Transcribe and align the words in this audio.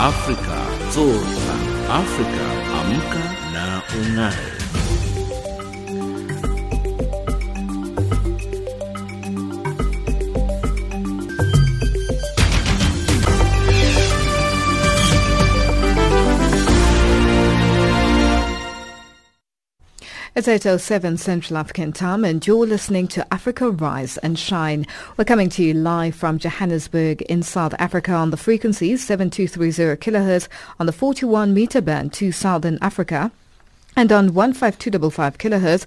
Afrika 0.00 0.56
Zorka. 0.94 1.54
Afrika 1.92 2.44
amka 2.80 3.22
na 3.52 3.82
ung'ae. 4.00 4.48
It's 20.40 20.48
8.07 20.48 21.18
Central 21.18 21.58
African 21.58 21.92
Time 21.92 22.24
and 22.24 22.46
you're 22.46 22.66
listening 22.66 23.08
to 23.08 23.30
Africa 23.30 23.68
Rise 23.70 24.16
and 24.16 24.38
Shine. 24.38 24.86
We're 25.18 25.26
coming 25.26 25.50
to 25.50 25.62
you 25.62 25.74
live 25.74 26.14
from 26.14 26.38
Johannesburg 26.38 27.20
in 27.20 27.42
South 27.42 27.74
Africa 27.78 28.12
on 28.12 28.30
the 28.30 28.38
frequencies 28.38 29.06
7230 29.06 30.00
kHz 30.00 30.48
on 30.78 30.86
the 30.86 30.92
41 30.92 31.52
meter 31.52 31.82
band 31.82 32.14
to 32.14 32.32
Southern 32.32 32.78
Africa 32.80 33.30
and 33.94 34.10
on 34.10 34.30
15255 34.30 35.36
kHz 35.36 35.84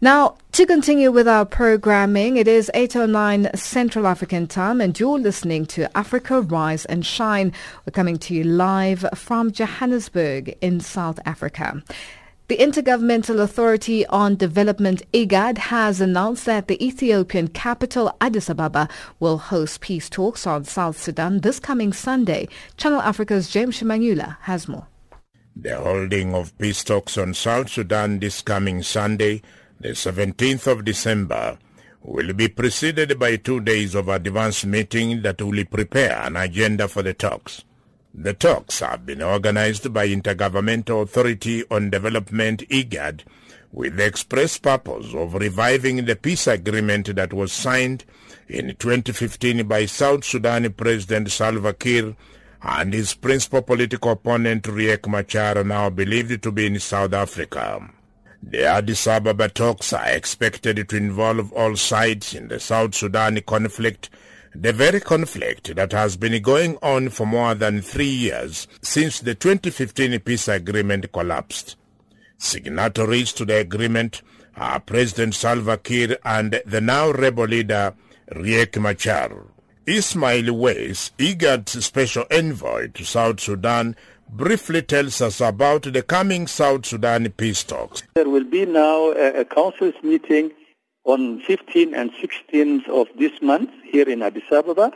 Now, 0.02 0.36
to 0.52 0.66
continue 0.66 1.12
with 1.12 1.28
our 1.28 1.46
programming, 1.46 2.38
it 2.38 2.48
is 2.48 2.70
8.09 2.76 3.58
Central 3.58 4.06
African 4.08 4.46
time 4.46 4.82
and 4.82 5.00
you're 5.00 5.18
listening 5.18 5.66
to 5.68 5.98
Africa 5.98 6.42
Rise 6.42 6.86
and 6.86 7.06
Shine. 7.06 7.54
We're 7.86 7.92
coming 7.92 8.18
to 8.20 8.34
you 8.34 8.44
live 8.44 9.06
from 9.16 9.52
Johannesburg 9.52 10.58
in 10.62 10.80
South 10.80 11.20
Africa. 11.26 11.82
The 12.48 12.58
Intergovernmental 12.58 13.40
Authority 13.40 14.06
on 14.06 14.36
Development 14.36 15.02
IGAD 15.14 15.58
has 15.58 16.00
announced 16.00 16.46
that 16.46 16.68
the 16.68 16.78
Ethiopian 16.86 17.48
capital 17.48 18.16
Addis 18.22 18.52
Ababa 18.52 18.88
will 19.20 19.40
host 19.40 19.82
peace 19.82 20.12
talks 20.12 20.46
on 20.46 20.64
South 20.64 20.96
Sudan 20.96 21.40
this 21.40 21.60
coming 21.60 21.92
Sunday. 21.92 22.48
Channel 22.78 23.02
Africa's 23.02 23.50
James 23.50 23.80
Shimanyula 23.80 24.38
has 24.42 24.68
more. 24.68 24.86
The 25.56 25.76
holding 25.76 26.36
of 26.36 26.56
peace 26.60 26.84
talks 26.84 27.18
on 27.18 27.34
South 27.34 27.72
Sudan 27.72 28.20
this 28.20 28.44
coming 28.44 28.84
Sunday, 28.84 29.42
the 29.80 29.94
17th 29.94 30.68
of 30.68 30.86
December, 30.86 31.58
will 32.04 32.32
be 32.34 32.48
preceded 32.48 33.18
by 33.18 33.38
two 33.38 33.60
days 33.60 33.96
of 33.96 34.08
advance 34.08 34.64
meeting 34.64 35.24
that 35.24 35.42
will 35.42 35.66
prepare 35.66 36.22
an 36.22 36.36
agenda 36.36 36.88
for 36.88 37.02
the 37.02 37.16
talks. 37.16 37.64
The 38.18 38.34
talks 38.34 38.80
have 38.80 39.06
been 39.06 39.22
organized 39.22 39.94
by 39.94 40.08
Intergovernmental 40.08 41.02
Authority 41.02 41.66
on 41.70 41.90
Development 41.90 42.64
IGAD 42.70 43.26
with 43.74 43.98
the 43.98 44.06
express 44.06 44.58
purpose 44.58 45.14
of 45.14 45.34
reviving 45.34 46.06
the 46.06 46.16
peace 46.16 46.48
agreement 46.48 47.14
that 47.14 47.34
was 47.34 47.52
signed 47.52 48.06
in 48.48 48.74
2015 48.80 49.68
by 49.68 49.86
South 49.86 50.24
Sudan 50.24 50.72
President 50.72 51.30
Salva 51.30 51.74
Kiir 51.74 52.16
and 52.62 52.94
his 52.94 53.14
principal 53.16 53.62
political 53.62 54.12
opponent 54.12 54.64
Riek 54.64 55.10
Machar 55.10 55.66
now 55.66 55.90
believed 55.90 56.42
to 56.42 56.54
be 56.54 56.68
in 56.68 56.80
South 56.80 57.12
Africa. 57.12 57.90
The 58.42 58.64
Addis 58.64 59.08
Ababa 59.08 59.50
talks 59.50 59.92
are 59.92 60.08
expected 60.08 60.88
to 60.88 60.96
involve 60.96 61.52
all 61.52 61.76
sides 61.76 62.34
in 62.34 62.48
the 62.48 62.62
South 62.62 62.96
Sudan 62.96 63.42
conflict 63.42 64.10
the 64.62 64.74
very 64.74 65.00
conflict 65.00 65.76
that 65.76 65.92
has 65.92 66.18
been 66.18 66.42
going 66.42 66.78
on 66.82 67.10
for 67.10 67.26
more 67.26 67.54
than 67.56 67.82
three 67.82 68.06
years 68.06 68.68
since 68.82 69.20
the 69.20 69.36
2015 69.36 70.20
peace 70.20 70.48
agreement 70.48 71.12
collapsed. 71.12 71.76
Signatories 72.38 73.34
to 73.34 73.46
the 73.46 73.58
agreement 73.58 74.22
are 74.56 74.80
President 74.80 75.36
Salva 75.36 75.78
Kiir 75.78 76.18
and 76.24 76.62
the 76.66 76.82
now 76.82 77.12
rebel 77.12 77.46
leader 77.46 77.94
Riek 78.32 78.80
Machar. 78.80 79.44
Ismail 79.86 80.54
Wais, 80.54 81.12
IGAD's 81.20 81.86
special 81.86 82.26
envoy 82.32 82.88
to 82.94 83.06
South 83.06 83.40
Sudan, 83.40 83.96
briefly 84.30 84.82
tells 84.82 85.22
us 85.22 85.42
about 85.42 85.84
the 85.84 86.02
coming 86.02 86.48
South 86.48 86.86
Sudan 86.86 87.30
peace 87.32 87.64
talks. 87.64 88.04
There 88.16 88.30
will 88.30 88.46
be 88.46 88.66
now 88.66 89.12
a, 89.12 89.42
a 89.42 89.46
council's 89.46 89.96
meeting 90.02 90.52
on 91.06 91.40
15 91.42 91.94
and 91.94 92.12
16th 92.14 92.90
of 92.90 93.08
this 93.18 93.42
month 93.42 93.70
here 93.84 94.10
in 94.10 94.22
Addis 94.22 94.52
Ababa. 94.52 94.92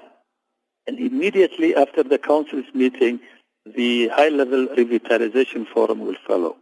And 0.87 0.99
immediately 0.99 1.75
after 1.75 2.03
the 2.03 2.17
council's 2.17 2.65
meeting, 2.73 3.19
the 3.65 4.07
high-level 4.09 4.67
revitalization 4.75 5.67
forum 5.67 5.99
will 5.99 6.15
follow. 6.27 6.57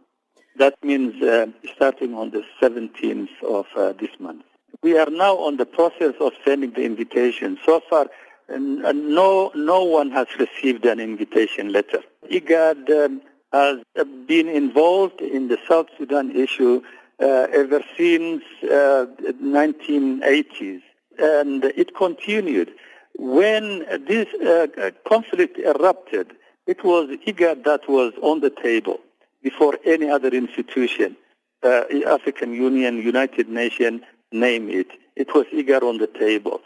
That 0.56 0.74
means 0.82 1.22
uh, 1.22 1.46
starting 1.74 2.14
on 2.14 2.30
the 2.30 2.44
17th 2.60 3.42
of 3.42 3.66
uh, 3.76 3.92
this 3.92 4.10
month. 4.18 4.42
We 4.82 4.98
are 4.98 5.08
now 5.10 5.36
on 5.38 5.56
the 5.56 5.66
process 5.66 6.14
of 6.20 6.32
sending 6.44 6.72
the 6.72 6.82
invitation. 6.82 7.58
So 7.64 7.80
far, 7.88 8.06
uh, 8.52 8.58
no, 8.58 9.50
no 9.54 9.84
one 9.84 10.10
has 10.10 10.26
received 10.38 10.84
an 10.84 11.00
invitation 11.00 11.72
letter. 11.72 12.02
IGAD 12.30 12.90
um, 12.90 13.22
has 13.52 13.78
been 14.26 14.48
involved 14.48 15.20
in 15.20 15.48
the 15.48 15.58
South 15.66 15.86
Sudan 15.96 16.34
issue 16.36 16.82
uh, 16.82 16.97
ever 17.20 17.82
since 17.96 18.42
uh, 18.64 19.06
1980s, 19.42 20.82
and 21.18 21.64
it 21.64 21.94
continued. 21.96 22.72
When 23.18 23.80
this 24.06 24.28
uh, 24.34 24.90
conflict 25.08 25.58
erupted, 25.58 26.32
it 26.66 26.84
was 26.84 27.08
IGAD 27.26 27.64
that 27.64 27.88
was 27.88 28.12
on 28.22 28.40
the 28.40 28.50
table 28.50 29.00
before 29.42 29.78
any 29.84 30.08
other 30.08 30.28
institution, 30.28 31.16
uh, 31.62 31.82
African 32.06 32.52
Union, 32.52 32.98
United 32.98 33.48
Nations, 33.48 34.02
name 34.30 34.68
it. 34.68 34.88
It 35.16 35.34
was 35.34 35.46
IGAD 35.52 35.82
on 35.82 35.98
the 35.98 36.06
table. 36.06 36.60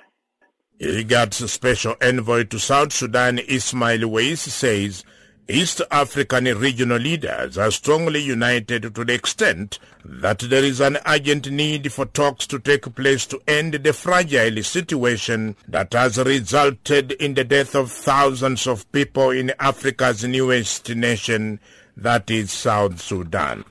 IGAD's 0.80 1.50
special 1.50 1.94
envoy 2.02 2.44
to 2.44 2.58
South 2.58 2.92
Sudan, 2.92 3.38
Ismail 3.38 4.08
Wais, 4.08 4.40
says 4.40 5.04
East 5.48 5.82
African 5.90 6.44
regional 6.44 6.98
leaders 6.98 7.58
are 7.58 7.72
strongly 7.72 8.20
united 8.20 8.94
to 8.94 9.04
the 9.04 9.12
extent 9.12 9.80
that 10.04 10.38
there 10.38 10.62
is 10.62 10.80
an 10.80 10.98
urgent 11.04 11.50
need 11.50 11.92
for 11.92 12.06
talks 12.06 12.46
to 12.46 12.60
take 12.60 12.94
place 12.94 13.26
to 13.26 13.42
end 13.48 13.74
the 13.74 13.92
fragile 13.92 14.62
situation 14.62 15.56
that 15.66 15.92
has 15.94 16.16
resulted 16.16 17.12
in 17.12 17.34
the 17.34 17.42
death 17.42 17.74
of 17.74 17.90
thousands 17.90 18.68
of 18.68 18.90
people 18.92 19.30
in 19.30 19.52
Africa's 19.58 20.22
newest 20.22 20.88
nation, 20.94 21.58
that 21.96 22.30
is 22.30 22.52
South 22.52 23.00
Sudan. 23.00 23.64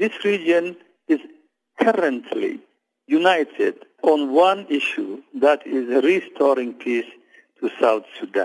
This 0.00 0.24
region 0.24 0.76
is 1.06 1.20
currently 1.80 2.58
united 3.06 3.84
on 4.02 4.32
one 4.32 4.66
issue, 4.68 5.22
that 5.34 5.64
is 5.64 6.02
restoring 6.02 6.74
peace 6.74 7.06
to 7.60 7.70
South 7.80 8.04
Sudan. 8.18 8.44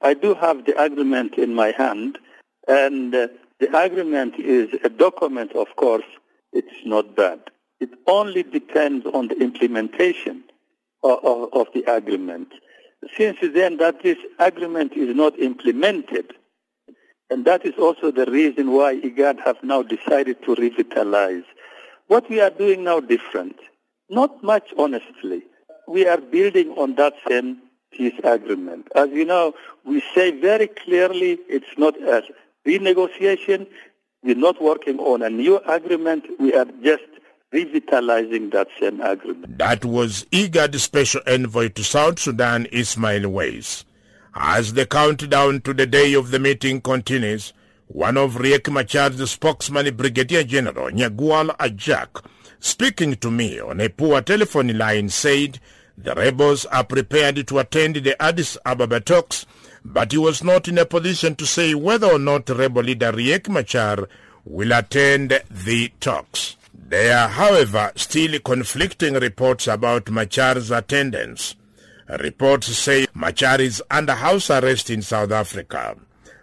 I 0.00 0.14
do 0.14 0.34
have 0.34 0.64
the 0.64 0.80
agreement 0.80 1.34
in 1.34 1.54
my 1.54 1.72
hand, 1.76 2.18
and 2.66 3.14
uh, 3.14 3.28
the 3.58 3.76
agreement 3.76 4.34
is 4.38 4.68
a 4.84 4.88
document, 4.88 5.52
of 5.52 5.74
course, 5.76 6.04
it's 6.52 6.84
not 6.84 7.16
bad. 7.16 7.40
It 7.80 7.90
only 8.06 8.42
depends 8.42 9.06
on 9.06 9.28
the 9.28 9.38
implementation 9.40 10.44
of, 11.02 11.24
of, 11.24 11.52
of 11.52 11.66
the 11.74 11.84
agreement. 11.92 12.48
Since 13.16 13.38
then 13.54 13.76
that 13.78 14.02
this 14.02 14.18
agreement 14.38 14.92
is 14.92 15.14
not 15.14 15.38
implemented, 15.38 16.32
and 17.30 17.44
that 17.44 17.64
is 17.64 17.74
also 17.78 18.10
the 18.10 18.26
reason 18.26 18.72
why 18.72 18.96
IGAD 19.00 19.40
have 19.44 19.62
now 19.62 19.82
decided 19.82 20.42
to 20.44 20.54
revitalize. 20.54 21.44
What 22.06 22.28
we 22.30 22.40
are 22.40 22.50
doing 22.50 22.84
now 22.84 23.00
different. 23.00 23.56
Not 24.08 24.42
much, 24.42 24.72
honestly. 24.78 25.42
We 25.86 26.06
are 26.06 26.18
building 26.18 26.70
on 26.70 26.94
that 26.94 27.14
same 27.28 27.58
peace 27.92 28.18
agreement. 28.24 28.88
As 28.94 29.10
you 29.10 29.24
know, 29.24 29.54
we 29.84 30.02
say 30.14 30.30
very 30.30 30.68
clearly 30.68 31.38
it's 31.48 31.76
not 31.76 31.96
a 32.02 32.22
renegotiation. 32.66 33.66
We're 34.22 34.36
not 34.36 34.60
working 34.62 34.98
on 34.98 35.22
a 35.22 35.30
new 35.30 35.58
agreement. 35.58 36.24
We 36.38 36.54
are 36.54 36.66
just 36.82 37.04
revitalizing 37.52 38.50
that 38.50 38.68
same 38.80 39.00
agreement. 39.00 39.58
That 39.58 39.84
was 39.84 40.26
IGAD 40.32 40.78
Special 40.78 41.20
Envoy 41.26 41.68
to 41.70 41.84
South 41.84 42.18
Sudan, 42.18 42.66
Ismail 42.72 43.28
Wais. 43.28 43.84
As 44.34 44.74
the 44.74 44.86
countdown 44.86 45.62
to 45.62 45.72
the 45.72 45.86
day 45.86 46.14
of 46.14 46.30
the 46.30 46.38
meeting 46.38 46.80
continues, 46.80 47.52
one 47.86 48.18
of 48.18 48.34
Riek 48.34 48.70
Machar's 48.70 49.30
spokesman, 49.30 49.96
Brigadier 49.96 50.44
General 50.44 50.90
Nyagual 50.90 51.56
Ajak, 51.56 52.24
speaking 52.60 53.16
to 53.16 53.30
me 53.30 53.58
on 53.58 53.80
a 53.80 53.88
poor 53.88 54.20
telephone 54.20 54.76
line, 54.76 55.08
said 55.08 55.58
the 56.00 56.14
rebels 56.14 56.64
are 56.66 56.84
prepared 56.84 57.44
to 57.48 57.58
attend 57.58 57.96
the 57.96 58.20
Addis 58.22 58.56
Ababa 58.64 59.00
talks, 59.00 59.46
but 59.84 60.12
he 60.12 60.18
was 60.18 60.44
not 60.44 60.68
in 60.68 60.78
a 60.78 60.84
position 60.86 61.34
to 61.34 61.44
say 61.44 61.74
whether 61.74 62.06
or 62.06 62.20
not 62.20 62.48
rebel 62.48 62.84
leader 62.84 63.10
Riek 63.10 63.48
Machar 63.48 64.08
will 64.44 64.72
attend 64.72 65.42
the 65.50 65.92
talks. 65.98 66.56
There 66.72 67.18
are, 67.18 67.28
however, 67.28 67.90
still 67.96 68.38
conflicting 68.38 69.14
reports 69.14 69.66
about 69.66 70.08
Machar's 70.08 70.70
attendance. 70.70 71.56
Reports 72.08 72.68
say 72.68 73.06
Machar 73.12 73.60
is 73.60 73.82
under 73.90 74.14
house 74.14 74.50
arrest 74.50 74.90
in 74.90 75.02
South 75.02 75.32
Africa. 75.32 75.96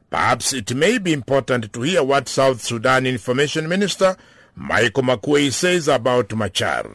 Perhaps 0.09 0.51
it 0.51 0.75
may 0.75 0.97
be 0.97 1.13
important 1.13 1.71
to 1.73 1.81
hear 1.81 2.03
what 2.03 2.27
South 2.27 2.61
Sudan 2.61 3.05
Information 3.07 3.69
Minister 3.69 4.17
Michael 4.53 5.03
Makuei 5.03 5.51
says 5.51 5.87
about 5.87 6.33
Machar. 6.35 6.89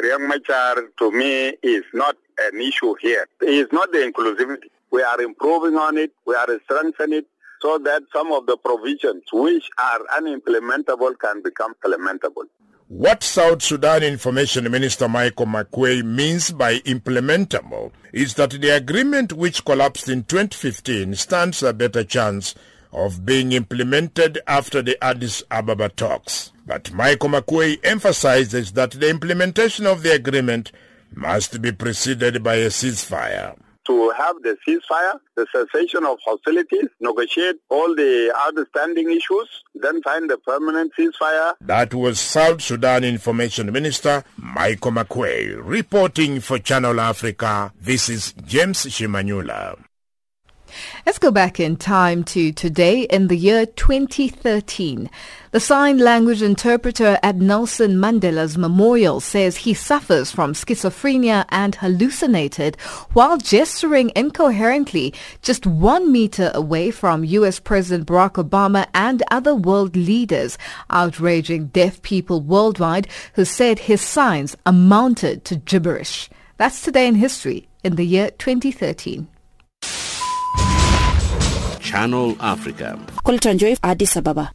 Riek 0.00 0.26
Machar, 0.26 0.88
to 0.98 1.10
me, 1.12 1.54
is 1.62 1.84
not 1.92 2.16
an 2.38 2.60
issue 2.60 2.94
here. 3.00 3.26
It 3.40 3.48
is 3.48 3.68
not 3.72 3.92
the 3.92 3.98
inclusivity. 3.98 4.68
We 4.90 5.02
are 5.02 5.20
improving 5.20 5.76
on 5.76 5.96
it. 5.96 6.12
We 6.26 6.34
are 6.34 6.48
strengthening 6.64 7.18
it 7.18 7.26
so 7.60 7.78
that 7.78 8.02
some 8.12 8.32
of 8.32 8.46
the 8.46 8.56
provisions 8.56 9.22
which 9.32 9.68
are 9.78 10.00
unimplementable 10.18 11.18
can 11.18 11.42
become 11.42 11.74
implementable. 11.84 12.44
What 12.88 13.22
South 13.22 13.62
Sudan 13.62 14.02
Information 14.02 14.70
Minister 14.70 15.08
Michael 15.08 15.46
Makuei 15.46 16.04
means 16.04 16.50
by 16.50 16.80
implementable 16.80 17.92
is 18.12 18.34
that 18.34 18.50
the 18.50 18.68
agreement 18.70 19.32
which 19.32 19.64
collapsed 19.64 20.08
in 20.08 20.24
2015 20.24 21.14
stands 21.14 21.62
a 21.62 21.72
better 21.72 22.04
chance 22.04 22.54
of 22.94 23.26
being 23.26 23.52
implemented 23.52 24.38
after 24.46 24.80
the 24.80 25.02
Addis 25.02 25.42
Ababa 25.50 25.88
talks. 25.88 26.52
But 26.66 26.92
Michael 26.92 27.30
Makuei 27.30 27.78
emphasizes 27.84 28.72
that 28.72 28.92
the 28.92 29.10
implementation 29.10 29.86
of 29.86 30.02
the 30.02 30.14
agreement 30.14 30.72
must 31.12 31.60
be 31.60 31.72
preceded 31.72 32.42
by 32.42 32.56
a 32.56 32.68
ceasefire 32.68 33.56
to 33.86 34.10
have 34.16 34.36
the 34.42 34.56
ceasefire, 34.66 35.18
the 35.36 35.46
cessation 35.52 36.04
of 36.04 36.18
hostilities, 36.24 36.88
negotiate 37.00 37.56
all 37.68 37.94
the 37.94 38.34
outstanding 38.46 39.10
issues, 39.10 39.48
then 39.74 40.00
find 40.02 40.30
a 40.30 40.38
permanent 40.38 40.92
ceasefire. 40.98 41.54
That 41.60 41.92
was 41.94 42.18
South 42.18 42.62
Sudan 42.62 43.04
Information 43.04 43.70
Minister 43.72 44.24
Michael 44.36 44.92
Makuei 44.92 45.60
reporting 45.62 46.40
for 46.40 46.58
Channel 46.58 47.00
Africa. 47.00 47.72
This 47.80 48.08
is 48.08 48.32
James 48.44 48.86
Shimanyula. 48.86 49.83
Let's 51.06 51.18
go 51.18 51.30
back 51.30 51.60
in 51.60 51.76
time 51.76 52.24
to 52.24 52.52
today 52.52 53.02
in 53.02 53.28
the 53.28 53.36
year 53.36 53.66
2013. 53.66 55.10
The 55.50 55.60
sign 55.60 55.98
language 55.98 56.42
interpreter 56.42 57.18
at 57.22 57.36
Nelson 57.36 57.96
Mandela's 57.96 58.58
memorial 58.58 59.20
says 59.20 59.58
he 59.58 59.74
suffers 59.74 60.30
from 60.30 60.52
schizophrenia 60.52 61.44
and 61.50 61.76
hallucinated 61.76 62.76
while 63.12 63.36
gesturing 63.36 64.10
incoherently 64.16 65.14
just 65.42 65.66
one 65.66 66.10
meter 66.10 66.50
away 66.54 66.90
from 66.90 67.24
U.S. 67.24 67.60
President 67.60 68.08
Barack 68.08 68.32
Obama 68.32 68.86
and 68.94 69.22
other 69.30 69.54
world 69.54 69.94
leaders, 69.94 70.58
outraging 70.90 71.66
deaf 71.68 72.02
people 72.02 72.40
worldwide 72.40 73.06
who 73.34 73.44
said 73.44 73.78
his 73.80 74.00
signs 74.00 74.56
amounted 74.66 75.44
to 75.44 75.56
gibberish. 75.56 76.28
That's 76.56 76.82
today 76.82 77.06
in 77.06 77.16
history 77.16 77.68
in 77.82 77.96
the 77.96 78.06
year 78.06 78.30
2013. 78.30 79.28
Channel 81.94 82.36
Africa. 82.40 82.98
Colton 83.22 83.56
Joy, 83.56 83.76
Addis 83.80 84.16
Ababa. 84.16 84.50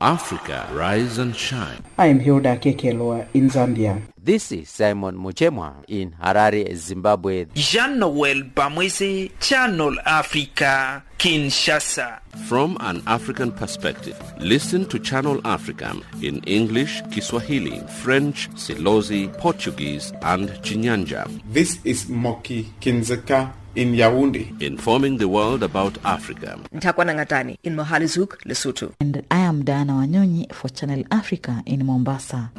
Africa, 0.00 0.68
rise 0.72 1.18
and 1.18 1.34
shine. 1.34 1.82
I 1.98 2.06
am 2.06 2.20
Hilda 2.20 2.56
Kekelwa 2.58 3.26
in 3.34 3.50
Zambia. 3.50 4.00
This 4.16 4.52
is 4.52 4.70
Simon 4.70 5.16
Muchemwa 5.16 5.84
in 5.88 6.12
Harare, 6.12 6.72
Zimbabwe. 6.76 7.46
Jean-Noel 7.54 8.44
Bamweze, 8.54 9.32
Channel 9.40 9.96
Africa, 10.06 11.02
Kinshasa. 11.18 12.20
From 12.46 12.76
an 12.78 13.02
African 13.08 13.50
perspective, 13.50 14.16
listen 14.38 14.86
to 14.90 15.00
Channel 15.00 15.40
Africa 15.44 15.92
in 16.22 16.38
English, 16.44 17.02
Kiswahili, 17.10 17.80
French, 18.04 18.48
Silozi, 18.50 19.36
Portuguese, 19.38 20.12
and 20.22 20.50
Chinyanja. 20.62 21.28
This 21.52 21.80
is 21.84 22.08
Moki 22.08 22.72
Kinzeka 22.80 23.52
in 23.76 23.92
Yaoundé. 23.92 24.60
Informing 24.62 25.18
the 25.18 25.28
world 25.28 25.62
about 25.62 25.98
Africa. 26.04 26.58
Ntakwana 26.72 27.14
Ngatani 27.14 27.58
in 27.62 27.76
Mohale's 27.76 28.14
Hoek, 28.14 28.42
Lesotho. 28.44 28.94
And 29.00 29.24
I 29.30 29.38
am 29.38 29.64
Diana 29.64 29.94
Wanyonyi 29.94 30.52
for 30.52 30.68
Channel 30.68 31.04
Africa 31.10 31.62
in 31.66 31.84
Mombasa. 31.86 32.50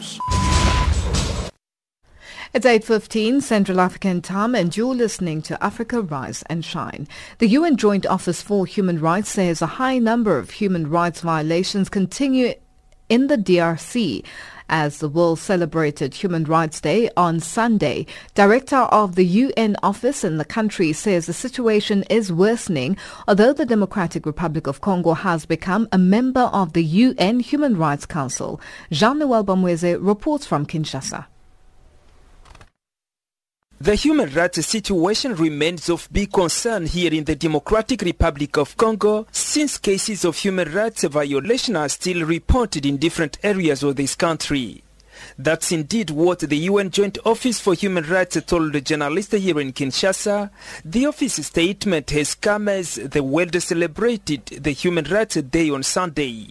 It's 2.53 2.65
8.15 2.65 3.41
Central 3.41 3.81
African 3.81 4.21
time 4.21 4.55
and 4.55 4.75
you're 4.77 4.95
listening 4.95 5.41
to 5.41 5.61
Africa 5.61 6.01
Rise 6.01 6.41
and 6.43 6.63
Shine. 6.63 7.05
The 7.39 7.47
UN 7.49 7.75
Joint 7.75 8.05
Office 8.05 8.41
for 8.41 8.65
Human 8.65 9.01
Rights 9.01 9.29
says 9.29 9.61
a 9.61 9.65
high 9.65 9.97
number 9.97 10.37
of 10.37 10.51
human 10.51 10.89
rights 10.89 11.19
violations 11.19 11.89
continue 11.89 12.53
in 13.09 13.27
the 13.27 13.37
DRC. 13.37 14.23
As 14.69 14.97
the 14.97 15.09
world 15.09 15.37
celebrated 15.37 16.15
Human 16.15 16.43
Rights 16.43 16.81
Day 16.81 17.09
on 17.15 17.39
Sunday, 17.39 18.07
Director 18.33 18.77
of 18.77 19.13
the 19.13 19.25
UN 19.25 19.75
office 19.83 20.23
in 20.23 20.37
the 20.37 20.45
country 20.45 20.91
says 20.91 21.27
the 21.27 21.33
situation 21.33 22.03
is 22.09 22.33
worsening, 22.33 22.97
although 23.27 23.53
the 23.53 23.65
Democratic 23.65 24.25
Republic 24.25 24.65
of 24.65 24.81
Congo 24.81 25.13
has 25.13 25.45
become 25.45 25.87
a 25.91 25.99
member 25.99 26.49
of 26.51 26.73
the 26.73 26.83
UN 26.83 27.41
Human 27.41 27.77
Rights 27.77 28.07
Council. 28.07 28.59
Jean-Noel 28.91 29.45
Bamweze 29.45 29.97
reports 30.01 30.47
from 30.47 30.65
Kinshasa. 30.65 31.27
The 33.81 33.95
human 33.95 34.33
rights 34.33 34.65
situation 34.65 35.35
remains 35.35 35.89
of 35.89 36.07
big 36.09 36.31
concern 36.31 36.85
here 36.85 37.13
in 37.13 37.25
the 37.25 37.35
Democratic 37.35 38.03
Republic 38.03 38.55
of 38.57 38.77
Congo 38.77 39.27
since 39.33 39.77
cases 39.77 40.23
of 40.23 40.37
human 40.37 40.71
rights 40.71 41.03
violation 41.03 41.75
are 41.75 41.89
still 41.89 42.25
reported 42.25 42.85
in 42.85 42.95
different 42.95 43.37
areas 43.43 43.83
of 43.83 43.97
this 43.97 44.15
country. 44.15 44.81
That's 45.37 45.73
indeed 45.73 46.09
what 46.09 46.39
the 46.39 46.55
UN 46.55 46.89
Joint 46.89 47.17
Office 47.25 47.59
for 47.59 47.73
Human 47.73 48.05
Rights 48.05 48.41
told 48.45 48.71
the 48.71 48.79
journalist 48.79 49.33
here 49.33 49.59
in 49.59 49.73
Kinshasa. 49.73 50.51
The 50.85 51.07
office 51.07 51.45
statement 51.45 52.11
has 52.11 52.33
come 52.33 52.69
as 52.69 52.95
the 52.95 53.23
world 53.23 53.61
celebrated 53.61 54.45
the 54.45 54.71
Human 54.71 55.03
Rights 55.03 55.35
Day 55.35 55.69
on 55.69 55.83
Sunday. 55.83 56.47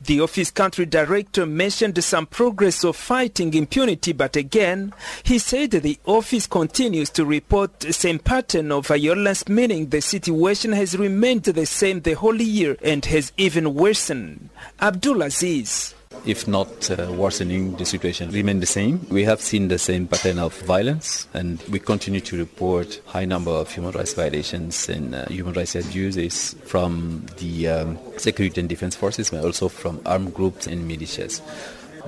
The 0.00 0.20
office 0.20 0.50
country 0.50 0.86
director 0.86 1.46
mentioned 1.46 2.02
some 2.02 2.26
progress 2.26 2.84
of 2.84 2.96
fighting 2.96 3.54
impunity, 3.54 4.12
but 4.12 4.36
again, 4.36 4.92
he 5.22 5.38
said 5.38 5.70
the 5.70 5.98
office 6.04 6.46
continues 6.46 7.10
to 7.10 7.24
report 7.24 7.80
the 7.80 7.92
same 7.92 8.18
pattern 8.18 8.72
of 8.72 8.88
violence, 8.88 9.48
meaning 9.48 9.88
the 9.88 10.00
situation 10.00 10.72
has 10.72 10.96
remained 10.96 11.44
the 11.44 11.66
same 11.66 12.00
the 12.00 12.14
whole 12.14 12.40
year 12.40 12.76
and 12.82 13.04
has 13.06 13.32
even 13.36 13.74
worsened. 13.74 14.50
Abdul 14.80 15.22
Aziz. 15.22 15.94
If 16.24 16.46
not 16.46 16.88
uh, 16.88 17.10
worsening, 17.12 17.74
the 17.76 17.84
situation 17.84 18.30
remain 18.30 18.60
the 18.60 18.66
same. 18.66 19.04
We 19.10 19.24
have 19.24 19.40
seen 19.40 19.68
the 19.68 19.78
same 19.78 20.06
pattern 20.06 20.38
of 20.38 20.56
violence, 20.62 21.26
and 21.34 21.60
we 21.70 21.80
continue 21.80 22.20
to 22.20 22.38
report 22.38 23.00
high 23.06 23.24
number 23.24 23.50
of 23.50 23.72
human 23.72 23.90
rights 23.90 24.14
violations 24.14 24.88
and 24.88 25.14
uh, 25.14 25.26
human 25.26 25.54
rights 25.54 25.74
abuses 25.74 26.54
from 26.64 27.26
the 27.38 27.68
um, 27.68 27.98
security 28.18 28.60
and 28.60 28.68
defense 28.68 28.94
forces, 28.94 29.30
but 29.30 29.44
also 29.44 29.68
from 29.68 30.00
armed 30.06 30.32
groups 30.32 30.68
and 30.68 30.88
militias. 30.88 31.40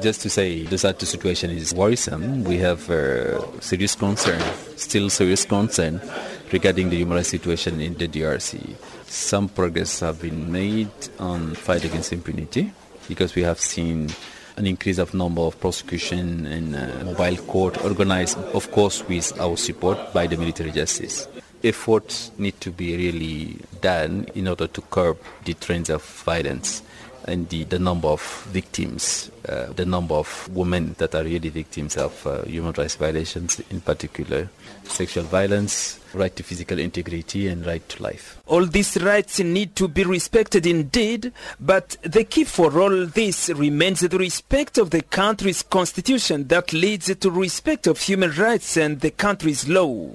Just 0.01 0.23
to 0.23 0.31
say 0.31 0.63
the 0.63 0.77
Zatu 0.77 1.07
situation 1.07 1.51
is 1.51 1.75
worrisome, 1.75 2.45
we 2.45 2.59
have 2.59 2.89
uh, 2.91 3.61
serious 3.61 3.97
concern, 3.97 4.41
still 4.77 5.11
serious 5.11 5.45
concern 5.45 6.01
regarding 6.53 6.91
the 6.91 6.97
human 6.97 7.17
rights 7.17 7.29
situation 7.29 7.81
in 7.81 7.95
the 7.95 8.07
DRC. 8.07 8.77
Some 9.07 9.49
progress 9.49 10.01
have 10.01 10.21
been 10.21 10.53
made 10.53 10.91
on 11.19 11.55
fight 11.55 11.85
against 11.85 12.13
impunity 12.13 12.73
because 13.09 13.35
we 13.35 13.43
have 13.43 13.61
seen 13.61 14.11
an 14.57 14.67
increase 14.67 14.99
of 14.99 15.15
number 15.15 15.43
of 15.43 15.59
prosecution 15.59 16.47
and 16.47 16.77
uh, 16.77 17.05
mobile 17.05 17.37
court 17.45 17.85
organized, 17.85 18.39
of 18.55 18.71
course, 18.71 19.07
with 19.09 19.39
our 19.41 19.57
support 19.57 20.13
by 20.13 20.27
the 20.27 20.37
military 20.37 20.71
justice. 20.71 21.27
Efforts 21.63 22.31
need 22.39 22.61
to 22.61 22.71
be 22.71 22.97
really 22.97 23.59
done 23.81 24.27
in 24.35 24.47
order 24.49 24.67
to 24.67 24.81
curb 24.83 25.19
the 25.45 25.55
trends 25.55 25.91
of 25.91 26.05
violence 26.05 26.83
and 27.27 27.49
the, 27.49 27.65
the 27.65 27.79
number 27.79 28.09
of 28.09 28.45
victims, 28.51 29.31
uh, 29.49 29.73
the 29.73 29.87
number 29.87 30.15
of 30.15 30.49
women 30.55 30.95
that 30.99 31.15
are 31.15 31.25
really 31.25 31.49
victims 31.49 31.97
of 31.97 32.27
uh, 32.27 32.43
human 32.43 32.73
rights 32.73 32.97
violations, 32.97 33.61
in 33.71 33.81
particular 33.81 34.49
sexual 34.85 35.25
violence, 35.25 36.01
right 36.13 36.35
to 36.37 36.43
physical 36.43 36.79
integrity, 36.79 37.49
and 37.49 37.67
right 37.67 37.89
to 37.89 38.03
life. 38.03 38.39
All 38.47 38.67
these 38.67 39.03
rights 39.03 39.41
need 39.41 39.75
to 39.77 39.89
be 39.89 40.05
respected 40.05 40.67
indeed, 40.67 41.33
but 41.59 41.97
the 42.03 42.25
key 42.25 42.45
for 42.45 42.79
all 42.81 43.07
this 43.07 43.49
remains 43.51 44.01
the 44.01 44.19
respect 44.19 44.79
of 44.79 44.91
the 44.91 45.03
country's 45.03 45.63
constitution 45.63 46.47
that 46.49 46.73
leads 46.73 47.15
to 47.15 47.31
respect 47.31 47.87
of 47.87 48.01
human 48.01 48.33
rights 48.33 48.77
and 48.77 49.01
the 49.01 49.11
country's 49.11 49.69
law. 49.69 50.11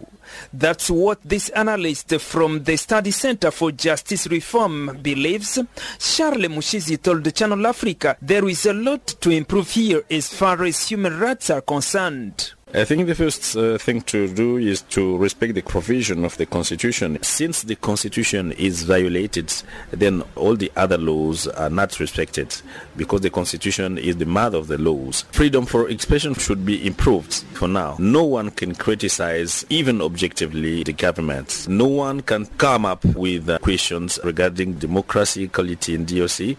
That's 0.54 0.90
what 0.90 1.20
this 1.24 1.50
analyst 1.50 2.20
from 2.20 2.64
the 2.64 2.78
Study 2.78 3.12
Center 3.12 3.52
for 3.52 3.72
Justice 3.72 4.28
Reform 4.28 5.00
believes. 5.02 5.60
Charles 5.98 6.48
Mushizi 6.48 7.02
told 7.02 7.34
Channel 7.34 7.68
Africa 7.68 8.18
there 8.22 8.48
is 8.48 8.66
a 8.66 8.74
lot 8.74 9.06
to 9.22 9.30
improve 9.30 9.70
here 9.72 10.04
as 10.10 10.34
far 10.34 10.64
as 10.64 10.88
human 10.88 11.20
rights 11.20 11.50
are 11.50 11.62
concerned. 11.62 12.54
I 12.72 12.86
think 12.86 13.08
the 13.08 13.16
first 13.16 13.58
uh, 13.58 13.80
thing 13.80 14.02
to 14.02 14.32
do 14.32 14.58
is 14.58 14.84
to 14.90 15.18
respect 15.18 15.56
the 15.56 15.64
provision 15.64 16.24
of 16.24 16.38
the 16.38 16.46
Constitution. 16.46 17.18
Since 17.24 17.64
the 17.64 17.76
Constitution 17.76 18.52
is 18.52 18.84
violated, 18.84 19.52
then 19.90 20.22
all 20.36 20.56
the 20.56 20.72
other 20.76 21.00
laws 21.00 21.48
are 21.48 21.72
not 21.72 22.00
respected 22.00 22.56
because 22.96 23.22
the 23.22 23.32
Constitution 23.32 23.98
is 23.98 24.18
the 24.18 24.28
mother 24.28 24.60
of 24.60 24.68
the 24.68 24.78
laws. 24.78 25.26
Freedom 25.32 25.66
for 25.66 25.90
expression 25.90 26.36
should 26.36 26.64
be 26.64 26.86
improved 26.86 27.34
for 27.54 27.68
now. 27.68 27.96
No 27.98 28.24
one 28.24 28.52
can 28.52 28.76
criticize, 28.76 29.66
even 29.72 30.00
objectively, 30.00 30.84
the 30.84 30.94
government. 30.94 31.68
No 31.68 31.88
one 31.88 32.22
can 32.22 32.46
come 32.60 32.86
up 32.86 33.04
with 33.04 33.50
uh, 33.50 33.58
questions 33.58 34.20
regarding 34.24 34.74
democracy, 34.74 35.46
equality 35.46 35.96
in 35.96 36.06
DRC 36.06 36.56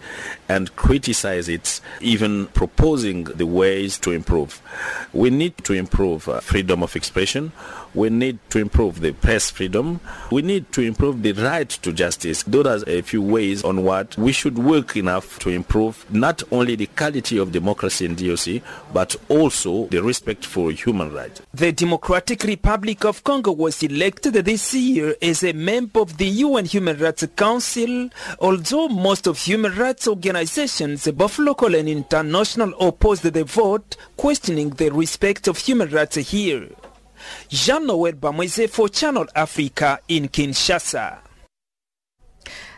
and 0.49 0.75
criticize 0.75 1.47
it, 1.47 1.79
even 2.01 2.47
proposing 2.47 3.23
the 3.23 3.45
ways 3.45 3.97
to 3.99 4.11
improve. 4.11 4.61
We 5.13 5.29
need 5.29 5.57
to 5.59 5.71
improve 5.71 6.00
improve 6.01 6.27
uh, 6.27 6.39
freedom 6.39 6.83
of 6.83 6.95
expression. 6.95 7.51
We 7.93 8.09
need 8.09 8.39
to 8.51 8.59
improve 8.59 9.01
the 9.01 9.11
press 9.11 9.51
freedom. 9.51 9.99
We 10.31 10.41
need 10.41 10.71
to 10.73 10.81
improve 10.81 11.21
the 11.23 11.33
right 11.33 11.69
to 11.69 11.91
justice. 11.91 12.43
Those 12.43 12.83
are 12.83 12.89
a 12.89 13.01
few 13.01 13.21
ways 13.21 13.63
on 13.63 13.83
what 13.83 14.17
we 14.17 14.31
should 14.31 14.57
work 14.57 14.95
enough 14.95 15.39
to 15.39 15.49
improve 15.49 16.05
not 16.11 16.41
only 16.51 16.75
the 16.75 16.87
quality 16.87 17.37
of 17.37 17.51
democracy 17.51 18.05
in 18.05 18.15
DRC, 18.15 18.61
but 18.93 19.15
also 19.29 19.87
the 19.87 20.01
respect 20.01 20.45
for 20.45 20.71
human 20.71 21.13
rights. 21.13 21.41
The 21.53 21.71
Democratic 21.71 22.43
Republic 22.43 23.03
of 23.03 23.23
Congo 23.23 23.51
was 23.51 23.83
elected 23.83 24.33
this 24.33 24.73
year 24.73 25.15
as 25.21 25.43
a 25.43 25.53
member 25.53 25.99
of 25.99 26.17
the 26.17 26.27
UN 26.27 26.65
Human 26.65 26.97
Rights 26.97 27.25
Council, 27.35 28.09
although 28.39 28.87
most 28.87 29.27
of 29.27 29.37
human 29.37 29.75
rights 29.75 30.07
organizations, 30.07 31.07
both 31.11 31.39
local 31.39 31.75
and 31.75 31.89
international, 31.89 32.73
opposed 32.79 33.23
the 33.23 33.43
vote, 33.43 33.97
questioning 34.15 34.69
the 34.71 34.89
respect 34.89 35.47
of 35.47 35.57
human 35.57 35.89
rights 35.89 36.15
here. 36.15 36.67
Jean-Noel 37.49 38.13
Bamweze 38.13 38.69
for 38.69 38.89
Channel 38.89 39.27
Africa 39.35 39.99
in 40.07 40.29
Kinshasa. 40.29 41.17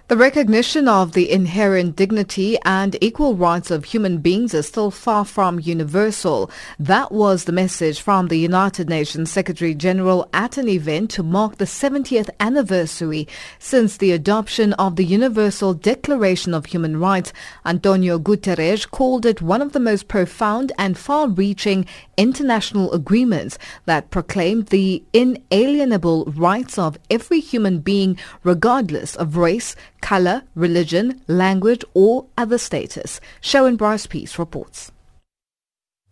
The 0.09 0.17
recognition 0.17 0.89
of 0.89 1.13
the 1.13 1.31
inherent 1.31 1.95
dignity 1.95 2.57
and 2.65 2.97
equal 2.99 3.35
rights 3.35 3.71
of 3.71 3.85
human 3.85 4.17
beings 4.17 4.53
is 4.53 4.67
still 4.67 4.91
far 4.91 5.23
from 5.23 5.61
universal. 5.61 6.51
That 6.77 7.13
was 7.13 7.45
the 7.45 7.53
message 7.53 8.01
from 8.01 8.27
the 8.27 8.35
United 8.35 8.89
Nations 8.89 9.31
Secretary 9.31 9.73
General 9.73 10.27
at 10.33 10.57
an 10.57 10.67
event 10.67 11.09
to 11.11 11.23
mark 11.23 11.57
the 11.57 11.65
70th 11.65 12.29
anniversary 12.41 13.29
since 13.59 13.95
the 13.95 14.11
adoption 14.11 14.73
of 14.73 14.97
the 14.97 15.05
Universal 15.05 15.75
Declaration 15.75 16.53
of 16.53 16.65
Human 16.65 16.99
Rights. 16.99 17.31
Antonio 17.65 18.19
Guterres 18.19 18.85
called 18.85 19.25
it 19.25 19.41
one 19.41 19.61
of 19.61 19.71
the 19.71 19.79
most 19.79 20.09
profound 20.09 20.73
and 20.77 20.97
far-reaching 20.97 21.85
international 22.17 22.91
agreements 22.91 23.57
that 23.85 24.11
proclaimed 24.11 24.67
the 24.67 25.01
inalienable 25.13 26.25
rights 26.25 26.77
of 26.77 26.97
every 27.09 27.39
human 27.39 27.79
being 27.79 28.17
regardless 28.43 29.15
of 29.15 29.37
race, 29.37 29.77
color, 30.03 30.43
religion, 30.53 31.21
language, 31.27 31.83
or 31.95 32.25
other 32.37 32.59
status. 32.59 33.19
Sherwin 33.41 33.77
Bryce 33.77 34.05
Pease 34.05 34.37
reports. 34.37 34.91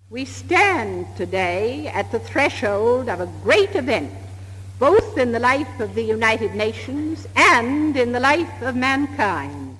We 0.09 0.25
stand 0.25 1.05
today 1.17 1.87
at 1.87 2.11
the 2.11 2.19
threshold 2.19 3.09
of 3.09 3.19
a 3.19 3.31
great 3.43 3.75
event, 3.75 4.11
both 4.79 5.17
in 5.17 5.31
the 5.33 5.39
life 5.39 5.79
of 5.79 5.93
the 5.93 6.03
United 6.03 6.55
Nations 6.55 7.27
and 7.35 7.95
in 7.95 8.13
the 8.13 8.19
life 8.19 8.61
of 8.61 8.75
mankind. 8.75 9.77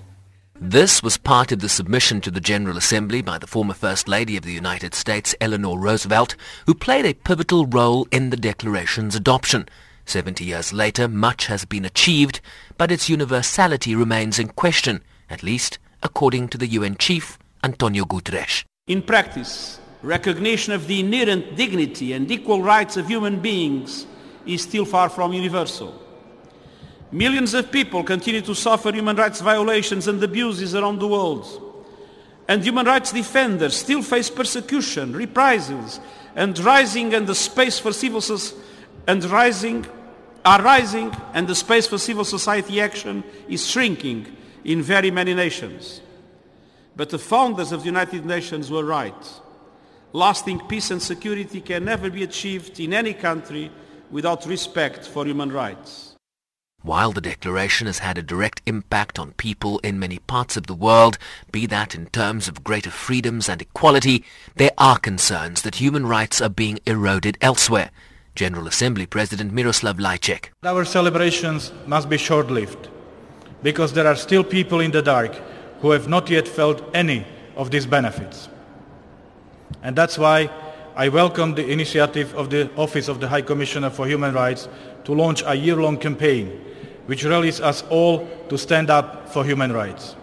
This 0.60 1.02
was 1.02 1.18
part 1.18 1.52
of 1.52 1.60
the 1.60 1.70
submission 1.70 2.22
to 2.22 2.32
the 2.32 2.40
General 2.40 2.78
Assembly 2.78 3.22
by 3.22 3.40
the 3.40 3.48
former 3.48 3.74
First 3.74 4.08
Lady 4.08 4.38
of 4.38 4.44
the 4.44 4.54
United 4.54 4.94
States, 4.94 5.34
Eleanor 5.42 5.80
Roosevelt, 5.80 6.36
who 6.68 6.76
played 6.76 7.06
a 7.06 7.16
pivotal 7.16 7.66
role 7.66 8.08
in 8.12 8.30
the 8.30 8.38
Declaration's 8.38 9.16
adoption. 9.16 9.68
Seventy 10.12 10.44
years 10.44 10.74
later, 10.74 11.08
much 11.08 11.46
has 11.46 11.64
been 11.64 11.86
achieved, 11.86 12.42
but 12.78 12.92
its 12.92 13.08
universality 13.08 13.96
remains 13.96 14.40
in 14.40 14.50
question, 14.50 15.04
at 15.30 15.42
least 15.42 15.80
according 16.04 16.50
to 16.50 16.58
the 16.58 16.68
UN 16.68 16.98
chief, 16.98 17.40
Antonio 17.64 18.04
Guterres. 18.04 18.66
In 18.88 19.04
practice, 19.04 19.80
recognition 20.04 20.74
of 20.74 20.88
the 20.88 21.00
inherent 21.00 21.56
dignity 21.56 22.12
and 22.12 22.30
equal 22.30 22.62
rights 22.62 22.98
of 22.98 23.08
human 23.08 23.40
beings 23.40 24.06
is 24.46 24.64
still 24.64 24.84
far 24.84 25.08
from 25.08 25.32
universal. 25.32 25.98
Millions 27.14 27.54
of 27.54 27.72
people 27.72 28.04
continue 28.04 28.42
to 28.42 28.54
suffer 28.54 28.92
human 28.92 29.16
rights 29.16 29.40
violations 29.40 30.10
and 30.10 30.22
abuses 30.22 30.76
around 30.76 31.00
the 31.00 31.08
world. 31.08 31.48
And 32.50 32.62
human 32.62 32.86
rights 32.86 33.14
defenders 33.14 33.78
still 33.78 34.02
face 34.02 34.30
persecution, 34.30 35.14
reprisals, 35.14 36.02
and 36.36 36.60
rising 36.60 37.14
and 37.14 37.28
the 37.28 37.36
space 37.36 37.80
for 37.80 37.94
civil 37.94 38.20
society 38.20 38.68
and 39.08 39.24
rising 39.26 39.86
are 40.44 40.62
rising 40.62 41.16
and 41.34 41.48
the 41.48 41.56
space 41.56 41.88
for 41.88 41.98
civil 41.98 42.26
society 42.26 42.82
action 42.82 43.24
is 43.48 43.68
shrinking 43.68 44.36
in 44.64 44.82
very 44.82 45.12
many 45.12 45.34
nations. 45.34 46.02
But 46.96 47.10
the 47.10 47.20
founders 47.20 47.72
of 47.72 47.82
the 47.82 47.86
United 47.86 48.26
Nations 48.26 48.70
were 48.70 48.84
right. 48.84 49.40
Lasting 50.14 50.68
peace 50.68 50.92
and 50.92 51.02
security 51.02 51.62
can 51.62 51.86
never 51.86 52.10
be 52.10 52.24
achieved 52.24 52.80
in 52.80 52.94
any 52.94 53.14
country 53.14 53.72
without 54.10 54.46
respect 54.46 55.08
for 55.08 55.26
human 55.26 55.52
rights. 55.52 56.16
While 56.84 57.12
the 57.12 57.22
declaration 57.22 57.86
has 57.86 58.00
had 58.00 58.18
a 58.18 58.24
direct 58.24 58.64
impact 58.66 59.20
on 59.20 59.34
people 59.34 59.78
in 59.80 60.00
many 60.00 60.18
parts 60.18 60.58
of 60.58 60.66
the 60.66 60.74
world, 60.74 61.20
be 61.52 61.68
that 61.68 61.94
in 61.94 62.08
terms 62.08 62.48
of 62.48 62.64
greater 62.64 62.90
freedoms 62.90 63.48
and 63.48 63.62
equality, 63.62 64.26
there 64.56 64.72
are 64.80 64.98
concerns 64.98 65.62
that 65.62 65.76
human 65.76 66.08
rights 66.08 66.42
are 66.42 66.50
being 66.50 66.80
eroded 66.88 67.38
elsewhere. 67.40 67.92
General 68.36 68.68
Assembly 68.68 69.06
President 69.06 69.52
Miroslav 69.52 69.98
Lajčák. 69.98 70.52
Our 70.64 70.86
celebrations 70.86 71.72
must 71.86 72.10
be 72.10 72.18
short-lived 72.18 72.90
because 73.62 73.94
there 73.94 74.08
are 74.08 74.16
still 74.16 74.44
people 74.44 74.80
in 74.80 74.92
the 74.92 75.02
dark 75.02 75.36
who 75.82 75.92
have 75.92 76.08
not 76.08 76.30
yet 76.30 76.48
felt 76.48 76.82
any 76.94 77.26
of 77.56 77.72
these 77.72 77.86
benefits. 77.86 78.50
And 79.84 79.96
that's 79.96 80.18
why 80.18 80.50
I 80.96 81.10
welcome 81.10 81.56
the 81.56 81.70
initiative 81.70 82.34
of 82.36 82.50
the 82.50 82.70
Office 82.76 83.08
of 83.08 83.20
the 83.20 83.28
High 83.28 83.42
Commissioner 83.42 83.90
for 83.90 84.08
Human 84.08 84.34
Rights 84.34 84.70
to 85.06 85.14
launch 85.14 85.44
a 85.46 85.56
year-long 85.56 85.98
campaign 85.98 86.48
which 87.08 87.26
rallies 87.26 87.60
us 87.60 87.84
all 87.90 88.28
to 88.50 88.58
stand 88.58 88.90
up 88.90 89.28
for 89.30 89.44
human 89.44 89.72
rights. 89.74 90.16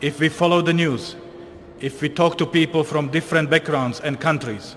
If 0.00 0.20
we 0.20 0.28
follow 0.28 0.62
the 0.62 0.72
news, 0.72 1.16
if 1.80 2.00
we 2.00 2.08
talk 2.08 2.38
to 2.38 2.46
people 2.46 2.84
from 2.84 3.08
different 3.08 3.50
backgrounds 3.50 4.00
and 4.00 4.18
countries, 4.20 4.76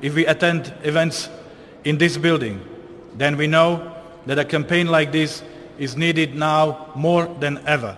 if 0.00 0.14
we 0.14 0.26
attend 0.26 0.72
events 0.82 1.28
in 1.84 1.98
this 1.98 2.16
building, 2.16 2.60
then 3.14 3.36
we 3.36 3.46
know 3.46 3.94
that 4.26 4.38
a 4.38 4.44
campaign 4.44 4.88
like 4.88 5.12
this 5.12 5.42
is 5.78 5.96
needed 5.96 6.34
now 6.34 6.90
more 6.94 7.26
than 7.40 7.58
ever. 7.66 7.96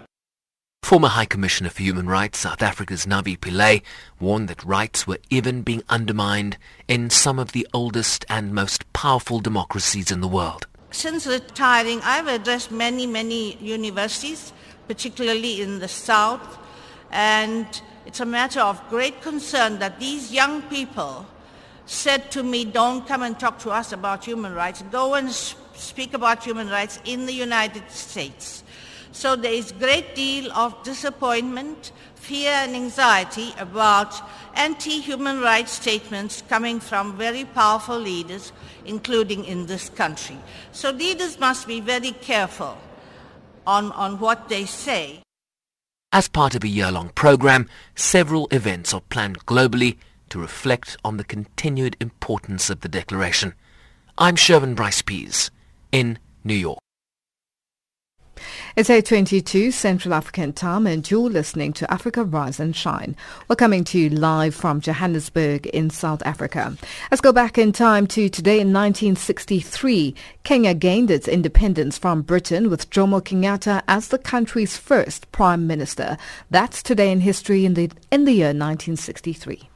Former 0.82 1.08
High 1.08 1.26
Commissioner 1.26 1.70
for 1.70 1.82
Human 1.82 2.08
Rights, 2.08 2.38
South 2.38 2.62
Africa's 2.62 3.06
Navi 3.06 3.38
Pillay, 3.38 3.82
warned 4.18 4.48
that 4.48 4.64
rights 4.64 5.06
were 5.06 5.18
even 5.30 5.62
being 5.62 5.82
undermined 5.88 6.58
in 6.88 7.10
some 7.10 7.38
of 7.38 7.52
the 7.52 7.66
oldest 7.72 8.24
and 8.28 8.54
most 8.54 8.92
powerful 8.92 9.38
democracies 9.38 10.10
in 10.10 10.20
the 10.20 10.28
world. 10.28 10.66
Since 10.90 11.26
retiring, 11.26 12.00
I've 12.02 12.26
addressed 12.26 12.72
many, 12.72 13.06
many 13.06 13.56
universities, 13.58 14.52
particularly 14.88 15.62
in 15.62 15.78
the 15.78 15.86
South, 15.86 16.58
and 17.12 17.66
it's 18.04 18.18
a 18.18 18.26
matter 18.26 18.60
of 18.60 18.82
great 18.88 19.22
concern 19.22 19.78
that 19.78 20.00
these 20.00 20.32
young 20.32 20.62
people 20.62 21.26
said 21.86 22.30
to 22.32 22.42
me, 22.42 22.64
don't 22.64 23.06
come 23.06 23.22
and 23.22 23.38
talk 23.38 23.58
to 23.60 23.70
us 23.70 23.92
about 23.92 24.24
human 24.24 24.54
rights. 24.54 24.82
Go 24.90 25.14
and 25.14 25.30
speak 25.30 26.14
about 26.14 26.44
human 26.44 26.68
rights 26.68 27.00
in 27.04 27.26
the 27.26 27.32
United 27.32 27.90
States. 27.90 28.62
So 29.12 29.34
there 29.34 29.52
is 29.52 29.72
a 29.72 29.74
great 29.74 30.14
deal 30.14 30.52
of 30.52 30.80
disappointment, 30.84 31.92
fear 32.14 32.50
and 32.50 32.76
anxiety 32.76 33.52
about 33.58 34.14
anti-human 34.54 35.40
rights 35.40 35.72
statements 35.72 36.42
coming 36.48 36.80
from 36.80 37.16
very 37.16 37.44
powerful 37.44 37.98
leaders, 37.98 38.52
including 38.84 39.44
in 39.44 39.66
this 39.66 39.88
country. 39.88 40.38
So 40.72 40.90
leaders 40.90 41.40
must 41.40 41.66
be 41.66 41.80
very 41.80 42.12
careful 42.12 42.78
on, 43.66 43.90
on 43.92 44.20
what 44.20 44.48
they 44.48 44.64
say. 44.64 45.22
As 46.12 46.28
part 46.28 46.54
of 46.54 46.64
a 46.64 46.68
year-long 46.68 47.10
program, 47.10 47.68
several 47.94 48.48
events 48.50 48.92
are 48.92 49.00
planned 49.00 49.46
globally 49.46 49.96
to 50.30 50.40
reflect 50.40 50.96
on 51.04 51.16
the 51.16 51.24
continued 51.24 51.96
importance 52.00 52.70
of 52.70 52.80
the 52.80 52.88
Declaration. 52.88 53.54
I'm 54.16 54.36
Sherwin 54.36 54.74
Bryce 54.74 55.02
Pease 55.02 55.50
in 55.92 56.18
New 56.44 56.54
York. 56.54 56.78
It's 58.76 58.88
8.22 58.88 59.72
Central 59.72 60.14
African 60.14 60.52
time 60.52 60.86
and 60.86 61.08
you're 61.10 61.28
listening 61.28 61.72
to 61.74 61.92
Africa 61.92 62.24
Rise 62.24 62.60
and 62.60 62.74
Shine. 62.74 63.16
We're 63.48 63.56
coming 63.56 63.84
to 63.84 63.98
you 63.98 64.08
live 64.10 64.54
from 64.54 64.80
Johannesburg 64.80 65.66
in 65.66 65.90
South 65.90 66.22
Africa. 66.24 66.76
Let's 67.10 67.20
go 67.20 67.32
back 67.32 67.58
in 67.58 67.72
time 67.72 68.06
to 68.08 68.28
today 68.28 68.60
in 68.60 68.72
1963. 68.72 70.14
Kenya 70.44 70.74
gained 70.74 71.10
its 71.10 71.28
independence 71.28 71.98
from 71.98 72.22
Britain 72.22 72.70
with 72.70 72.90
Jomo 72.90 73.20
Kenyatta 73.20 73.82
as 73.88 74.08
the 74.08 74.18
country's 74.18 74.76
first 74.76 75.30
prime 75.32 75.66
minister. 75.66 76.16
That's 76.50 76.82
today 76.82 77.10
in 77.10 77.20
history 77.20 77.64
in 77.64 77.74
the, 77.74 77.90
in 78.10 78.24
the 78.24 78.32
year 78.32 78.48
1963. 78.48 79.69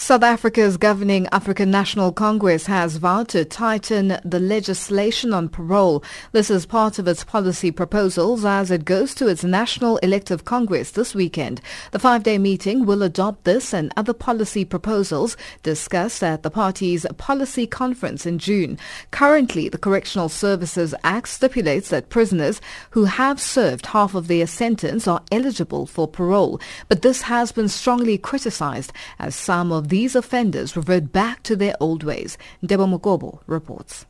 South 0.00 0.22
Africa's 0.22 0.78
governing 0.78 1.28
African 1.30 1.70
National 1.70 2.10
Congress 2.10 2.64
has 2.64 2.96
vowed 2.96 3.28
to 3.28 3.44
tighten 3.44 4.18
the 4.24 4.40
legislation 4.40 5.34
on 5.34 5.50
parole. 5.50 6.02
This 6.32 6.50
is 6.50 6.64
part 6.64 6.98
of 6.98 7.06
its 7.06 7.22
policy 7.22 7.70
proposals 7.70 8.46
as 8.46 8.70
it 8.70 8.86
goes 8.86 9.14
to 9.16 9.28
its 9.28 9.44
National 9.44 9.98
Elective 9.98 10.46
Congress 10.46 10.92
this 10.92 11.14
weekend. 11.14 11.60
The 11.90 11.98
five-day 11.98 12.38
meeting 12.38 12.86
will 12.86 13.02
adopt 13.02 13.44
this 13.44 13.74
and 13.74 13.92
other 13.94 14.14
policy 14.14 14.64
proposals 14.64 15.36
discussed 15.62 16.24
at 16.24 16.42
the 16.42 16.50
party's 16.50 17.04
policy 17.18 17.66
conference 17.66 18.24
in 18.24 18.38
June. 18.38 18.78
Currently, 19.10 19.68
the 19.68 19.78
Correctional 19.78 20.30
Services 20.30 20.94
Act 21.04 21.28
stipulates 21.28 21.90
that 21.90 22.08
prisoners 22.08 22.62
who 22.92 23.04
have 23.04 23.38
served 23.38 23.84
half 23.84 24.14
of 24.14 24.28
their 24.28 24.46
sentence 24.46 25.06
are 25.06 25.22
eligible 25.30 25.84
for 25.84 26.08
parole, 26.08 26.58
but 26.88 27.02
this 27.02 27.20
has 27.20 27.52
been 27.52 27.68
strongly 27.68 28.16
criticized 28.16 28.94
as 29.18 29.36
some 29.36 29.70
of 29.70 29.89
these 29.90 30.14
offenders 30.14 30.76
revert 30.76 31.12
back 31.12 31.42
to 31.42 31.54
their 31.54 31.74
old 31.80 32.02
ways. 32.02 32.38
Debo 32.64 32.86
Mugobo 32.88 33.40
reports. 33.46 34.06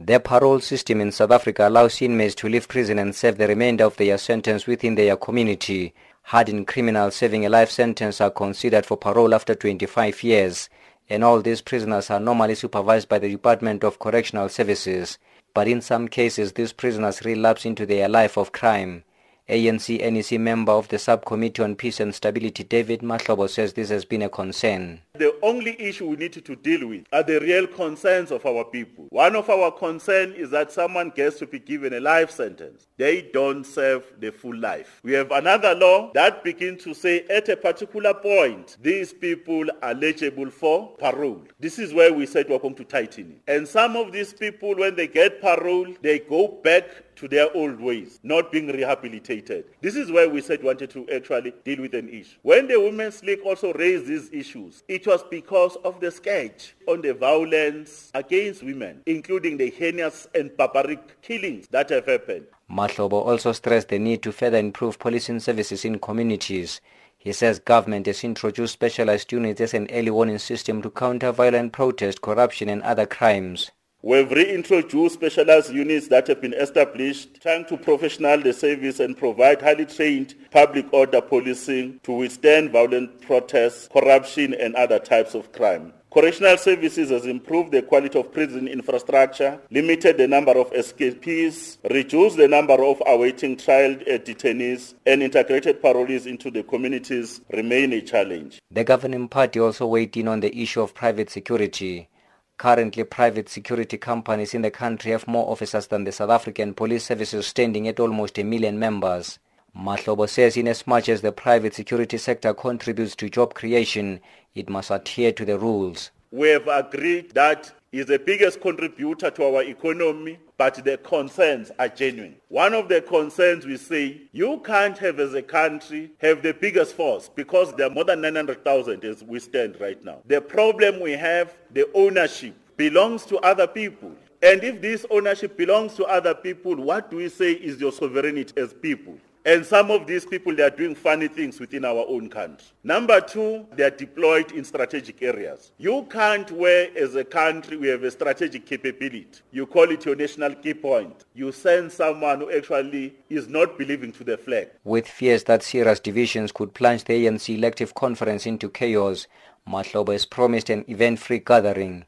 The 0.00 0.18
parole 0.18 0.60
system 0.60 1.00
in 1.00 1.12
South 1.12 1.30
Africa 1.30 1.68
allows 1.68 2.00
inmates 2.00 2.34
to 2.36 2.48
leave 2.48 2.68
prison 2.68 2.98
and 2.98 3.14
serve 3.14 3.36
the 3.36 3.48
remainder 3.48 3.84
of 3.84 3.96
their 3.96 4.18
sentence 4.18 4.66
within 4.66 4.94
their 4.94 5.16
community. 5.16 5.94
Hardened 6.22 6.66
criminals 6.66 7.16
serving 7.16 7.44
a 7.44 7.48
life 7.48 7.70
sentence 7.70 8.20
are 8.20 8.30
considered 8.30 8.86
for 8.86 8.96
parole 8.96 9.34
after 9.34 9.54
25 9.54 10.22
years, 10.22 10.68
and 11.08 11.22
all 11.22 11.40
these 11.42 11.60
prisoners 11.60 12.08
are 12.10 12.20
normally 12.20 12.54
supervised 12.54 13.08
by 13.08 13.18
the 13.18 13.28
Department 13.28 13.84
of 13.84 13.98
Correctional 13.98 14.48
Services. 14.48 15.18
But 15.54 15.68
in 15.68 15.80
some 15.80 16.08
cases, 16.08 16.52
these 16.52 16.72
prisoners 16.72 17.24
relapse 17.24 17.64
into 17.64 17.84
their 17.84 18.08
life 18.08 18.36
of 18.36 18.52
crime. 18.52 19.04
ANC 19.46 20.00
NEC 20.00 20.40
member 20.40 20.72
of 20.72 20.88
the 20.88 20.98
Subcommittee 20.98 21.62
on 21.62 21.76
Peace 21.76 22.00
and 22.00 22.14
Stability, 22.14 22.64
David 22.64 23.00
Mahlobo, 23.00 23.46
says 23.46 23.74
this 23.74 23.90
has 23.90 24.06
been 24.06 24.22
a 24.22 24.28
concern. 24.30 25.02
The 25.12 25.36
only 25.42 25.78
issue 25.78 26.08
we 26.08 26.16
need 26.16 26.32
to 26.32 26.56
deal 26.56 26.88
with 26.88 27.04
are 27.12 27.22
the 27.22 27.40
real 27.40 27.66
concerns 27.66 28.30
of 28.30 28.46
our 28.46 28.64
people. 28.64 29.04
One 29.10 29.36
of 29.36 29.50
our 29.50 29.70
concerns 29.70 30.34
is 30.36 30.48
that 30.50 30.72
someone 30.72 31.10
gets 31.10 31.38
to 31.40 31.46
be 31.46 31.58
given 31.58 31.92
a 31.92 32.00
life 32.00 32.30
sentence. 32.30 32.86
They 32.96 33.28
don't 33.34 33.64
serve 33.64 34.04
the 34.18 34.32
full 34.32 34.56
life. 34.56 35.00
We 35.02 35.12
have 35.12 35.30
another 35.30 35.74
law 35.74 36.10
that 36.14 36.42
begins 36.42 36.82
to 36.84 36.94
say 36.94 37.26
at 37.28 37.50
a 37.50 37.56
particular 37.56 38.14
point, 38.14 38.78
these 38.80 39.12
people 39.12 39.68
are 39.82 39.90
eligible 39.90 40.50
for 40.50 40.96
parole. 40.96 41.42
This 41.60 41.78
is 41.78 41.92
where 41.92 42.14
we 42.14 42.24
said 42.24 42.48
we're 42.48 42.58
going 42.58 42.76
to 42.76 42.84
tighten 42.84 43.32
it. 43.32 43.52
And 43.52 43.68
some 43.68 43.94
of 43.94 44.10
these 44.10 44.32
people, 44.32 44.74
when 44.74 44.96
they 44.96 45.06
get 45.06 45.42
parole, 45.42 45.94
they 46.00 46.20
go 46.20 46.48
back 46.48 47.13
to 47.16 47.28
their 47.28 47.54
old 47.56 47.80
ways, 47.80 48.18
not 48.22 48.52
being 48.52 48.68
rehabilitated. 48.68 49.64
This 49.80 49.96
is 49.96 50.10
where 50.10 50.28
we 50.28 50.40
said 50.40 50.60
we 50.60 50.66
wanted 50.66 50.90
to 50.90 51.08
actually 51.10 51.52
deal 51.64 51.80
with 51.80 51.94
an 51.94 52.08
issue. 52.08 52.36
When 52.42 52.66
the 52.68 52.80
Women's 52.80 53.22
League 53.22 53.40
also 53.44 53.72
raised 53.72 54.06
these 54.06 54.30
issues, 54.32 54.82
it 54.88 55.06
was 55.06 55.22
because 55.30 55.76
of 55.84 56.00
the 56.00 56.10
sketch 56.10 56.74
on 56.86 57.02
the 57.02 57.14
violence 57.14 58.10
against 58.14 58.62
women, 58.62 59.02
including 59.06 59.56
the 59.56 59.70
heinous 59.70 60.26
and 60.34 60.56
barbaric 60.56 61.20
killings 61.22 61.68
that 61.68 61.90
have 61.90 62.06
happened. 62.06 62.46
Mahlobo 62.70 63.24
also 63.24 63.52
stressed 63.52 63.88
the 63.88 63.98
need 63.98 64.22
to 64.22 64.32
further 64.32 64.58
improve 64.58 64.98
policing 64.98 65.40
services 65.40 65.84
in 65.84 65.98
communities. 65.98 66.80
He 67.18 67.32
says 67.32 67.58
government 67.58 68.06
has 68.06 68.22
introduced 68.24 68.74
specialized 68.74 69.32
units 69.32 69.60
as 69.60 69.74
an 69.74 69.88
early 69.90 70.10
warning 70.10 70.38
system 70.38 70.82
to 70.82 70.90
counter 70.90 71.32
violent 71.32 71.72
protest, 71.72 72.20
corruption 72.20 72.68
and 72.68 72.82
other 72.82 73.06
crimes. 73.06 73.70
We've 74.06 74.30
reintroduced 74.30 75.14
specialized 75.14 75.72
units 75.72 76.08
that 76.08 76.26
have 76.26 76.42
been 76.42 76.52
established, 76.52 77.40
trying 77.40 77.64
to 77.64 77.78
professionalize 77.78 78.42
the 78.42 78.52
service 78.52 79.00
and 79.00 79.16
provide 79.16 79.62
highly 79.62 79.86
trained 79.86 80.34
public 80.50 80.92
order 80.92 81.22
policing 81.22 82.00
to 82.02 82.12
withstand 82.12 82.72
violent 82.72 83.22
protests, 83.22 83.88
corruption 83.90 84.52
and 84.52 84.74
other 84.74 84.98
types 84.98 85.34
of 85.34 85.50
crime. 85.52 85.94
Correctional 86.12 86.58
Services 86.58 87.08
has 87.08 87.24
improved 87.24 87.72
the 87.72 87.80
quality 87.80 88.18
of 88.18 88.30
prison 88.30 88.68
infrastructure, 88.68 89.58
limited 89.70 90.18
the 90.18 90.28
number 90.28 90.52
of 90.52 90.70
escapees, 90.74 91.78
reduced 91.90 92.36
the 92.36 92.46
number 92.46 92.84
of 92.84 93.02
awaiting 93.06 93.56
trial 93.56 93.92
uh, 93.92 94.18
detainees, 94.18 94.92
and 95.06 95.22
integrated 95.22 95.80
parolees 95.80 96.26
into 96.26 96.50
the 96.50 96.62
communities 96.62 97.40
remain 97.50 97.94
a 97.94 98.02
challenge. 98.02 98.60
The 98.70 98.84
governing 98.84 99.28
party 99.28 99.60
also 99.60 99.86
weighed 99.86 100.14
in 100.18 100.28
on 100.28 100.40
the 100.40 100.54
issue 100.54 100.82
of 100.82 100.92
private 100.92 101.30
security. 101.30 102.10
Currently, 102.56 103.04
private 103.04 103.48
security 103.48 103.98
companies 103.98 104.54
in 104.54 104.62
the 104.62 104.70
country 104.70 105.10
have 105.10 105.26
more 105.26 105.50
officers 105.50 105.88
than 105.88 106.04
the 106.04 106.12
South 106.12 106.30
African 106.30 106.72
police 106.72 107.04
services 107.04 107.46
standing 107.46 107.88
at 107.88 107.98
almost 107.98 108.38
a 108.38 108.44
million 108.44 108.78
members. 108.78 109.38
Mahlobo 109.76 110.28
says 110.28 110.56
in 110.56 110.68
as 110.68 110.86
much 110.86 111.08
as 111.08 111.20
the 111.20 111.32
private 111.32 111.74
security 111.74 112.16
sector 112.16 112.54
contributes 112.54 113.16
to 113.16 113.28
job 113.28 113.54
creation, 113.54 114.20
it 114.54 114.68
must 114.68 114.92
adhere 114.92 115.32
to 115.32 115.44
the 115.44 115.58
rules. 115.58 116.12
We 116.30 116.50
have 116.50 116.68
agreed 116.68 117.32
that 117.34 117.72
is 117.90 118.06
the 118.06 118.18
biggest 118.20 118.60
contributor 118.60 119.30
to 119.30 119.44
our 119.44 119.62
economy, 119.62 120.38
but 120.56 120.84
the 120.84 120.96
concerns 120.98 121.70
are 121.78 121.88
genuine. 121.88 122.36
One 122.48 122.74
of 122.74 122.88
the 122.88 123.00
concerns 123.00 123.66
we 123.66 123.76
say, 123.76 124.22
you 124.32 124.60
can't 124.64 124.96
have 124.98 125.18
as 125.18 125.34
a 125.34 125.42
country 125.42 126.12
have 126.18 126.42
the 126.42 126.54
biggest 126.54 126.94
force 126.94 127.28
because 127.34 127.74
there 127.74 127.86
are 127.88 127.90
more 127.90 128.04
than 128.04 128.20
900,000 128.20 129.04
as 129.04 129.24
we 129.24 129.40
stand 129.40 129.80
right 129.80 130.02
now. 130.04 130.20
The 130.26 130.40
problem 130.40 131.00
we 131.00 131.12
have, 131.12 131.54
the 131.72 131.88
ownership 131.94 132.54
belongs 132.76 133.24
to 133.26 133.38
other 133.38 133.66
people. 133.66 134.12
And 134.42 134.62
if 134.62 134.80
this 134.80 135.06
ownership 135.10 135.56
belongs 135.56 135.94
to 135.94 136.04
other 136.04 136.34
people, 136.34 136.76
what 136.76 137.10
do 137.10 137.16
we 137.16 137.28
say 137.28 137.52
is 137.52 137.80
your 137.80 137.92
sovereignty 137.92 138.52
as 138.56 138.74
people? 138.74 139.16
And 139.46 139.66
some 139.66 139.90
of 139.90 140.06
these 140.06 140.24
people, 140.24 140.56
they 140.56 140.62
are 140.62 140.70
doing 140.70 140.94
funny 140.94 141.28
things 141.28 141.60
within 141.60 141.84
our 141.84 142.06
own 142.08 142.30
country. 142.30 142.66
Number 142.82 143.20
two, 143.20 143.66
they 143.72 143.82
are 143.82 143.90
deployed 143.90 144.52
in 144.52 144.64
strategic 144.64 145.20
areas. 145.20 145.70
You 145.76 146.06
can't, 146.08 146.50
where 146.50 146.88
as 146.96 147.14
a 147.14 147.24
country 147.24 147.76
we 147.76 147.88
have 147.88 148.04
a 148.04 148.10
strategic 148.10 148.64
capability, 148.64 149.28
you 149.52 149.66
call 149.66 149.90
it 149.90 150.06
your 150.06 150.16
national 150.16 150.54
key 150.54 150.72
point. 150.72 151.26
You 151.34 151.52
send 151.52 151.92
someone 151.92 152.40
who 152.40 152.50
actually 152.56 153.16
is 153.28 153.46
not 153.46 153.76
believing 153.76 154.12
to 154.12 154.24
the 154.24 154.38
flag. 154.38 154.70
With 154.82 155.06
fears 155.06 155.44
that 155.44 155.62
serious 155.62 156.00
divisions 156.00 156.50
could 156.50 156.72
plunge 156.72 157.04
the 157.04 157.26
ANC 157.26 157.54
elective 157.54 157.94
conference 157.94 158.46
into 158.46 158.70
chaos, 158.70 159.26
Mahlobo 159.68 160.12
has 160.12 160.24
promised 160.24 160.70
an 160.70 160.86
event-free 160.88 161.40
gathering. 161.40 162.06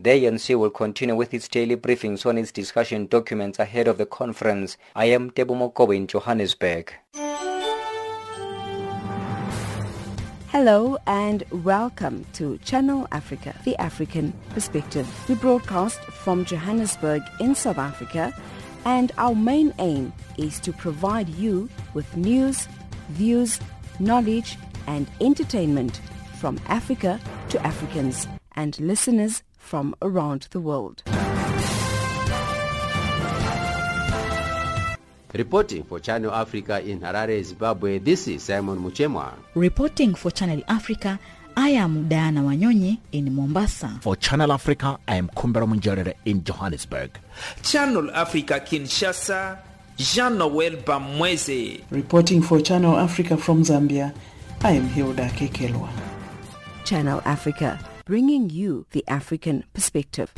The 0.00 0.10
ANC 0.10 0.56
will 0.56 0.70
continue 0.70 1.16
with 1.16 1.34
its 1.34 1.48
daily 1.48 1.76
briefings 1.76 2.24
on 2.24 2.38
its 2.38 2.52
discussion 2.52 3.06
documents 3.06 3.58
ahead 3.58 3.88
of 3.88 3.98
the 3.98 4.06
conference. 4.06 4.76
I 4.94 5.06
am 5.06 5.32
Tebu 5.32 5.56
Mokobo 5.56 5.96
in 5.96 6.06
Johannesburg. 6.06 6.94
Hello 10.52 10.98
and 11.08 11.42
welcome 11.50 12.24
to 12.34 12.58
Channel 12.58 13.08
Africa, 13.10 13.56
the 13.64 13.76
African 13.78 14.32
perspective. 14.50 15.04
We 15.28 15.34
broadcast 15.34 15.98
from 15.98 16.44
Johannesburg 16.44 17.22
in 17.40 17.56
South 17.56 17.78
Africa 17.78 18.32
and 18.84 19.10
our 19.18 19.34
main 19.34 19.74
aim 19.80 20.12
is 20.36 20.60
to 20.60 20.72
provide 20.72 21.28
you 21.30 21.68
with 21.94 22.16
news, 22.16 22.68
views, 23.08 23.58
knowledge 23.98 24.58
and 24.86 25.10
entertainment 25.20 26.00
from 26.38 26.60
Africa 26.68 27.18
to 27.48 27.60
Africans 27.66 28.28
and 28.54 28.78
listeners 28.78 29.42
from 29.68 29.94
around 30.00 30.48
the 30.50 30.60
world. 30.60 31.02
Reporting 35.34 35.82
for 35.84 36.00
Channel 36.00 36.32
Africa 36.32 36.80
in 36.80 37.00
Harare, 37.00 37.44
Zimbabwe, 37.44 37.98
this 37.98 38.26
is 38.28 38.42
Simon 38.42 38.78
Muchemwa. 38.78 39.34
Reporting 39.54 40.14
for 40.14 40.30
Channel 40.30 40.62
Africa, 40.68 41.18
I 41.54 41.68
am 41.70 42.08
Diana 42.08 42.40
Wanyonyi 42.40 42.98
in 43.12 43.34
Mombasa. 43.34 43.98
For 44.00 44.16
Channel 44.16 44.52
Africa, 44.52 44.98
I 45.06 45.16
am 45.16 45.28
Kumbero 45.28 45.66
Munjerere 45.68 46.14
in 46.24 46.42
Johannesburg. 46.44 47.10
Channel 47.62 48.10
Africa, 48.12 48.54
Kinshasa, 48.64 49.58
Jean 49.98 50.38
Noel 50.38 50.76
Bamweze. 50.78 51.82
Reporting 51.90 52.40
for 52.40 52.60
Channel 52.62 52.96
Africa 52.96 53.36
from 53.36 53.62
Zambia, 53.64 54.14
I 54.62 54.72
am 54.72 54.88
Hilda 54.88 55.28
Kekelwa. 55.28 55.90
Channel 56.86 57.20
Africa, 57.26 57.78
bringing 58.08 58.48
you 58.48 58.86
the 58.92 59.04
African 59.06 59.62
perspective. 59.74 60.32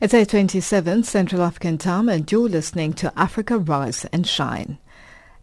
It's 0.00 0.14
8.27 0.14 1.04
Central 1.04 1.42
African 1.42 1.76
time 1.76 2.08
and 2.08 2.32
you're 2.32 2.48
listening 2.48 2.94
to 2.94 3.12
Africa 3.18 3.58
Rise 3.58 4.06
and 4.06 4.26
Shine. 4.26 4.78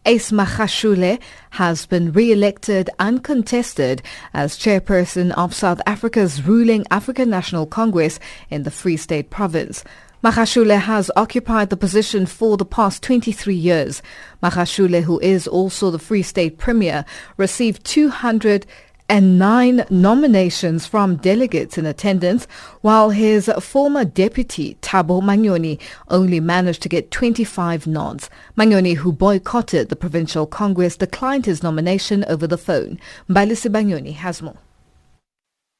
Ace 0.07 0.31
Magashule 0.31 1.19
has 1.51 1.85
been 1.85 2.11
re-elected 2.11 2.89
uncontested 2.97 4.01
as 4.33 4.57
chairperson 4.57 5.31
of 5.37 5.53
South 5.53 5.79
Africa's 5.85 6.41
ruling 6.41 6.85
African 6.89 7.29
National 7.29 7.67
Congress 7.67 8.19
in 8.49 8.63
the 8.63 8.71
Free 8.71 8.97
State 8.97 9.29
province. 9.29 9.83
Magashule 10.27 10.77
has 10.77 11.09
occupied 11.15 11.69
the 11.69 11.77
position 11.77 12.25
for 12.25 12.57
the 12.57 12.65
past 12.65 13.01
23 13.01 13.55
years. 13.55 14.01
Magashule, 14.43 15.01
who 15.03 15.21
is 15.21 15.47
also 15.47 15.89
the 15.89 15.99
Free 15.99 16.21
State 16.21 16.57
Premier, 16.57 17.05
received 17.37 17.85
200 17.85 18.65
and 19.07 19.39
nine 19.39 19.85
nominations 19.89 20.85
from 20.85 21.15
delegates 21.15 21.77
in 21.77 21.85
attendance, 21.85 22.45
while 22.81 23.11
his 23.11 23.49
former 23.61 24.03
deputy, 24.03 24.77
Thabo 24.81 25.21
Manyoni, 25.21 25.79
only 26.09 26.41
managed 26.41 26.81
to 26.81 26.89
get 26.89 27.09
25 27.09 27.87
nods. 27.87 28.29
Manyoni, 28.57 28.97
who 28.97 29.13
boycotted 29.13 29.87
the 29.87 29.95
provincial 29.95 30.45
congress, 30.45 30.97
declined 30.97 31.45
his 31.45 31.63
nomination 31.63 32.25
over 32.27 32.45
the 32.45 32.57
phone. 32.57 32.99
Mbali 33.29 33.53
Sibanyoni 33.53 34.13
has 34.15 34.41
more. 34.41 34.57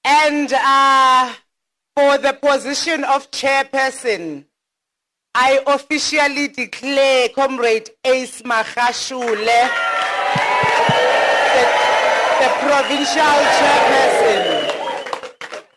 And 0.06 0.54
uh, 0.54 1.34
for 1.98 2.20
the 2.20 2.34
position 2.34 3.04
of 3.06 3.32
chairperson, 3.32 4.46
I 5.34 5.64
officially 5.66 6.48
declare 6.48 7.30
Comrade 7.30 7.90
Ace 8.06 8.44
Magashule 8.44 9.36
the 12.38 12.50
provincial 12.60 13.38
chairperson. 13.58 14.68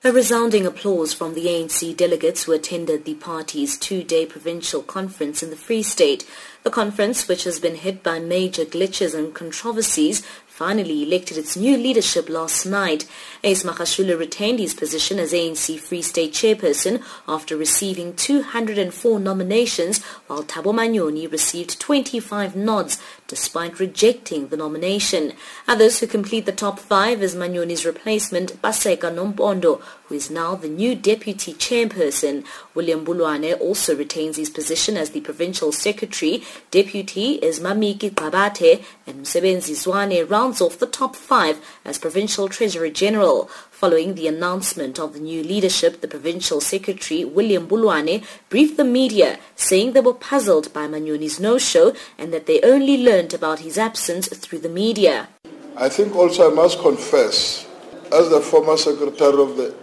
A 0.05 0.13
resounding 0.13 0.67
applause 0.67 1.15
from 1.15 1.33
the 1.33 1.47
ANC 1.47 1.97
delegates 1.97 2.45
who 2.45 2.53
attended 2.53 3.07
the 3.07 3.15
party's 3.15 3.79
two-day 3.79 4.27
provincial 4.27 4.83
conference 4.83 5.43
in 5.43 5.49
the 5.49 5.57
Free 5.57 5.83
State. 5.83 6.27
The 6.65 6.71
conference, 6.71 7.29
which 7.29 7.45
has 7.45 7.59
been 7.61 7.77
hit 7.77 8.03
by 8.03 8.19
major 8.19 8.67
glitches 8.67 9.15
and 9.15 9.35
controversies, 9.35 10.23
finally 10.61 11.03
elected 11.03 11.39
its 11.39 11.57
new 11.57 11.75
leadership 11.75 12.29
last 12.29 12.67
night. 12.67 13.07
Ace 13.43 13.63
Magashule 13.63 14.19
retained 14.19 14.59
his 14.59 14.75
position 14.75 15.19
as 15.19 15.33
ANC 15.33 15.81
Free 15.81 16.03
State 16.03 16.35
chairperson 16.35 17.03
after 17.27 17.57
receiving 17.57 18.15
204 18.15 19.19
nominations, 19.19 20.05
while 20.27 20.43
Thabo 20.43 20.75
Manyoni 20.75 21.33
received 21.33 21.81
25 21.81 22.57
nods 22.57 23.01
despite 23.31 23.79
rejecting 23.79 24.49
the 24.49 24.57
nomination. 24.57 25.33
Others 25.69 26.01
who 26.01 26.07
complete 26.09 26.47
the 26.47 26.53
top 26.53 26.81
five 26.81 27.23
is 27.23 27.37
Manyoni's 27.37 27.87
replacement, 27.87 28.61
Paseka 28.61 29.09
Nompondo, 29.15 29.81
who 30.07 30.17
is 30.17 30.31
now 30.31 30.57
the 30.57 30.69
new 30.69 30.97
deputy 30.97 31.55
chairperson. 31.55 32.45
William 32.75 33.07
Bulwane 33.07 33.59
also 33.61 33.95
retains 33.95 34.37
his 34.37 34.51
position 34.51 34.97
as 34.97 35.11
the 35.11 35.21
provincial 35.21 35.71
secretary. 35.71 36.43
Deputy 36.73 37.35
is 37.35 37.61
Mamiki 37.61 38.11
Qabate 38.11 38.83
and 39.07 39.25
Msebenzi 39.25 39.77
Zwane 39.77 40.29
rounds 40.29 40.61
off 40.61 40.81
the 40.81 40.87
top 40.89 41.15
five 41.15 41.65
as 41.85 41.99
provincial 41.99 42.49
treasurer 42.49 42.91
general. 42.91 43.49
Following 43.81 44.15
the 44.15 44.29
announcement 44.29 44.99
of 44.99 45.15
the 45.15 45.21
new 45.21 45.43
leadership, 45.43 46.03
the 46.03 46.07
provincial 46.07 46.61
secretary, 46.61 47.25
William 47.25 47.67
Bulwane, 47.67 48.23
briefed 48.51 48.77
the 48.77 48.85
media, 48.85 49.39
saying 49.57 49.95
they 49.95 50.03
were 50.03 50.13
puzzled 50.13 50.71
by 50.75 50.87
Manyoni's 50.87 51.41
no-show 51.41 51.95
and 52.19 52.31
that 52.31 52.45
they 52.45 52.61
only 52.61 53.03
learned 53.03 53.33
about 53.33 53.61
his 53.61 53.79
absence 53.79 54.29
through 54.29 54.59
the 54.59 54.69
media. 54.69 55.31
I 55.79 55.89
think 55.89 56.15
also 56.15 56.51
I 56.51 56.55
must 56.55 56.79
confess, 56.81 57.67
as 58.13 58.29
the 58.29 58.43
former 58.43 58.77
secretary 58.77 59.41
of 59.41 59.57
the 59.57 59.75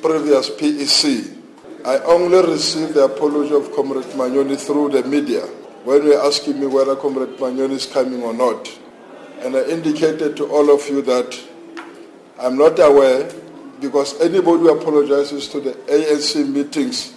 previous 0.00 0.48
PEC, 0.50 1.36
I 1.84 1.98
only 2.04 2.48
received 2.52 2.94
the 2.94 3.06
apology 3.06 3.52
of 3.52 3.74
Comrade 3.74 4.14
Manyoni 4.14 4.64
through 4.64 4.90
the 4.90 5.02
media 5.02 5.40
when 5.82 6.04
were 6.04 6.22
asking 6.22 6.60
me 6.60 6.68
whether 6.68 6.94
Comrade 6.94 7.36
Manyoni 7.38 7.72
is 7.72 7.86
coming 7.86 8.22
or 8.22 8.32
not. 8.32 8.70
And 9.40 9.56
I 9.56 9.64
indicated 9.64 10.36
to 10.36 10.46
all 10.46 10.72
of 10.72 10.88
you 10.88 11.02
that 11.02 11.49
I'm 12.42 12.56
not 12.56 12.78
aware 12.78 13.30
because 13.82 14.18
anybody 14.18 14.62
who 14.62 14.70
apologizes 14.70 15.46
to 15.48 15.60
the 15.60 15.72
ANC 15.72 16.48
meetings, 16.48 17.12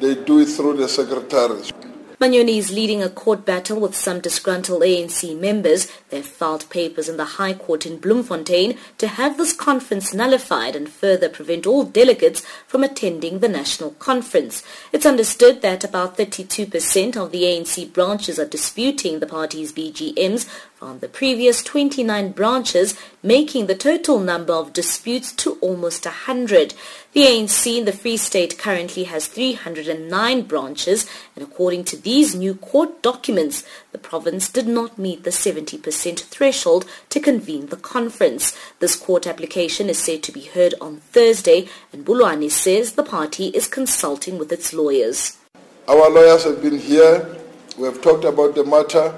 they 0.00 0.14
do 0.14 0.38
it 0.38 0.46
through 0.46 0.76
the 0.76 0.88
secretaries. 0.88 1.72
Manyoni 2.20 2.58
is 2.58 2.70
leading 2.70 3.02
a 3.02 3.08
court 3.08 3.44
battle 3.44 3.80
with 3.80 3.96
some 3.96 4.20
disgruntled 4.20 4.82
ANC 4.82 5.36
members. 5.40 5.88
They've 6.12 6.26
filed 6.26 6.68
papers 6.68 7.08
in 7.08 7.16
the 7.16 7.40
High 7.40 7.54
Court 7.54 7.86
in 7.86 7.96
Bloemfontein 7.96 8.76
to 8.98 9.08
have 9.08 9.38
this 9.38 9.54
conference 9.54 10.12
nullified 10.12 10.76
and 10.76 10.86
further 10.86 11.30
prevent 11.30 11.66
all 11.66 11.84
delegates 11.84 12.42
from 12.66 12.84
attending 12.84 13.38
the 13.38 13.48
national 13.48 13.92
conference. 13.92 14.62
It's 14.92 15.06
understood 15.06 15.62
that 15.62 15.84
about 15.84 16.18
32% 16.18 17.16
of 17.16 17.32
the 17.32 17.44
ANC 17.44 17.90
branches 17.94 18.38
are 18.38 18.44
disputing 18.44 19.20
the 19.20 19.26
party's 19.26 19.72
BGMs 19.72 20.46
from 20.82 20.98
the 20.98 21.08
previous 21.08 21.62
29 21.62 22.32
branches, 22.32 22.98
making 23.22 23.66
the 23.66 23.74
total 23.74 24.18
number 24.18 24.52
of 24.52 24.72
disputes 24.72 25.32
to 25.32 25.52
almost 25.60 26.04
100. 26.04 26.74
The 27.12 27.22
ANC 27.22 27.78
in 27.78 27.84
the 27.84 27.92
Free 27.92 28.16
State 28.16 28.58
currently 28.58 29.04
has 29.04 29.28
309 29.28 30.42
branches, 30.42 31.06
and 31.36 31.44
according 31.44 31.84
to 31.84 31.96
these 31.96 32.34
new 32.34 32.56
court 32.56 33.00
documents, 33.00 33.64
the 33.92 33.98
province 33.98 34.48
did 34.48 34.66
not 34.66 34.98
meet 34.98 35.22
the 35.22 35.30
70% 35.30 36.01
threshold 36.10 36.84
to 37.10 37.20
convene 37.20 37.66
the 37.66 37.76
conference. 37.76 38.56
This 38.80 38.96
court 38.96 39.26
application 39.26 39.88
is 39.88 39.98
said 39.98 40.22
to 40.24 40.32
be 40.32 40.42
heard 40.42 40.74
on 40.80 40.96
Thursday, 40.96 41.68
and 41.92 42.04
Bulwane 42.04 42.50
says 42.50 42.92
the 42.92 43.04
party 43.04 43.48
is 43.48 43.68
consulting 43.68 44.38
with 44.38 44.50
its 44.50 44.72
lawyers. 44.72 45.38
Our 45.86 46.10
lawyers 46.10 46.44
have 46.44 46.60
been 46.60 46.78
here. 46.78 47.36
We 47.78 47.84
have 47.84 48.02
talked 48.02 48.24
about 48.24 48.54
the 48.54 48.64
matter 48.64 49.14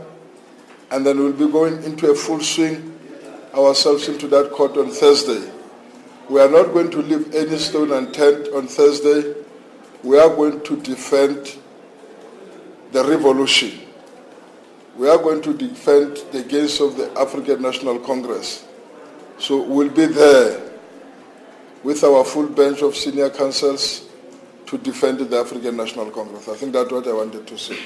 and 0.90 1.04
then 1.04 1.18
we'll 1.18 1.32
be 1.32 1.50
going 1.50 1.82
into 1.82 2.10
a 2.10 2.14
full 2.14 2.40
swing 2.40 2.96
ourselves 3.54 4.08
into 4.08 4.28
that 4.28 4.52
court 4.52 4.76
on 4.76 4.90
Thursday. 4.90 5.50
We 6.28 6.40
are 6.40 6.48
not 6.48 6.72
going 6.72 6.90
to 6.92 7.02
leave 7.02 7.34
any 7.34 7.58
stone 7.58 7.92
unturned 7.92 8.48
on 8.54 8.68
Thursday. 8.68 9.34
We 10.02 10.18
are 10.18 10.28
going 10.28 10.62
to 10.62 10.76
defend 10.80 11.58
the 12.92 13.04
revolution. 13.04 13.80
We 14.96 15.08
are 15.08 15.18
going 15.18 15.42
to 15.42 15.54
defend 15.54 16.18
the 16.30 16.44
gains 16.44 16.80
of 16.80 16.96
the 16.96 17.10
African 17.18 17.60
National 17.62 17.98
Congress. 17.98 18.64
So 19.38 19.60
we'll 19.62 19.90
be 19.90 20.06
there 20.06 20.70
with 21.82 22.04
our 22.04 22.24
full 22.24 22.46
bench 22.46 22.82
of 22.82 22.94
senior 22.94 23.30
counsels 23.30 24.06
to 24.66 24.78
defend 24.78 25.18
the 25.18 25.36
African 25.36 25.76
National 25.76 26.10
Congress. 26.10 26.48
I 26.48 26.54
think 26.54 26.72
that's 26.72 26.90
what 26.90 27.06
I 27.06 27.12
wanted 27.12 27.46
to 27.46 27.58
say. 27.58 27.78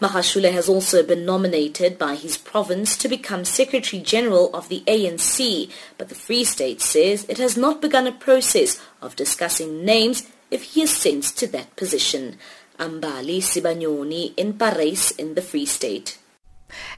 Magashule 0.00 0.52
has 0.52 0.68
also 0.68 1.02
been 1.02 1.24
nominated 1.24 1.96
by 1.96 2.16
his 2.16 2.36
province 2.36 2.96
to 2.96 3.08
become 3.08 3.44
Secretary 3.44 4.02
General 4.02 4.50
of 4.52 4.68
the 4.68 4.82
ANC, 4.86 5.70
but 5.96 6.08
the 6.08 6.14
Free 6.14 6.44
State 6.44 6.80
says 6.80 7.24
it 7.28 7.38
has 7.38 7.56
not 7.56 7.80
begun 7.80 8.06
a 8.06 8.12
process 8.12 8.82
of 9.00 9.16
discussing 9.16 9.84
names 9.84 10.28
if 10.50 10.74
he 10.74 10.82
ascends 10.82 11.30
to 11.32 11.46
that 11.46 11.74
position. 11.76 12.36
Mbali 12.78 13.38
Sibanyoni 13.38 14.34
in 14.36 14.54
Parys 14.54 15.12
in 15.12 15.34
the 15.34 15.42
Free 15.42 15.66
State. 15.66 16.18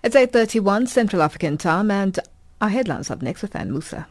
It's 0.03 0.17
8.31 0.17 0.89
Central 0.89 1.23
African 1.23 1.59
time 1.59 1.91
and 1.91 2.19
our 2.61 2.69
headlines 2.69 3.11
up 3.11 3.23
next 3.23 3.43
with 3.43 3.57
Anne 3.57 3.73
Musa. 3.73 4.07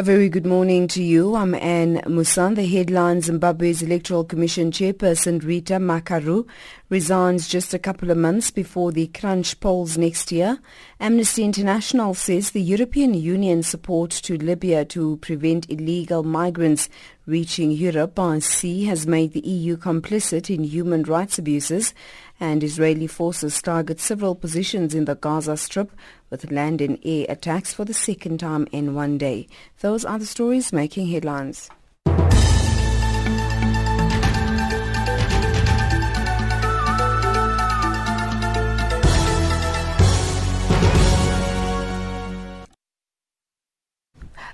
A 0.00 0.02
very 0.02 0.30
good 0.30 0.46
morning 0.46 0.88
to 0.88 1.02
you. 1.02 1.36
I'm 1.36 1.54
Anne 1.54 2.00
Musan. 2.06 2.56
The 2.56 2.66
headline 2.66 3.20
Zimbabwe's 3.20 3.82
Electoral 3.82 4.24
Commission 4.24 4.70
chairperson 4.70 5.44
Rita 5.44 5.74
Makarau 5.74 6.48
resigns 6.88 7.46
just 7.46 7.74
a 7.74 7.78
couple 7.78 8.10
of 8.10 8.16
months 8.16 8.50
before 8.50 8.92
the 8.92 9.08
crunch 9.08 9.60
polls 9.60 9.98
next 9.98 10.32
year. 10.32 10.58
Amnesty 11.00 11.44
International 11.44 12.14
says 12.14 12.52
the 12.52 12.62
European 12.62 13.12
Union's 13.12 13.66
support 13.66 14.10
to 14.10 14.38
Libya 14.38 14.86
to 14.86 15.18
prevent 15.18 15.70
illegal 15.70 16.22
migrants 16.22 16.88
Reaching 17.26 17.70
Europe 17.70 18.16
by 18.16 18.40
sea 18.40 18.86
has 18.86 19.06
made 19.06 19.34
the 19.34 19.46
EU 19.46 19.76
complicit 19.76 20.52
in 20.52 20.64
human 20.64 21.04
rights 21.04 21.38
abuses 21.38 21.94
and 22.40 22.64
Israeli 22.64 23.06
forces 23.06 23.62
target 23.62 24.00
several 24.00 24.34
positions 24.34 24.94
in 24.94 25.04
the 25.04 25.14
Gaza 25.14 25.56
Strip 25.56 25.92
with 26.30 26.50
land 26.50 26.80
and 26.80 26.98
air 27.04 27.26
attacks 27.28 27.72
for 27.72 27.84
the 27.84 27.94
second 27.94 28.40
time 28.40 28.66
in 28.72 28.94
one 28.94 29.18
day. 29.18 29.46
Those 29.80 30.04
are 30.04 30.18
the 30.18 30.26
stories 30.26 30.72
making 30.72 31.08
headlines. 31.08 31.70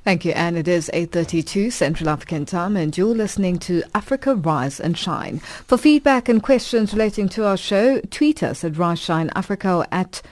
Thank 0.07 0.25
you, 0.25 0.33
and 0.35 0.57
it 0.57 0.69
is 0.69 0.89
8.32 0.95 1.73
Central 1.73 2.09
African 2.09 2.47
Time, 2.47 2.77
and 2.77 2.97
you're 2.97 3.13
listening 3.13 3.59
to 3.59 3.83
Africa 3.93 4.37
Rise 4.37 4.79
and 4.79 4.97
Shine. 4.97 5.41
For 5.41 5.77
feedback 5.77 6.29
and 6.29 6.41
questions 6.41 6.93
relating 6.93 7.29
to 7.31 7.45
our 7.45 7.57
show, 7.57 8.01
tweet 8.03 8.45
us 8.45 8.63
at 8.63 8.79
Rise 8.79 9.01
Shine 9.01 9.33
Africa 9.35 9.75
or 9.75 9.87
at 9.91 10.23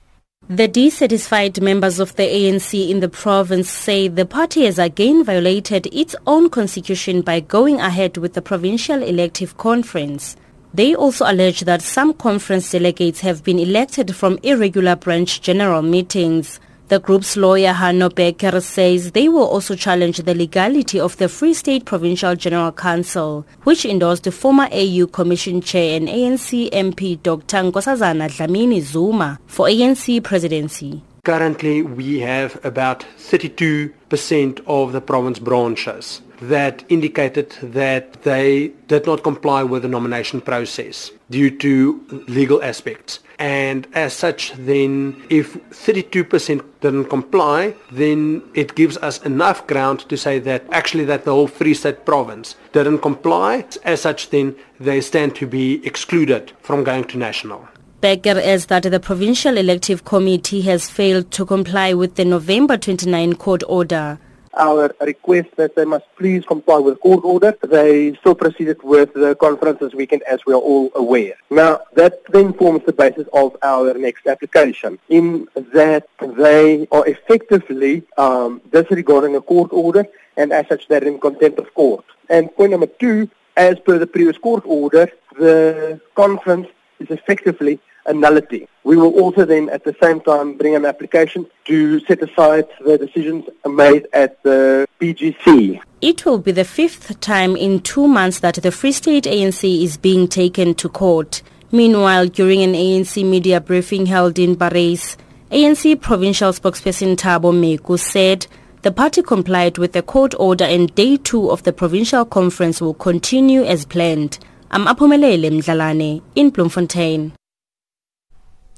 The 0.48 0.68
dissatisfied 0.68 1.60
members 1.60 1.98
of 1.98 2.14
the 2.14 2.22
ANC 2.22 2.88
in 2.88 3.00
the 3.00 3.08
province 3.08 3.68
say 3.68 4.06
the 4.06 4.26
party 4.26 4.64
has 4.64 4.78
again 4.78 5.24
violated 5.24 5.86
its 5.92 6.14
own 6.26 6.50
constitution 6.50 7.22
by 7.22 7.40
going 7.40 7.80
ahead 7.80 8.16
with 8.16 8.34
the 8.34 8.42
provincial 8.42 9.02
elective 9.02 9.56
conference. 9.56 10.36
They 10.72 10.94
also 10.94 11.24
allege 11.24 11.60
that 11.62 11.82
some 11.82 12.14
conference 12.14 12.70
delegates 12.70 13.20
have 13.20 13.42
been 13.42 13.58
elected 13.58 14.14
from 14.14 14.38
irregular 14.44 14.94
branch 14.94 15.40
general 15.40 15.82
meetings. 15.82 16.60
The 16.90 16.98
group's 16.98 17.36
lawyer 17.36 17.72
Hanno 17.72 18.08
Becker 18.08 18.60
says 18.60 19.12
they 19.12 19.28
will 19.28 19.46
also 19.46 19.76
challenge 19.76 20.18
the 20.18 20.34
legality 20.34 20.98
of 20.98 21.16
the 21.18 21.28
Free 21.28 21.54
State 21.54 21.84
Provincial 21.84 22.34
General 22.34 22.72
Council, 22.72 23.46
which 23.62 23.84
endorsed 23.84 24.24
the 24.24 24.32
former 24.32 24.66
AU 24.72 25.06
Commission 25.06 25.60
Chair 25.60 25.96
and 25.98 26.08
ANC 26.08 26.68
MP 26.72 27.22
Dr. 27.22 27.58
Nkosazana 27.58 28.28
Dlamini 28.28 28.80
Zuma 28.80 29.38
for 29.46 29.66
ANC 29.66 30.20
presidency. 30.24 31.00
Currently, 31.24 31.82
we 31.82 32.18
have 32.18 32.58
about 32.64 33.06
32% 33.18 34.60
of 34.66 34.90
the 34.92 35.00
province 35.00 35.38
branches 35.38 36.22
that 36.42 36.82
indicated 36.88 37.50
that 37.62 38.22
they 38.22 38.72
did 38.88 39.06
not 39.06 39.22
comply 39.22 39.62
with 39.62 39.82
the 39.82 39.88
nomination 39.88 40.40
process 40.40 41.12
due 41.30 41.56
to 41.58 42.24
legal 42.26 42.60
aspects. 42.64 43.20
And 43.40 43.86
as 43.94 44.12
such, 44.12 44.52
then 44.52 45.16
if 45.30 45.54
32% 45.70 46.62
didn't 46.82 47.06
comply, 47.06 47.74
then 47.90 48.42
it 48.52 48.74
gives 48.74 48.98
us 48.98 49.22
enough 49.22 49.66
ground 49.66 50.00
to 50.10 50.16
say 50.18 50.38
that 50.40 50.62
actually 50.70 51.06
that 51.06 51.24
the 51.24 51.32
whole 51.32 51.46
Free 51.46 51.72
State 51.72 52.04
province 52.04 52.54
didn't 52.72 52.98
comply. 52.98 53.64
As 53.82 54.02
such, 54.02 54.28
then 54.28 54.56
they 54.78 55.00
stand 55.00 55.36
to 55.36 55.46
be 55.46 55.84
excluded 55.86 56.52
from 56.60 56.84
going 56.84 57.04
to 57.04 57.16
national. 57.16 57.66
Becker 58.02 58.38
adds 58.38 58.66
that 58.66 58.82
the 58.82 59.00
Provincial 59.00 59.56
Elective 59.56 60.04
Committee 60.04 60.60
has 60.62 60.90
failed 60.90 61.30
to 61.30 61.46
comply 61.46 61.94
with 61.94 62.16
the 62.16 62.26
November 62.26 62.76
29 62.76 63.34
court 63.36 63.62
order 63.66 64.18
our 64.54 64.94
request 65.00 65.48
that 65.56 65.76
they 65.76 65.84
must 65.84 66.04
please 66.16 66.44
comply 66.44 66.78
with 66.78 67.00
court 67.00 67.24
order. 67.24 67.56
They 67.62 68.14
still 68.16 68.34
proceeded 68.34 68.82
with 68.82 69.12
the 69.14 69.34
conference 69.36 69.80
this 69.80 69.94
weekend 69.94 70.22
as 70.24 70.40
we 70.46 70.52
are 70.52 70.56
all 70.56 70.90
aware. 70.94 71.34
Now, 71.50 71.80
that 71.94 72.22
then 72.32 72.52
forms 72.52 72.84
the 72.84 72.92
basis 72.92 73.28
of 73.32 73.56
our 73.62 73.94
next 73.94 74.26
application 74.26 74.98
in 75.08 75.48
that 75.74 76.08
they 76.20 76.86
are 76.90 77.06
effectively 77.06 78.02
um, 78.18 78.60
disregarding 78.72 79.36
a 79.36 79.40
court 79.40 79.72
order 79.72 80.06
and 80.36 80.52
as 80.52 80.66
such 80.68 80.88
they're 80.88 81.04
in 81.04 81.20
contempt 81.20 81.58
of 81.58 81.72
court. 81.74 82.04
And 82.28 82.54
point 82.56 82.70
number 82.70 82.86
two, 82.86 83.28
as 83.56 83.78
per 83.80 83.98
the 83.98 84.06
previous 84.06 84.38
court 84.38 84.64
order, 84.66 85.10
the 85.38 86.00
conference 86.14 86.68
is 86.98 87.10
effectively 87.10 87.80
a 88.10 88.14
nullity. 88.14 88.68
We 88.84 88.96
will 88.96 89.12
also 89.20 89.44
then 89.44 89.68
at 89.70 89.84
the 89.84 89.94
same 90.02 90.20
time 90.20 90.58
bring 90.58 90.74
an 90.74 90.84
application 90.84 91.46
to 91.66 92.00
set 92.00 92.22
aside 92.22 92.66
the 92.84 92.98
decisions 92.98 93.44
made 93.64 94.06
at 94.12 94.42
the 94.42 94.86
PGC. 95.00 95.80
It 96.00 96.26
will 96.26 96.38
be 96.38 96.52
the 96.52 96.64
fifth 96.64 97.20
time 97.20 97.56
in 97.56 97.80
two 97.80 98.08
months 98.08 98.40
that 98.40 98.56
the 98.56 98.72
Free 98.72 98.92
State 98.92 99.24
ANC 99.24 99.82
is 99.82 99.96
being 99.96 100.28
taken 100.28 100.74
to 100.74 100.88
court. 100.88 101.42
Meanwhile, 101.70 102.28
during 102.28 102.62
an 102.62 102.72
ANC 102.72 103.24
media 103.24 103.60
briefing 103.60 104.06
held 104.06 104.38
in 104.38 104.56
Parys, 104.56 105.16
ANC 105.50 106.00
provincial 106.00 106.52
spokesperson 106.52 107.16
Thabo 107.16 107.52
Meku 107.52 107.98
said 107.98 108.46
the 108.82 108.90
party 108.90 109.22
complied 109.22 109.78
with 109.78 109.92
the 109.92 110.02
court 110.02 110.34
order 110.38 110.64
and 110.64 110.94
day 110.94 111.16
two 111.18 111.50
of 111.50 111.62
the 111.64 111.72
provincial 111.72 112.24
conference 112.24 112.80
will 112.80 112.94
continue 112.94 113.62
as 113.62 113.84
planned. 113.84 114.38
I'm 114.70 114.86
Mdlalane 114.86 116.22
in 116.34 116.50
Bloemfontein. 116.50 117.32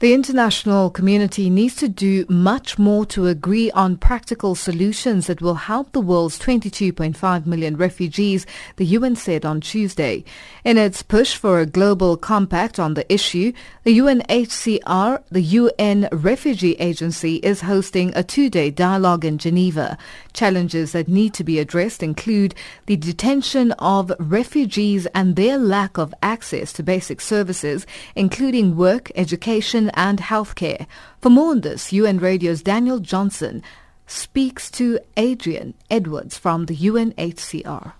The 0.00 0.14
international 0.14 0.88
community 0.88 1.50
needs 1.50 1.76
to 1.76 1.86
do 1.86 2.24
much 2.26 2.78
more 2.78 3.04
to 3.04 3.26
agree 3.26 3.70
on 3.72 3.98
practical 3.98 4.54
solutions 4.54 5.26
that 5.26 5.42
will 5.42 5.56
help 5.56 5.92
the 5.92 6.00
world's 6.00 6.38
22.5 6.38 7.44
million 7.44 7.76
refugees, 7.76 8.46
the 8.76 8.86
UN 8.86 9.14
said 9.14 9.44
on 9.44 9.60
Tuesday. 9.60 10.24
In 10.64 10.78
its 10.78 11.02
push 11.02 11.36
for 11.36 11.60
a 11.60 11.66
global 11.66 12.16
compact 12.16 12.80
on 12.80 12.94
the 12.94 13.04
issue, 13.12 13.52
the 13.84 13.98
UNHCR, 13.98 15.22
the 15.30 15.42
UN 15.42 16.08
Refugee 16.12 16.76
Agency, 16.80 17.36
is 17.36 17.60
hosting 17.60 18.10
a 18.16 18.22
two-day 18.22 18.70
dialogue 18.70 19.26
in 19.26 19.36
Geneva. 19.36 19.98
Challenges 20.32 20.92
that 20.92 21.08
need 21.08 21.34
to 21.34 21.44
be 21.44 21.58
addressed 21.58 22.02
include 22.02 22.54
the 22.86 22.96
detention 22.96 23.72
of 23.72 24.12
refugees 24.18 25.04
and 25.14 25.36
their 25.36 25.58
lack 25.58 25.98
of 25.98 26.14
access 26.22 26.72
to 26.72 26.82
basic 26.82 27.20
services, 27.20 27.86
including 28.16 28.78
work, 28.78 29.12
education 29.14 29.89
and 29.94 30.18
healthcare. 30.18 30.86
For 31.20 31.30
more 31.30 31.50
on 31.50 31.60
this, 31.60 31.92
UN 31.92 32.18
Radio's 32.18 32.62
Daniel 32.62 32.98
Johnson 32.98 33.62
speaks 34.06 34.70
to 34.72 34.98
Adrian 35.16 35.74
Edwards 35.90 36.36
from 36.36 36.66
the 36.66 36.76
UNHCR. 36.76 37.92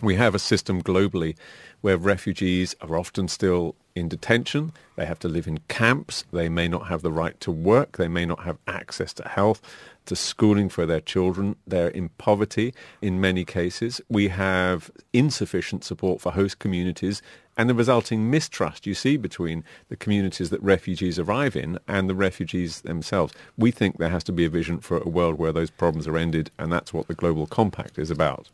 We 0.00 0.14
have 0.14 0.34
a 0.34 0.38
system 0.38 0.82
globally 0.82 1.36
where 1.80 1.96
refugees 1.96 2.74
are 2.80 2.96
often 2.96 3.26
still 3.26 3.74
in 3.96 4.08
detention. 4.08 4.72
They 4.96 5.06
have 5.06 5.18
to 5.20 5.28
live 5.28 5.48
in 5.48 5.58
camps. 5.68 6.24
They 6.32 6.48
may 6.48 6.68
not 6.68 6.86
have 6.86 7.02
the 7.02 7.10
right 7.10 7.38
to 7.40 7.50
work. 7.50 7.96
They 7.96 8.06
may 8.06 8.24
not 8.24 8.44
have 8.44 8.58
access 8.66 9.12
to 9.14 9.28
health, 9.28 9.60
to 10.06 10.14
schooling 10.14 10.68
for 10.68 10.86
their 10.86 11.00
children. 11.00 11.56
They're 11.66 11.88
in 11.88 12.10
poverty 12.10 12.74
in 13.02 13.20
many 13.20 13.44
cases. 13.44 14.00
We 14.08 14.28
have 14.28 14.90
insufficient 15.12 15.84
support 15.84 16.20
for 16.20 16.32
host 16.32 16.58
communities 16.60 17.20
and 17.58 17.68
the 17.68 17.74
resulting 17.74 18.30
mistrust 18.30 18.86
you 18.86 18.94
see 18.94 19.16
between 19.16 19.64
the 19.88 19.96
communities 19.96 20.50
that 20.50 20.62
refugees 20.62 21.18
arrive 21.18 21.56
in 21.56 21.78
and 21.88 22.08
the 22.08 22.14
refugees 22.14 22.82
themselves. 22.82 23.34
We 23.58 23.72
think 23.72 23.98
there 23.98 24.08
has 24.08 24.24
to 24.24 24.32
be 24.32 24.44
a 24.44 24.50
vision 24.50 24.78
for 24.78 24.98
a 24.98 25.08
world 25.08 25.38
where 25.38 25.52
those 25.52 25.70
problems 25.70 26.06
are 26.06 26.16
ended, 26.16 26.52
and 26.58 26.72
that's 26.72 26.94
what 26.94 27.08
the 27.08 27.14
Global 27.14 27.48
Compact 27.48 27.98
is 27.98 28.10
about. 28.10 28.48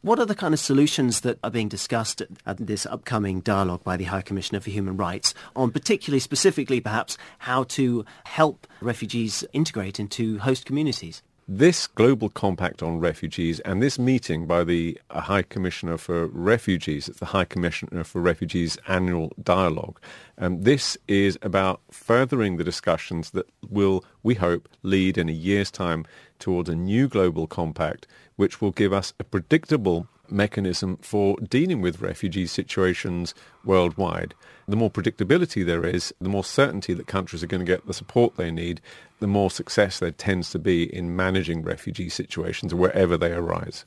What 0.00 0.20
are 0.20 0.26
the 0.26 0.36
kind 0.36 0.54
of 0.54 0.60
solutions 0.60 1.22
that 1.22 1.40
are 1.42 1.50
being 1.50 1.68
discussed 1.68 2.22
at 2.46 2.56
this 2.56 2.86
upcoming 2.86 3.40
dialogue 3.40 3.82
by 3.82 3.96
the 3.96 4.04
High 4.04 4.22
Commissioner 4.22 4.60
for 4.60 4.70
Human 4.70 4.96
Rights 4.96 5.34
on 5.56 5.72
particularly, 5.72 6.20
specifically 6.20 6.80
perhaps, 6.80 7.18
how 7.38 7.64
to 7.64 8.04
help 8.24 8.68
refugees 8.80 9.44
integrate 9.52 9.98
into 9.98 10.38
host 10.38 10.64
communities? 10.64 11.22
This 11.50 11.86
global 11.86 12.28
compact 12.28 12.82
on 12.82 13.00
refugees 13.00 13.58
and 13.60 13.82
this 13.82 13.98
meeting 13.98 14.46
by 14.46 14.64
the 14.64 15.00
uh, 15.08 15.22
High 15.22 15.40
Commissioner 15.40 15.96
for 15.96 16.26
Refugees, 16.26 17.06
the 17.06 17.24
High 17.24 17.46
Commissioner 17.46 18.04
for 18.04 18.20
Refugees 18.20 18.76
annual 18.86 19.32
dialogue, 19.42 19.98
um, 20.36 20.60
this 20.60 20.98
is 21.08 21.38
about 21.40 21.80
furthering 21.90 22.58
the 22.58 22.64
discussions 22.64 23.30
that 23.30 23.48
will, 23.66 24.04
we 24.22 24.34
hope, 24.34 24.68
lead 24.82 25.16
in 25.16 25.30
a 25.30 25.32
year's 25.32 25.70
time 25.70 26.04
towards 26.38 26.68
a 26.68 26.76
new 26.76 27.08
global 27.08 27.46
compact 27.46 28.06
which 28.36 28.60
will 28.60 28.72
give 28.72 28.92
us 28.92 29.14
a 29.18 29.24
predictable 29.24 30.06
mechanism 30.30 30.96
for 30.98 31.36
dealing 31.36 31.80
with 31.80 32.00
refugee 32.00 32.46
situations 32.46 33.34
worldwide. 33.64 34.34
The 34.66 34.76
more 34.76 34.90
predictability 34.90 35.64
there 35.64 35.86
is, 35.86 36.12
the 36.20 36.28
more 36.28 36.44
certainty 36.44 36.94
that 36.94 37.06
countries 37.06 37.42
are 37.42 37.46
going 37.46 37.64
to 37.64 37.72
get 37.72 37.86
the 37.86 37.94
support 37.94 38.36
they 38.36 38.50
need, 38.50 38.80
the 39.20 39.26
more 39.26 39.50
success 39.50 39.98
there 39.98 40.10
tends 40.10 40.50
to 40.50 40.58
be 40.58 40.94
in 40.94 41.16
managing 41.16 41.62
refugee 41.62 42.08
situations 42.08 42.74
wherever 42.74 43.16
they 43.16 43.32
arise. 43.32 43.84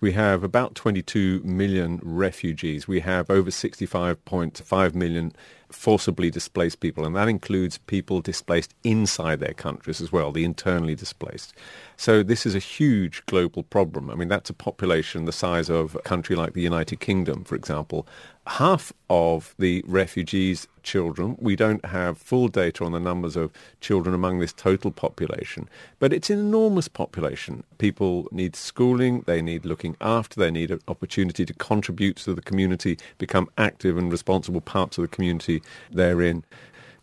We 0.00 0.12
have 0.12 0.42
about 0.42 0.74
22 0.74 1.42
million 1.44 2.00
refugees. 2.02 2.88
We 2.88 3.00
have 3.00 3.28
over 3.28 3.50
65.5 3.50 4.94
million 4.94 5.32
forcibly 5.68 6.30
displaced 6.30 6.80
people, 6.80 7.04
and 7.04 7.14
that 7.14 7.28
includes 7.28 7.78
people 7.78 8.20
displaced 8.20 8.74
inside 8.82 9.40
their 9.40 9.52
countries 9.52 10.00
as 10.00 10.10
well, 10.10 10.32
the 10.32 10.44
internally 10.44 10.94
displaced. 10.94 11.54
So 11.96 12.22
this 12.22 12.46
is 12.46 12.54
a 12.54 12.58
huge 12.60 13.24
global 13.26 13.62
problem. 13.62 14.10
I 14.10 14.14
mean, 14.14 14.28
that's 14.28 14.50
a 14.50 14.54
population 14.54 15.26
the 15.26 15.32
size 15.32 15.68
of 15.68 15.94
a 15.94 16.00
country 16.00 16.34
like 16.34 16.54
the 16.54 16.62
United 16.62 17.00
Kingdom, 17.00 17.44
for 17.44 17.54
example. 17.54 18.06
Half 18.54 18.92
of 19.08 19.54
the 19.60 19.84
refugees' 19.86 20.66
children, 20.82 21.36
we 21.38 21.54
don't 21.54 21.84
have 21.84 22.18
full 22.18 22.48
data 22.48 22.84
on 22.84 22.90
the 22.90 22.98
numbers 22.98 23.36
of 23.36 23.52
children 23.80 24.12
among 24.12 24.40
this 24.40 24.52
total 24.52 24.90
population, 24.90 25.68
but 26.00 26.12
it's 26.12 26.30
an 26.30 26.40
enormous 26.40 26.88
population. 26.88 27.62
People 27.78 28.26
need 28.32 28.56
schooling, 28.56 29.20
they 29.20 29.40
need 29.40 29.64
looking 29.64 29.96
after, 30.00 30.40
they 30.40 30.50
need 30.50 30.72
an 30.72 30.80
opportunity 30.88 31.46
to 31.46 31.54
contribute 31.54 32.16
to 32.16 32.34
the 32.34 32.42
community, 32.42 32.98
become 33.18 33.48
active 33.56 33.96
and 33.96 34.10
responsible 34.10 34.60
parts 34.60 34.98
of 34.98 35.02
the 35.02 35.08
community 35.08 35.62
they're 35.92 36.20
in. 36.20 36.42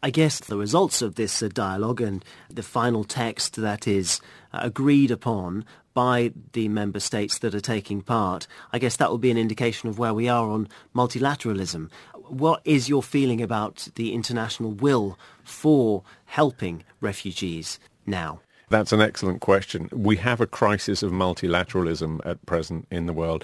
I 0.04 0.10
guess 0.10 0.40
the 0.40 0.58
results 0.58 1.02
of 1.02 1.16
this 1.16 1.42
uh, 1.42 1.48
dialogue 1.48 2.02
and 2.02 2.24
the 2.50 2.62
final 2.62 3.04
text 3.04 3.56
that 3.56 3.88
is 3.88 4.20
uh, 4.54 4.60
agreed 4.62 5.12
upon 5.12 5.66
by 5.98 6.32
the 6.54 6.68
member 6.68 7.00
states 7.00 7.40
that 7.40 7.56
are 7.56 7.60
taking 7.60 8.04
part, 8.04 8.46
I 8.72 8.78
guess 8.78 8.98
that 8.98 9.10
will 9.10 9.18
be 9.18 9.32
an 9.32 9.38
indication 9.40 9.90
of 9.90 9.98
where 9.98 10.14
we 10.14 10.30
are 10.30 10.48
on 10.48 10.68
multilateralism. 10.96 11.90
What 12.14 12.62
is 12.64 12.88
your 12.88 13.02
feeling 13.02 13.42
about 13.42 13.88
the 13.96 14.14
international 14.14 14.74
will 14.74 15.18
for 15.44 16.04
helping 16.26 16.84
refugees 17.02 17.80
now? 18.06 18.42
That's 18.70 18.92
an 18.92 19.02
excellent 19.02 19.42
question. 19.42 19.90
We 19.92 20.18
have 20.18 20.40
a 20.40 20.46
crisis 20.46 21.02
of 21.02 21.12
multilateralism 21.12 22.24
at 22.24 22.46
present 22.46 22.86
in 22.92 23.08
the 23.08 23.14
world. 23.14 23.44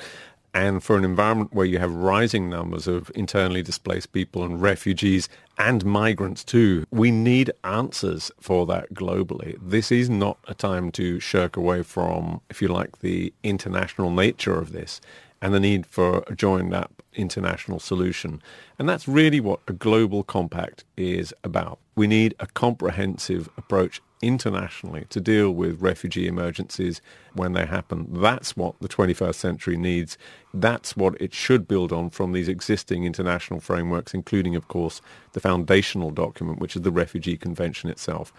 And 0.54 0.84
for 0.84 0.98
an 0.98 1.04
environment 1.04 1.54
where 1.54 1.66
you 1.66 1.80
have 1.80 1.94
rising 1.94 2.48
numbers 2.50 2.88
of 2.88 3.12
internally 3.16 3.64
displaced 3.64 4.14
people 4.14 4.44
and 4.44 4.62
refugees 4.62 5.28
and 5.58 5.84
migrants 5.84 6.44
too, 6.44 6.86
we 6.92 7.10
need 7.10 7.52
answers 7.64 8.32
for 8.40 8.68
that 8.68 8.94
globally. 8.94 9.58
This 9.60 9.92
is 9.92 10.10
not 10.12 10.38
a 10.48 10.54
time 10.54 10.92
to 10.92 11.20
shirk 11.20 11.58
away 11.58 11.82
from, 11.82 12.42
if 12.52 12.62
you 12.62 12.68
like, 12.68 13.00
the 13.00 13.34
international 13.44 14.12
nature 14.12 14.60
of 14.60 14.74
this 14.74 15.02
and 15.42 15.54
the 15.54 15.60
need 15.60 15.86
for 15.88 16.24
a 16.28 16.36
joined 16.36 16.74
up 16.74 17.04
international 17.16 17.80
solution. 17.80 18.42
And 18.80 18.88
that's 18.88 19.08
really 19.08 19.40
what 19.40 19.60
a 19.68 19.74
global 19.74 20.24
compact 20.24 20.84
is 20.98 21.34
about. 21.44 21.80
We 21.96 22.08
need 22.08 22.36
a 22.40 22.48
comprehensive 22.48 23.50
approach 23.58 24.02
internationally 24.24 25.06
to 25.10 25.20
deal 25.20 25.52
with 25.52 25.82
refugee 25.82 26.28
emergencies 26.28 27.02
when 27.34 27.54
they 27.54 27.66
happen. 27.66 28.08
That's 28.10 28.56
what 28.56 28.80
the 28.80 28.88
21st 28.88 29.36
century 29.36 29.78
needs. 29.78 30.18
That's 30.54 30.96
what 30.96 31.20
it 31.22 31.34
should 31.34 31.68
build 31.68 31.92
on 31.92 32.10
from 32.10 32.32
these 32.32 32.48
existing 32.48 33.04
international 33.04 33.60
frameworks, 33.60 34.14
including, 34.14 34.56
of 34.56 34.68
course, 34.68 35.02
the 35.34 35.40
foundational 35.40 36.12
document, 36.12 36.60
which 36.60 36.76
is 36.76 36.84
the 36.84 36.92
Refugee 36.92 37.38
Convention 37.38 37.90
itself. 37.90 38.32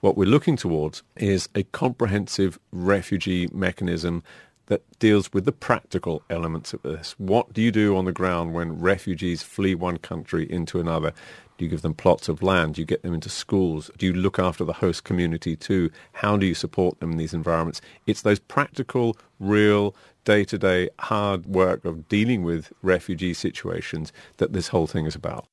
What 0.00 0.16
we're 0.16 0.28
looking 0.28 0.56
towards 0.56 1.02
is 1.16 1.48
a 1.54 1.62
comprehensive 1.62 2.58
refugee 2.72 3.48
mechanism 3.52 4.22
that 4.66 4.82
deals 4.98 5.32
with 5.32 5.44
the 5.44 5.52
practical 5.52 6.22
elements 6.30 6.72
of 6.72 6.82
this. 6.82 7.14
What 7.18 7.52
do 7.52 7.60
you 7.60 7.70
do 7.70 7.96
on 7.96 8.04
the 8.04 8.12
ground 8.12 8.54
when 8.54 8.80
refugees 8.80 9.42
flee 9.42 9.74
one 9.74 9.98
country 9.98 10.50
into 10.50 10.80
another? 10.80 11.12
Do 11.58 11.64
you 11.64 11.70
give 11.70 11.82
them 11.82 11.94
plots 11.94 12.28
of 12.28 12.42
land? 12.42 12.74
Do 12.74 12.80
you 12.82 12.86
get 12.86 13.02
them 13.02 13.14
into 13.14 13.28
schools? 13.28 13.90
Do 13.96 14.06
you 14.06 14.12
look 14.12 14.38
after 14.38 14.64
the 14.64 14.72
host 14.74 15.04
community 15.04 15.56
too? 15.56 15.90
How 16.14 16.36
do 16.36 16.46
you 16.46 16.54
support 16.54 16.98
them 17.00 17.12
in 17.12 17.18
these 17.18 17.34
environments? 17.34 17.80
It's 18.06 18.22
those 18.22 18.38
practical, 18.38 19.16
real, 19.38 19.94
day-to-day 20.24 20.88
hard 20.98 21.46
work 21.46 21.84
of 21.84 22.08
dealing 22.08 22.42
with 22.42 22.72
refugee 22.82 23.34
situations 23.34 24.12
that 24.38 24.52
this 24.52 24.68
whole 24.68 24.86
thing 24.86 25.06
is 25.06 25.14
about. 25.14 25.46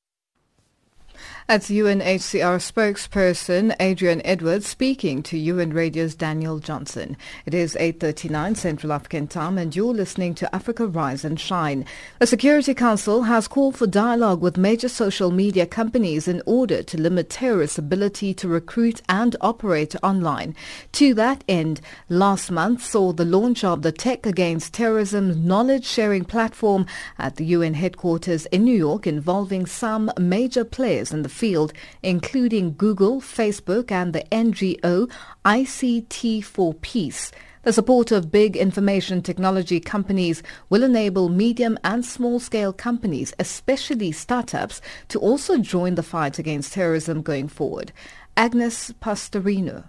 That's 1.48 1.68
UNHCR 1.68 2.60
spokesperson 2.60 3.74
Adrian 3.80 4.22
Edwards 4.24 4.68
speaking 4.68 5.22
to 5.24 5.38
UN 5.38 5.72
Radio's 5.72 6.14
Daniel 6.14 6.60
Johnson. 6.60 7.16
It 7.44 7.54
is 7.54 7.74
8.39 7.74 8.56
Central 8.56 8.92
African 8.92 9.26
time 9.26 9.58
and 9.58 9.74
you're 9.74 9.92
listening 9.92 10.34
to 10.36 10.54
Africa 10.54 10.86
Rise 10.86 11.24
and 11.24 11.40
Shine. 11.40 11.86
The 12.20 12.26
Security 12.26 12.72
Council 12.72 13.24
has 13.24 13.48
called 13.48 13.76
for 13.76 13.88
dialogue 13.88 14.40
with 14.40 14.56
major 14.56 14.88
social 14.88 15.32
media 15.32 15.66
companies 15.66 16.28
in 16.28 16.40
order 16.46 16.84
to 16.84 17.00
limit 17.00 17.30
terrorists' 17.30 17.78
ability 17.78 18.32
to 18.34 18.46
recruit 18.46 19.02
and 19.08 19.34
operate 19.40 19.96
online. 20.04 20.54
To 20.92 21.14
that 21.14 21.42
end, 21.48 21.80
last 22.08 22.52
month 22.52 22.84
saw 22.84 23.12
the 23.12 23.24
launch 23.24 23.64
of 23.64 23.82
the 23.82 23.92
Tech 23.92 24.24
Against 24.24 24.74
Terrorism 24.74 25.44
knowledge 25.44 25.84
sharing 25.84 26.24
platform 26.24 26.86
at 27.18 27.36
the 27.36 27.46
UN 27.46 27.74
headquarters 27.74 28.46
in 28.46 28.62
New 28.62 28.76
York 28.76 29.06
involving 29.06 29.66
some 29.66 30.12
major 30.16 30.64
players 30.64 31.12
in 31.12 31.22
the 31.22 31.29
field, 31.30 31.72
including 32.02 32.74
Google, 32.74 33.20
Facebook 33.20 33.90
and 33.90 34.12
the 34.12 34.24
NGO 34.30 35.10
ICT 35.44 36.44
for 36.44 36.74
Peace. 36.74 37.30
The 37.62 37.74
support 37.74 38.10
of 38.10 38.30
big 38.30 38.56
information 38.56 39.20
technology 39.20 39.80
companies 39.80 40.42
will 40.70 40.82
enable 40.82 41.28
medium 41.28 41.78
and 41.84 42.04
small-scale 42.04 42.72
companies, 42.72 43.34
especially 43.38 44.12
startups, 44.12 44.80
to 45.08 45.18
also 45.18 45.58
join 45.58 45.94
the 45.94 46.02
fight 46.02 46.38
against 46.38 46.72
terrorism 46.72 47.20
going 47.20 47.48
forward. 47.48 47.92
Agnes 48.34 48.92
Pastorino. 49.02 49.84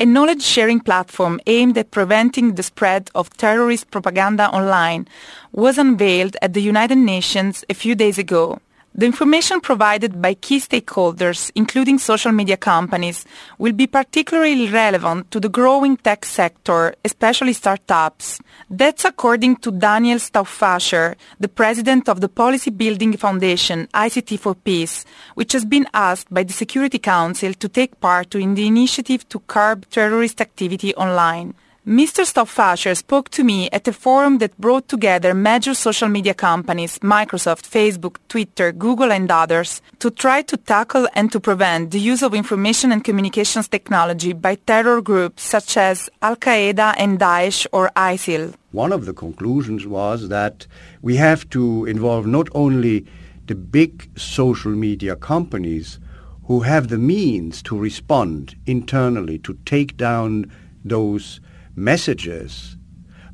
A 0.00 0.04
knowledge-sharing 0.04 0.80
platform 0.80 1.40
aimed 1.46 1.78
at 1.78 1.92
preventing 1.92 2.56
the 2.56 2.64
spread 2.64 3.12
of 3.14 3.30
terrorist 3.36 3.92
propaganda 3.92 4.48
online 4.48 5.06
was 5.52 5.78
unveiled 5.78 6.36
at 6.42 6.52
the 6.52 6.62
United 6.62 6.98
Nations 6.98 7.64
a 7.70 7.74
few 7.74 7.94
days 7.94 8.18
ago. 8.18 8.58
The 8.96 9.06
information 9.06 9.60
provided 9.60 10.22
by 10.22 10.34
key 10.34 10.60
stakeholders, 10.60 11.50
including 11.56 11.98
social 11.98 12.30
media 12.30 12.56
companies, 12.56 13.24
will 13.58 13.72
be 13.72 13.88
particularly 13.88 14.68
relevant 14.68 15.32
to 15.32 15.40
the 15.40 15.48
growing 15.48 15.96
tech 15.96 16.24
sector, 16.24 16.94
especially 17.04 17.54
startups. 17.54 18.38
That's 18.70 19.04
according 19.04 19.56
to 19.56 19.72
Daniel 19.72 20.20
Stauffacher, 20.20 21.16
the 21.40 21.48
president 21.48 22.08
of 22.08 22.20
the 22.20 22.28
Policy 22.28 22.70
Building 22.70 23.16
Foundation, 23.16 23.88
ICT 23.92 24.38
for 24.38 24.54
Peace, 24.54 25.04
which 25.34 25.54
has 25.54 25.64
been 25.64 25.88
asked 25.92 26.32
by 26.32 26.44
the 26.44 26.52
Security 26.52 27.00
Council 27.00 27.52
to 27.52 27.68
take 27.68 27.98
part 27.98 28.36
in 28.36 28.54
the 28.54 28.68
initiative 28.68 29.28
to 29.28 29.40
curb 29.40 29.90
terrorist 29.90 30.40
activity 30.40 30.94
online. 30.94 31.52
Mr. 31.86 32.24
Stauffacher 32.24 32.94
spoke 32.94 33.28
to 33.28 33.44
me 33.44 33.68
at 33.70 33.86
a 33.86 33.92
forum 33.92 34.38
that 34.38 34.58
brought 34.58 34.88
together 34.88 35.34
major 35.34 35.74
social 35.74 36.08
media 36.08 36.32
companies, 36.32 36.98
Microsoft, 37.00 37.68
Facebook, 37.68 38.16
Twitter, 38.26 38.72
Google 38.72 39.12
and 39.12 39.30
others, 39.30 39.82
to 39.98 40.10
try 40.10 40.40
to 40.40 40.56
tackle 40.56 41.06
and 41.12 41.30
to 41.30 41.38
prevent 41.38 41.90
the 41.90 42.00
use 42.00 42.22
of 42.22 42.32
information 42.32 42.90
and 42.90 43.04
communications 43.04 43.68
technology 43.68 44.32
by 44.32 44.54
terror 44.54 45.02
groups 45.02 45.42
such 45.42 45.76
as 45.76 46.08
Al-Qaeda 46.22 46.94
and 46.96 47.18
Daesh 47.18 47.66
or 47.70 47.90
ISIL. 47.94 48.54
One 48.72 48.90
of 48.90 49.04
the 49.04 49.12
conclusions 49.12 49.86
was 49.86 50.30
that 50.30 50.66
we 51.02 51.16
have 51.16 51.50
to 51.50 51.84
involve 51.84 52.26
not 52.26 52.48
only 52.54 53.04
the 53.44 53.54
big 53.54 54.08
social 54.18 54.72
media 54.72 55.16
companies 55.16 55.98
who 56.44 56.60
have 56.60 56.88
the 56.88 56.96
means 56.96 57.62
to 57.64 57.78
respond 57.78 58.56
internally 58.64 59.38
to 59.40 59.58
take 59.66 59.98
down 59.98 60.50
those 60.82 61.40
messages, 61.76 62.76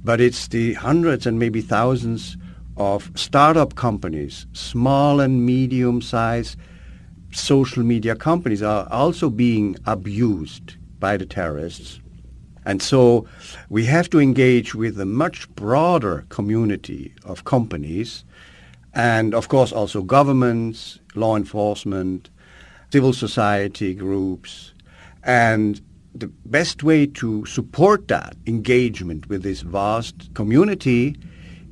but 0.02 0.20
it's 0.20 0.48
the 0.48 0.74
hundreds 0.74 1.26
and 1.26 1.38
maybe 1.38 1.60
thousands 1.60 2.36
of 2.76 3.10
startup 3.14 3.74
companies, 3.74 4.46
small 4.52 5.20
and 5.20 5.44
medium-sized 5.44 6.56
social 7.32 7.82
media 7.82 8.16
companies 8.16 8.62
are 8.62 8.88
also 8.90 9.30
being 9.30 9.76
abused 9.86 10.76
by 10.98 11.16
the 11.16 11.26
terrorists. 11.26 12.00
And 12.64 12.82
so 12.82 13.26
we 13.68 13.84
have 13.86 14.10
to 14.10 14.20
engage 14.20 14.74
with 14.74 15.00
a 15.00 15.06
much 15.06 15.48
broader 15.54 16.26
community 16.28 17.14
of 17.24 17.44
companies 17.44 18.24
and 18.92 19.34
of 19.34 19.48
course 19.48 19.72
also 19.72 20.02
governments, 20.02 20.98
law 21.14 21.36
enforcement, 21.36 22.30
civil 22.92 23.12
society 23.12 23.94
groups, 23.94 24.74
and 25.22 25.80
the 26.14 26.28
best 26.46 26.82
way 26.82 27.06
to 27.06 27.44
support 27.46 28.08
that 28.08 28.36
engagement 28.46 29.28
with 29.28 29.42
this 29.42 29.60
vast 29.60 30.32
community 30.34 31.16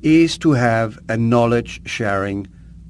is 0.01 0.37
to 0.37 0.51
have 0.51 0.97
a 1.09 1.17
knowledge 1.17 1.81
sharing 1.85 2.47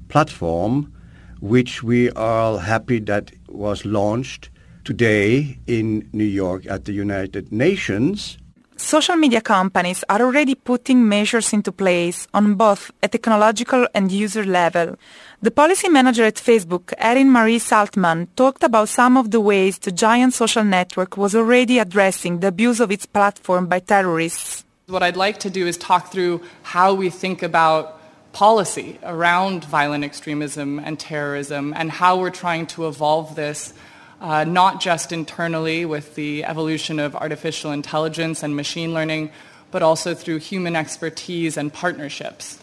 platform 0.08 0.92
which 1.40 1.82
we 1.82 2.10
are 2.10 2.40
all 2.40 2.58
happy 2.58 2.98
that 3.00 3.32
was 3.48 3.84
launched 3.84 4.50
today 4.84 5.58
in 5.66 6.08
New 6.12 6.24
York 6.24 6.66
at 6.66 6.84
the 6.84 6.92
United 6.92 7.50
Nations. 7.50 8.38
Social 8.76 9.16
media 9.16 9.40
companies 9.40 10.04
are 10.08 10.22
already 10.22 10.54
putting 10.54 11.06
measures 11.06 11.52
into 11.52 11.70
place 11.70 12.26
on 12.32 12.54
both 12.54 12.90
a 13.02 13.08
technological 13.08 13.86
and 13.94 14.10
user 14.10 14.44
level. 14.44 14.96
The 15.42 15.50
policy 15.50 15.88
manager 15.88 16.24
at 16.24 16.34
Facebook, 16.34 16.92
Erin 16.98 17.32
Marie 17.32 17.58
Saltman, 17.58 18.28
talked 18.36 18.62
about 18.62 18.90
some 18.90 19.16
of 19.16 19.30
the 19.30 19.40
ways 19.40 19.78
the 19.78 19.90
giant 19.90 20.34
social 20.34 20.62
network 20.62 21.16
was 21.16 21.34
already 21.34 21.78
addressing 21.78 22.40
the 22.40 22.48
abuse 22.48 22.78
of 22.78 22.90
its 22.90 23.06
platform 23.06 23.66
by 23.66 23.78
terrorists. 23.78 24.66
What 24.88 25.02
I'd 25.02 25.16
like 25.16 25.40
to 25.40 25.48
do 25.48 25.66
is 25.66 25.78
talk 25.78 26.12
through 26.12 26.42
how 26.62 26.92
we 26.92 27.08
think 27.08 27.42
about 27.42 27.98
policy 28.34 28.98
around 29.02 29.64
violent 29.64 30.04
extremism 30.04 30.78
and 30.78 31.00
terrorism 31.00 31.72
and 31.74 31.90
how 31.90 32.18
we're 32.18 32.28
trying 32.28 32.66
to 32.74 32.86
evolve 32.86 33.34
this 33.34 33.72
uh, 34.20 34.44
not 34.44 34.78
just 34.78 35.10
internally 35.10 35.86
with 35.86 36.16
the 36.16 36.44
evolution 36.44 36.98
of 37.00 37.16
artificial 37.16 37.72
intelligence 37.72 38.42
and 38.42 38.54
machine 38.54 38.92
learning, 38.92 39.30
but 39.70 39.82
also 39.82 40.12
through 40.12 40.36
human 40.36 40.76
expertise 40.76 41.56
and 41.56 41.72
partnerships. 41.72 42.58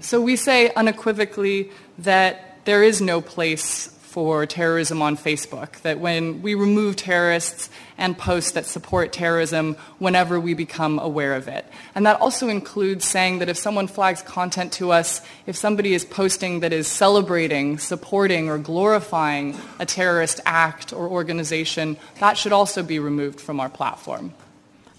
So 0.00 0.20
we 0.20 0.36
say 0.36 0.72
unequivocally 0.76 1.70
that 2.04 2.64
there 2.64 2.82
is 2.82 3.00
no 3.00 3.20
place 3.20 3.88
for 4.10 4.44
terrorism 4.44 5.02
on 5.02 5.16
Facebook, 5.16 5.80
that 5.82 6.00
when 6.00 6.42
we 6.42 6.54
remove 6.54 6.96
terrorists 6.96 7.70
and 7.96 8.18
posts 8.18 8.52
that 8.52 8.66
support 8.66 9.12
terrorism 9.12 9.76
whenever 10.00 10.40
we 10.40 10.52
become 10.52 10.98
aware 10.98 11.34
of 11.34 11.46
it. 11.46 11.64
And 11.94 12.04
that 12.06 12.20
also 12.20 12.48
includes 12.48 13.04
saying 13.04 13.38
that 13.38 13.48
if 13.48 13.56
someone 13.56 13.86
flags 13.86 14.20
content 14.20 14.72
to 14.74 14.90
us, 14.90 15.22
if 15.46 15.54
somebody 15.54 15.94
is 15.94 16.04
posting 16.04 16.58
that 16.60 16.72
is 16.72 16.88
celebrating, 16.88 17.78
supporting, 17.78 18.50
or 18.50 18.58
glorifying 18.58 19.56
a 19.78 19.86
terrorist 19.86 20.40
act 20.44 20.92
or 20.92 21.08
organization, 21.08 21.96
that 22.18 22.36
should 22.36 22.52
also 22.52 22.82
be 22.82 22.98
removed 22.98 23.40
from 23.40 23.60
our 23.60 23.68
platform. 23.68 24.34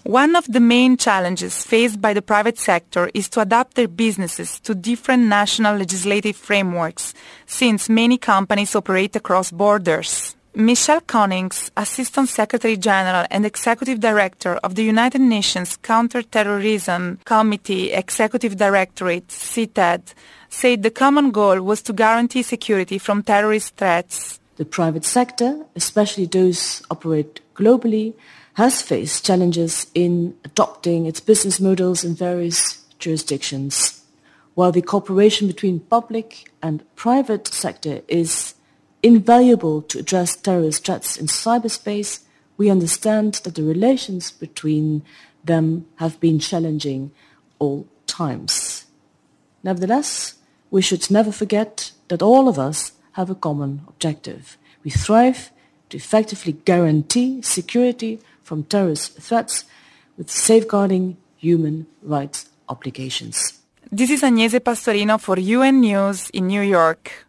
One 0.04 0.34
of 0.34 0.50
the 0.50 0.58
main 0.58 0.96
challenges 0.96 1.64
faced 1.64 2.00
by 2.00 2.12
the 2.12 2.22
private 2.22 2.58
sector 2.58 3.08
is 3.14 3.28
to 3.30 3.40
adapt 3.40 3.74
their 3.74 3.86
businesses 3.86 4.58
to 4.60 4.74
different 4.74 5.22
national 5.24 5.76
legislative 5.76 6.34
frameworks, 6.34 7.14
since 7.46 7.88
many 7.88 8.18
companies 8.18 8.74
operate 8.74 9.14
across 9.14 9.52
borders. 9.52 10.34
Michelle 10.56 11.00
Coninsx, 11.02 11.70
Assistant 11.76 12.28
Secretary 12.28 12.76
General 12.76 13.26
and 13.30 13.46
Executive 13.46 14.00
Director 14.00 14.56
of 14.56 14.74
the 14.74 14.82
United 14.82 15.20
Nations 15.20 15.76
Counter-Terrorism 15.76 17.20
Committee 17.24 17.92
Executive 17.92 18.56
Directorate, 18.56 19.28
CTED, 19.28 20.14
said 20.50 20.82
the 20.82 20.90
common 20.90 21.30
goal 21.30 21.62
was 21.62 21.80
to 21.82 21.92
guarantee 21.92 22.42
security 22.42 22.98
from 22.98 23.22
terrorist 23.22 23.76
threats. 23.76 24.40
The 24.62 24.66
private 24.66 25.04
sector, 25.04 25.66
especially 25.74 26.26
those 26.26 26.84
operate 26.88 27.40
globally, 27.56 28.14
has 28.54 28.80
faced 28.80 29.26
challenges 29.26 29.88
in 29.92 30.36
adopting 30.44 31.04
its 31.04 31.18
business 31.18 31.58
models 31.58 32.04
in 32.04 32.14
various 32.14 32.80
jurisdictions. 33.00 34.04
While 34.54 34.70
the 34.70 34.80
cooperation 34.80 35.48
between 35.48 35.80
public 35.80 36.48
and 36.62 36.84
private 36.94 37.48
sector 37.48 38.02
is 38.06 38.54
invaluable 39.02 39.82
to 39.82 39.98
address 39.98 40.36
terrorist 40.36 40.86
threats 40.86 41.16
in 41.16 41.26
cyberspace, 41.26 42.20
we 42.56 42.70
understand 42.70 43.40
that 43.42 43.56
the 43.56 43.64
relations 43.64 44.30
between 44.30 45.02
them 45.42 45.86
have 45.96 46.20
been 46.20 46.38
challenging 46.38 47.10
all 47.58 47.88
times. 48.06 48.86
Nevertheless, 49.64 50.34
we 50.70 50.82
should 50.82 51.10
never 51.10 51.32
forget 51.32 51.90
that 52.06 52.22
all 52.22 52.48
of 52.48 52.60
us 52.60 52.92
have 53.12 53.30
a 53.30 53.34
common 53.34 53.82
objective. 53.88 54.58
We 54.84 54.90
thrive 54.90 55.50
to 55.90 55.96
effectively 55.96 56.52
guarantee 56.52 57.42
security 57.42 58.20
from 58.42 58.64
terrorist 58.64 59.18
threats 59.18 59.64
with 60.16 60.30
safeguarding 60.30 61.16
human 61.36 61.86
rights 62.02 62.48
obligations. 62.68 63.60
This 63.90 64.10
is 64.10 64.22
Agnese 64.22 64.60
Pastorino 64.60 65.20
for 65.20 65.38
UN 65.38 65.80
News 65.80 66.30
in 66.30 66.46
New 66.46 66.62
York. 66.62 67.26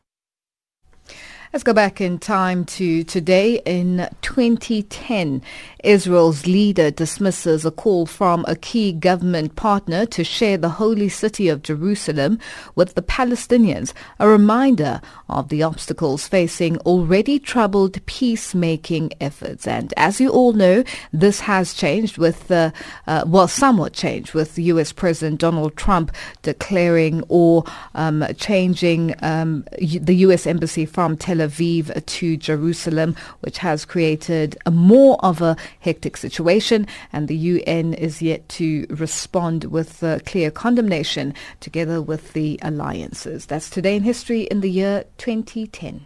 Let's 1.52 1.64
go 1.64 1.74
back 1.74 2.02
in 2.02 2.18
time 2.18 2.66
to 2.66 3.04
today 3.04 3.62
in 3.66 4.10
2010. 4.22 5.44
Israel's 5.84 6.48
leader 6.48 6.90
dismisses 6.90 7.66
a 7.66 7.72
call 7.72 8.06
from 8.06 8.46
a 8.48 8.56
key 8.56 8.94
government 8.94 9.56
partner 9.56 10.06
to 10.08 10.24
share 10.24 10.58
the 10.58 10.70
holy 10.70 11.10
city 11.10 11.50
of 11.50 11.62
Jerusalem 11.62 12.40
with 12.76 12.96
the 12.96 13.02
Palestinians, 13.02 13.94
a 14.20 14.28
reminder 14.28 15.02
of 15.28 15.50
the 15.50 15.62
obstacles 15.62 16.28
facing 16.28 16.78
already 16.80 17.38
troubled 17.38 18.04
peacemaking 18.06 19.12
efforts. 19.20 19.68
And 19.68 19.94
as 19.98 20.22
you 20.22 20.30
all 20.30 20.54
know, 20.54 20.84
this 21.12 21.42
has 21.42 21.74
changed 21.74 22.18
with, 22.18 22.50
uh, 22.50 22.72
uh, 23.08 23.26
well, 23.28 23.50
somewhat 23.50 23.94
changed 23.94 24.34
with 24.34 24.58
U.S. 24.58 24.94
President 24.94 25.42
Donald 25.42 25.76
Trump 25.76 26.12
declaring 26.44 27.24
or 27.28 27.66
um, 27.96 28.26
changing 28.38 29.16
um, 29.22 29.66
the 29.78 30.16
U.S. 30.18 30.48
embassy 30.48 30.86
from 30.86 31.18
Tel 31.18 31.38
Aviv 31.38 32.06
to 32.06 32.38
Jerusalem, 32.38 33.16
which 33.42 33.58
has 33.58 33.84
created 33.84 34.58
a 34.66 34.72
more 34.72 35.18
of 35.24 35.42
a 35.42 35.58
hectic 35.80 36.18
situation. 36.18 36.88
And 37.12 37.28
the 37.28 37.36
UN 37.38 37.94
is 37.94 38.22
yet 38.22 38.48
to 38.50 38.86
respond 38.90 39.66
with 39.66 40.04
clear 40.26 40.52
condemnation 40.52 41.34
together 41.60 42.02
with 42.02 42.34
the 42.34 42.60
alliances. 42.62 43.46
That's 43.46 43.70
today 43.70 43.96
in 43.96 44.04
history 44.04 44.42
in 44.44 44.62
the 44.62 44.70
year 44.72 45.06
2010. 45.18 46.06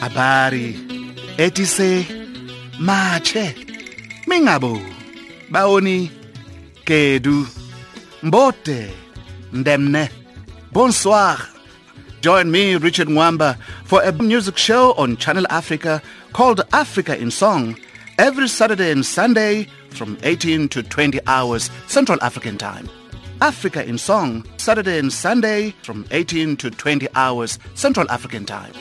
Habari 0.00 0.76
etise 1.38 2.06
mache 2.78 3.54
mingabo 4.26 4.80
baoni 5.50 6.10
kedu 6.84 7.46
mbote 8.22 8.90
ndemne 9.52 10.08
bonsoir 10.72 11.38
Join 12.20 12.50
me, 12.50 12.76
Richard 12.76 13.08
Mwamba, 13.08 13.56
for 13.84 14.02
a 14.02 14.12
music 14.12 14.58
show 14.58 14.92
on 14.94 15.16
Channel 15.16 15.46
Africa 15.48 16.02
called 16.34 16.60
Africa 16.74 17.16
in 17.16 17.30
Song 17.30 17.78
every 18.18 18.46
Saturday 18.46 18.90
and 18.90 19.06
Sunday 19.06 19.66
from 19.88 20.18
18 20.22 20.68
to 20.68 20.82
20 20.82 21.18
hours 21.26 21.70
Central 21.86 22.22
African 22.22 22.58
Time. 22.58 22.90
Africa 23.40 23.82
in 23.86 23.96
Song, 23.96 24.44
Saturday 24.58 24.98
and 24.98 25.10
Sunday 25.10 25.70
from 25.82 26.04
18 26.10 26.58
to 26.58 26.70
20 26.70 27.08
hours 27.14 27.58
Central 27.74 28.10
African 28.10 28.44
Time. 28.44 28.74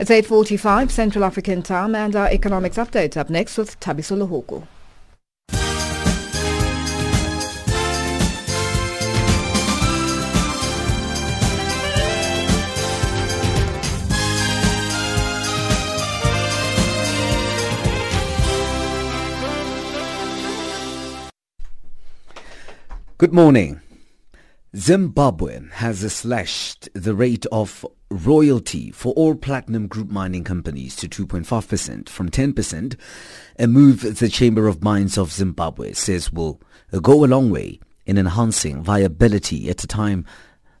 It's 0.00 0.10
8.45 0.10 0.90
Central 0.90 1.24
African 1.24 1.62
Time 1.62 1.94
and 1.94 2.16
our 2.16 2.28
economics 2.28 2.78
update 2.78 3.16
up 3.16 3.30
next 3.30 3.56
with 3.56 3.78
Tabiso 3.78 4.16
Lohoko. 4.16 4.66
Good 23.18 23.32
morning. 23.32 23.80
Zimbabwe 24.76 25.58
has 25.72 26.12
slashed 26.12 26.88
the 26.94 27.16
rate 27.16 27.46
of 27.46 27.84
royalty 28.12 28.92
for 28.92 29.12
all 29.14 29.34
platinum 29.34 29.88
group 29.88 30.08
mining 30.08 30.44
companies 30.44 30.94
to 30.94 31.08
2.5% 31.08 32.08
from 32.08 32.30
10%, 32.30 32.96
a 33.58 33.66
move 33.66 34.20
the 34.20 34.28
Chamber 34.28 34.68
of 34.68 34.84
Mines 34.84 35.18
of 35.18 35.32
Zimbabwe 35.32 35.94
says 35.94 36.32
will 36.32 36.60
go 37.02 37.24
a 37.24 37.26
long 37.26 37.50
way 37.50 37.80
in 38.06 38.18
enhancing 38.18 38.84
viability 38.84 39.68
at 39.68 39.82
a 39.82 39.88
time 39.88 40.24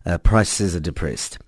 uh, 0.06 0.16
prices 0.18 0.76
are 0.76 0.80
depressed. 0.80 1.38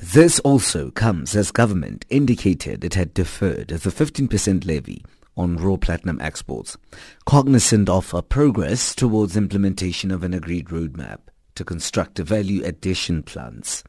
This 0.00 0.38
also 0.38 0.92
comes 0.92 1.34
as 1.34 1.50
government 1.50 2.06
indicated 2.10 2.84
it 2.84 2.94
had 2.94 3.12
deferred 3.12 3.70
the 3.70 3.90
15% 3.90 4.64
levy 4.64 5.04
on 5.38 5.56
raw 5.56 5.76
platinum 5.76 6.20
exports, 6.20 6.76
cognizant 7.24 7.88
of 7.88 8.12
a 8.12 8.20
progress 8.20 8.94
towards 8.94 9.36
implementation 9.36 10.10
of 10.10 10.22
an 10.24 10.34
agreed 10.34 10.66
roadmap 10.66 11.20
to 11.54 11.64
construct 11.64 12.18
value 12.18 12.62
addition 12.64 13.22
plans. 13.22 13.84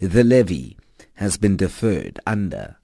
The 0.00 0.24
levy 0.24 0.76
has 1.14 1.36
been 1.36 1.56
deferred 1.56 2.18
under, 2.26 2.76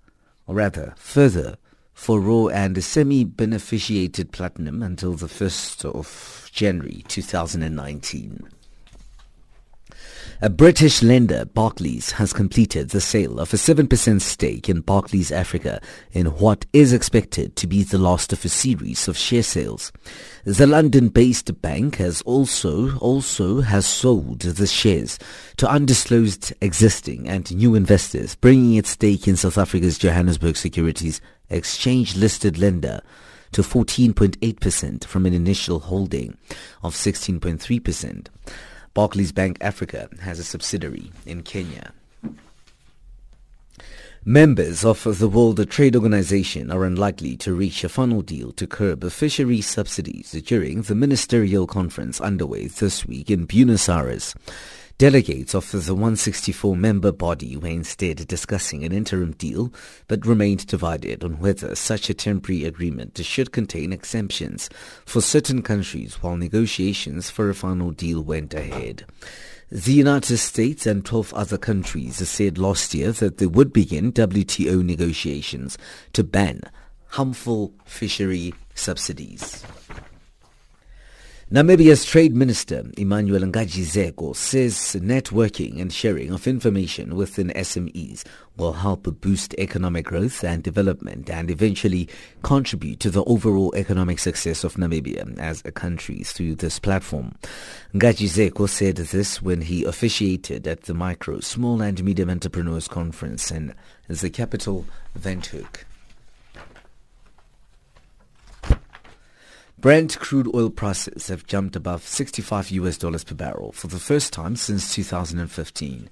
or 0.46 0.56
rather 0.56 0.94
further, 0.96 1.56
for 1.94 2.20
raw 2.20 2.48
and 2.48 2.84
semi-beneficiated 2.84 4.30
platinum 4.30 4.82
until 4.82 5.14
the 5.14 5.26
1st 5.26 5.86
of 5.86 6.50
January 6.52 7.02
2019. 7.08 8.46
A 10.42 10.50
British 10.50 11.02
lender, 11.02 11.44
Barclays, 11.44 12.12
has 12.12 12.32
completed 12.32 12.90
the 12.90 13.00
sale 13.00 13.40
of 13.40 13.54
a 13.54 13.56
7% 13.56 14.20
stake 14.20 14.68
in 14.68 14.80
Barclays 14.80 15.32
Africa 15.32 15.80
in 16.12 16.26
what 16.26 16.66
is 16.72 16.92
expected 16.92 17.56
to 17.56 17.66
be 17.66 17.82
the 17.82 17.98
last 17.98 18.32
of 18.32 18.44
a 18.44 18.48
series 18.48 19.08
of 19.08 19.16
share 19.16 19.42
sales. 19.42 19.92
The 20.44 20.66
London-based 20.66 21.62
bank 21.62 21.96
has 21.96 22.22
also 22.22 22.96
also 22.98 23.62
has 23.62 23.86
sold 23.86 24.40
the 24.40 24.66
shares 24.66 25.18
to 25.56 25.70
undisclosed 25.70 26.52
existing 26.60 27.28
and 27.28 27.54
new 27.56 27.74
investors, 27.74 28.34
bringing 28.34 28.74
its 28.74 28.90
stake 28.90 29.26
in 29.26 29.36
South 29.36 29.58
Africa's 29.58 29.98
Johannesburg 29.98 30.56
Securities 30.56 31.20
Exchange-listed 31.48 32.58
lender 32.58 33.00
to 33.52 33.62
14.8% 33.62 35.04
from 35.04 35.24
an 35.24 35.32
initial 35.32 35.78
holding 35.80 36.36
of 36.82 36.94
16.3%. 36.94 38.26
Barclays 38.96 39.30
Bank 39.30 39.58
Africa 39.60 40.08
has 40.22 40.38
a 40.38 40.42
subsidiary 40.42 41.12
in 41.26 41.42
Kenya. 41.42 41.92
Members 44.24 44.86
of 44.86 45.18
the 45.18 45.28
World 45.28 45.68
Trade 45.68 45.94
Organization 45.94 46.70
are 46.70 46.82
unlikely 46.82 47.36
to 47.36 47.52
reach 47.52 47.84
a 47.84 47.90
final 47.90 48.22
deal 48.22 48.52
to 48.52 48.66
curb 48.66 49.12
fishery 49.12 49.60
subsidies 49.60 50.32
during 50.46 50.80
the 50.80 50.94
ministerial 50.94 51.66
conference 51.66 52.22
underway 52.22 52.68
this 52.68 53.04
week 53.04 53.30
in 53.30 53.44
Buenos 53.44 53.86
Aires. 53.86 54.34
Delegates 54.98 55.54
of 55.54 55.70
the 55.72 55.94
164-member 55.94 57.12
body 57.12 57.54
were 57.54 57.68
instead 57.68 58.26
discussing 58.26 58.82
an 58.82 58.92
interim 58.92 59.32
deal, 59.32 59.70
but 60.08 60.24
remained 60.24 60.66
divided 60.66 61.22
on 61.22 61.38
whether 61.38 61.74
such 61.74 62.08
a 62.08 62.14
temporary 62.14 62.64
agreement 62.64 63.18
should 63.22 63.52
contain 63.52 63.92
exemptions 63.92 64.70
for 65.04 65.20
certain 65.20 65.60
countries 65.60 66.22
while 66.22 66.38
negotiations 66.38 67.28
for 67.28 67.50
a 67.50 67.54
final 67.54 67.90
deal 67.90 68.22
went 68.22 68.54
ahead. 68.54 69.04
The 69.70 69.92
United 69.92 70.38
States 70.38 70.86
and 70.86 71.04
12 71.04 71.34
other 71.34 71.58
countries 71.58 72.26
said 72.26 72.56
last 72.56 72.94
year 72.94 73.12
that 73.12 73.36
they 73.36 73.46
would 73.46 73.74
begin 73.74 74.12
WTO 74.12 74.82
negotiations 74.82 75.76
to 76.14 76.24
ban 76.24 76.62
harmful 77.08 77.74
fishery 77.84 78.54
subsidies. 78.74 79.62
Namibia's 81.48 82.04
Trade 82.04 82.34
Minister 82.34 82.90
Emmanuel 82.98 83.42
Ngadzhi 83.42 84.34
says 84.34 84.74
networking 85.00 85.80
and 85.80 85.92
sharing 85.92 86.32
of 86.32 86.48
information 86.48 87.14
within 87.14 87.50
SMEs 87.50 88.24
will 88.56 88.72
help 88.72 89.04
boost 89.20 89.54
economic 89.56 90.06
growth 90.06 90.42
and 90.42 90.64
development 90.64 91.30
and 91.30 91.48
eventually 91.48 92.08
contribute 92.42 92.98
to 92.98 93.10
the 93.10 93.22
overall 93.26 93.72
economic 93.76 94.18
success 94.18 94.64
of 94.64 94.74
Namibia 94.74 95.38
as 95.38 95.62
a 95.64 95.70
country 95.70 96.24
through 96.24 96.56
this 96.56 96.80
platform. 96.80 97.36
Ngadzhi 97.94 98.68
said 98.68 98.96
this 98.96 99.40
when 99.40 99.60
he 99.60 99.84
officiated 99.84 100.66
at 100.66 100.82
the 100.82 100.94
Micro, 100.94 101.38
Small 101.38 101.80
and 101.80 102.02
Medium 102.02 102.28
Entrepreneurs 102.28 102.88
Conference 102.88 103.52
in 103.52 103.72
the 104.08 104.30
capital, 104.30 104.84
Windhoek. 105.16 105.85
Brent 109.78 110.18
crude 110.18 110.48
oil 110.54 110.70
prices 110.70 111.28
have 111.28 111.46
jumped 111.46 111.76
above 111.76 112.02
65 112.02 112.70
US 112.70 112.96
dollars 112.96 113.24
per 113.24 113.34
barrel 113.34 113.72
for 113.72 113.88
the 113.88 113.98
first 113.98 114.32
time 114.32 114.56
since 114.56 114.94
2015. 114.94 116.08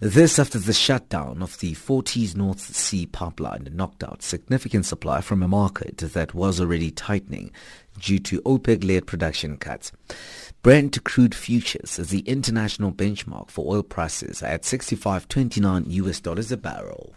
This 0.00 0.36
after 0.40 0.58
the 0.58 0.72
shutdown 0.72 1.40
of 1.40 1.56
the 1.60 1.74
Forties 1.74 2.34
North 2.34 2.58
Sea 2.74 3.06
pipeline 3.06 3.68
knocked 3.72 4.02
out 4.02 4.24
significant 4.24 4.84
supply 4.84 5.20
from 5.20 5.44
a 5.44 5.48
market 5.48 5.98
that 5.98 6.34
was 6.34 6.60
already 6.60 6.90
tightening 6.90 7.52
due 8.00 8.18
to 8.18 8.42
OPEC-led 8.42 9.06
production 9.06 9.58
cuts. 9.58 9.92
Brent 10.62 11.04
crude 11.04 11.36
futures 11.36 12.00
is 12.00 12.10
the 12.10 12.20
international 12.20 12.90
benchmark 12.90 13.48
for 13.48 13.72
oil 13.72 13.84
prices 13.84 14.42
at 14.42 14.62
65.29 14.62 15.84
US 15.86 16.20
dollars 16.20 16.50
a 16.50 16.56
barrel. 16.56 17.14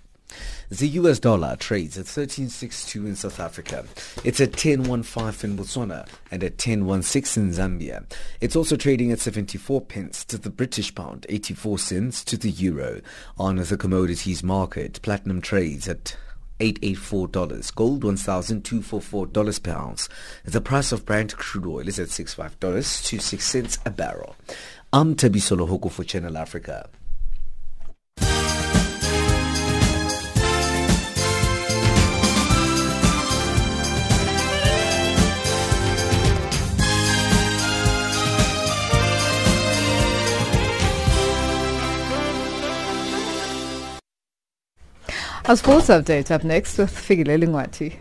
The 0.69 0.89
US 0.89 1.19
dollar 1.19 1.55
trades 1.55 1.97
at 1.97 2.05
13.62 2.05 3.05
in 3.05 3.15
South 3.15 3.39
Africa. 3.39 3.85
It's 4.25 4.41
at 4.41 4.51
10.15 4.51 5.43
in 5.43 5.57
Botswana 5.57 6.07
and 6.29 6.43
at 6.43 6.57
10.16 6.57 7.37
in 7.37 7.51
Zambia. 7.51 8.03
It's 8.41 8.55
also 8.55 8.75
trading 8.75 9.11
at 9.11 9.19
74 9.19 9.81
pence 9.81 10.25
to 10.25 10.37
the 10.37 10.49
British 10.49 10.93
pound, 10.93 11.25
84 11.29 11.79
cents 11.79 12.23
to 12.25 12.37
the 12.37 12.49
euro. 12.49 13.01
On 13.37 13.55
the 13.55 13.77
commodities 13.77 14.43
market, 14.43 15.01
platinum 15.01 15.41
trades 15.41 15.87
at 15.87 16.17
$884. 16.59 17.75
Gold 17.75 18.03
$1,244 18.03 19.63
per 19.63 19.71
ounce. 19.71 20.09
The 20.43 20.61
price 20.61 20.91
of 20.91 21.05
Brent 21.05 21.37
crude 21.37 21.65
oil 21.65 21.87
is 21.87 21.99
at 21.99 22.09
$65 22.09 23.05
to 23.05 23.19
6 23.19 23.45
cents 23.45 23.77
a 23.85 23.89
barrel. 23.89 24.35
I'm 24.91 25.15
Tabiso 25.15 25.57
Lohoko 25.57 25.91
for 25.91 26.03
Channel 26.03 26.37
Africa. 26.37 26.89
Our 45.47 45.55
sports 45.55 45.87
update 45.87 46.29
up 46.29 46.43
next 46.43 46.77
with 46.77 46.91
Figile 46.91 47.41
Lingwati. 47.41 47.93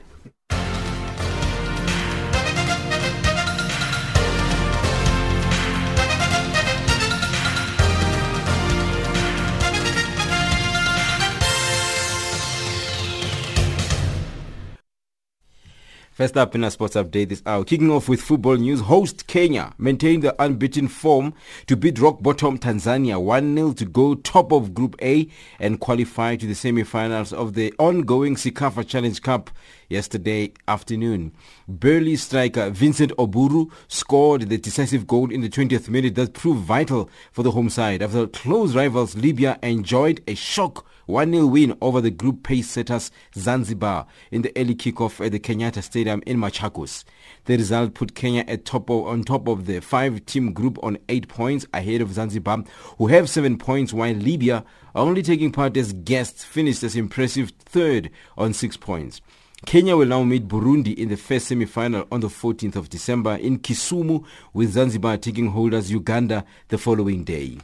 First 16.17 16.39
up 16.39 16.55
in 16.55 16.64
our 16.64 16.71
sports 16.71 16.97
update 16.97 17.29
this 17.29 17.43
hour, 17.45 17.62
kicking 17.62 17.91
off 17.91 18.09
with 18.09 18.23
football 18.23 18.57
news, 18.57 18.81
host 18.81 19.27
Kenya 19.27 19.75
maintained 19.77 20.23
the 20.23 20.35
unbeaten 20.43 20.89
form 20.89 21.35
to 21.67 21.77
beat 21.77 21.99
rock 21.99 22.23
bottom 22.23 22.59
Tanzania 22.59 23.21
1-0 23.21 23.77
to 23.77 23.85
go 23.85 24.14
top 24.14 24.51
of 24.51 24.73
Group 24.73 24.97
A 25.03 25.29
and 25.59 25.79
qualify 25.79 26.37
to 26.37 26.47
the 26.47 26.55
semi-finals 26.55 27.35
of 27.35 27.53
the 27.53 27.75
ongoing 27.79 28.35
CECAFA 28.35 28.89
Challenge 28.89 29.21
Cup 29.21 29.51
yesterday 29.91 30.55
afternoon. 30.67 31.33
Burley 31.69 32.17
striker 32.17 32.71
Vincent 32.71 33.12
Oburu 33.19 33.71
scored 33.87 34.49
the 34.49 34.57
decisive 34.57 35.07
goal 35.07 35.31
in 35.31 35.43
the 35.43 35.51
20th 35.51 35.91
minute 35.91 36.14
that 36.14 36.33
proved 36.33 36.61
vital 36.61 37.11
for 37.31 37.43
the 37.43 37.51
home 37.51 37.69
side 37.69 38.01
after 38.01 38.27
close 38.27 38.75
rivals 38.75 39.19
Libya 39.19 39.59
enjoyed 39.62 40.23
a 40.27 40.35
shock 40.35 40.87
1-0 41.09 41.51
win 41.51 41.77
over 41.81 42.01
the 42.01 42.11
group 42.11 42.43
pace 42.43 42.69
setters 42.69 43.13
Zanzibar 43.35 44.07
in 44.33 44.43
the 44.43 44.53
early 44.57 44.75
kickoff 44.75 45.25
at 45.25 45.31
the 45.31 45.39
Kenyatta 45.39 45.83
Stadium 45.83 46.23
in 46.27 46.39
Machakos. 46.39 47.05
The 47.45 47.57
result 47.57 47.95
put 47.95 48.17
Kenya 48.17 48.45
at 48.49 48.65
top 48.65 48.91
of, 48.91 49.07
on 49.07 49.23
top 49.23 49.47
of 49.47 49.67
the 49.67 49.81
five-team 49.81 50.53
group 50.53 50.79
on 50.83 50.99
eight 51.09 51.29
points 51.29 51.65
ahead 51.73 52.01
of 52.01 52.13
Zanzibar, 52.13 52.65
who 52.99 53.07
have 53.07 53.31
seven 53.31 53.57
points, 53.57 53.93
while 53.93 54.15
Libya, 54.15 54.65
only 54.97 55.23
taking 55.23 55.53
part 55.53 55.77
as 55.77 55.93
guests, 55.93 56.43
finished 56.43 56.83
as 56.83 56.97
impressive 56.97 57.53
third 57.61 58.11
on 58.37 58.53
six 58.53 58.77
points. 58.77 59.21
Kenya 59.65 59.97
will 59.97 60.07
now 60.07 60.25
meet 60.25 60.49
Burundi 60.49 60.95
in 60.95 61.09
the 61.09 61.17
first 61.17 61.47
semi-final 61.47 62.07
on 62.11 62.21
the 62.21 62.29
14th 62.29 62.77
of 62.77 62.91
December 62.91 63.37
in 63.37 63.59
Kisumu, 63.61 64.25
with 64.53 64.73
Zanzibar 64.73 65.19
taking 65.19 65.51
hold 65.51 65.73
as 65.73 65.91
Uganda 65.91 66.45
the 66.69 66.79
following 66.79 67.23
day. 67.23 67.59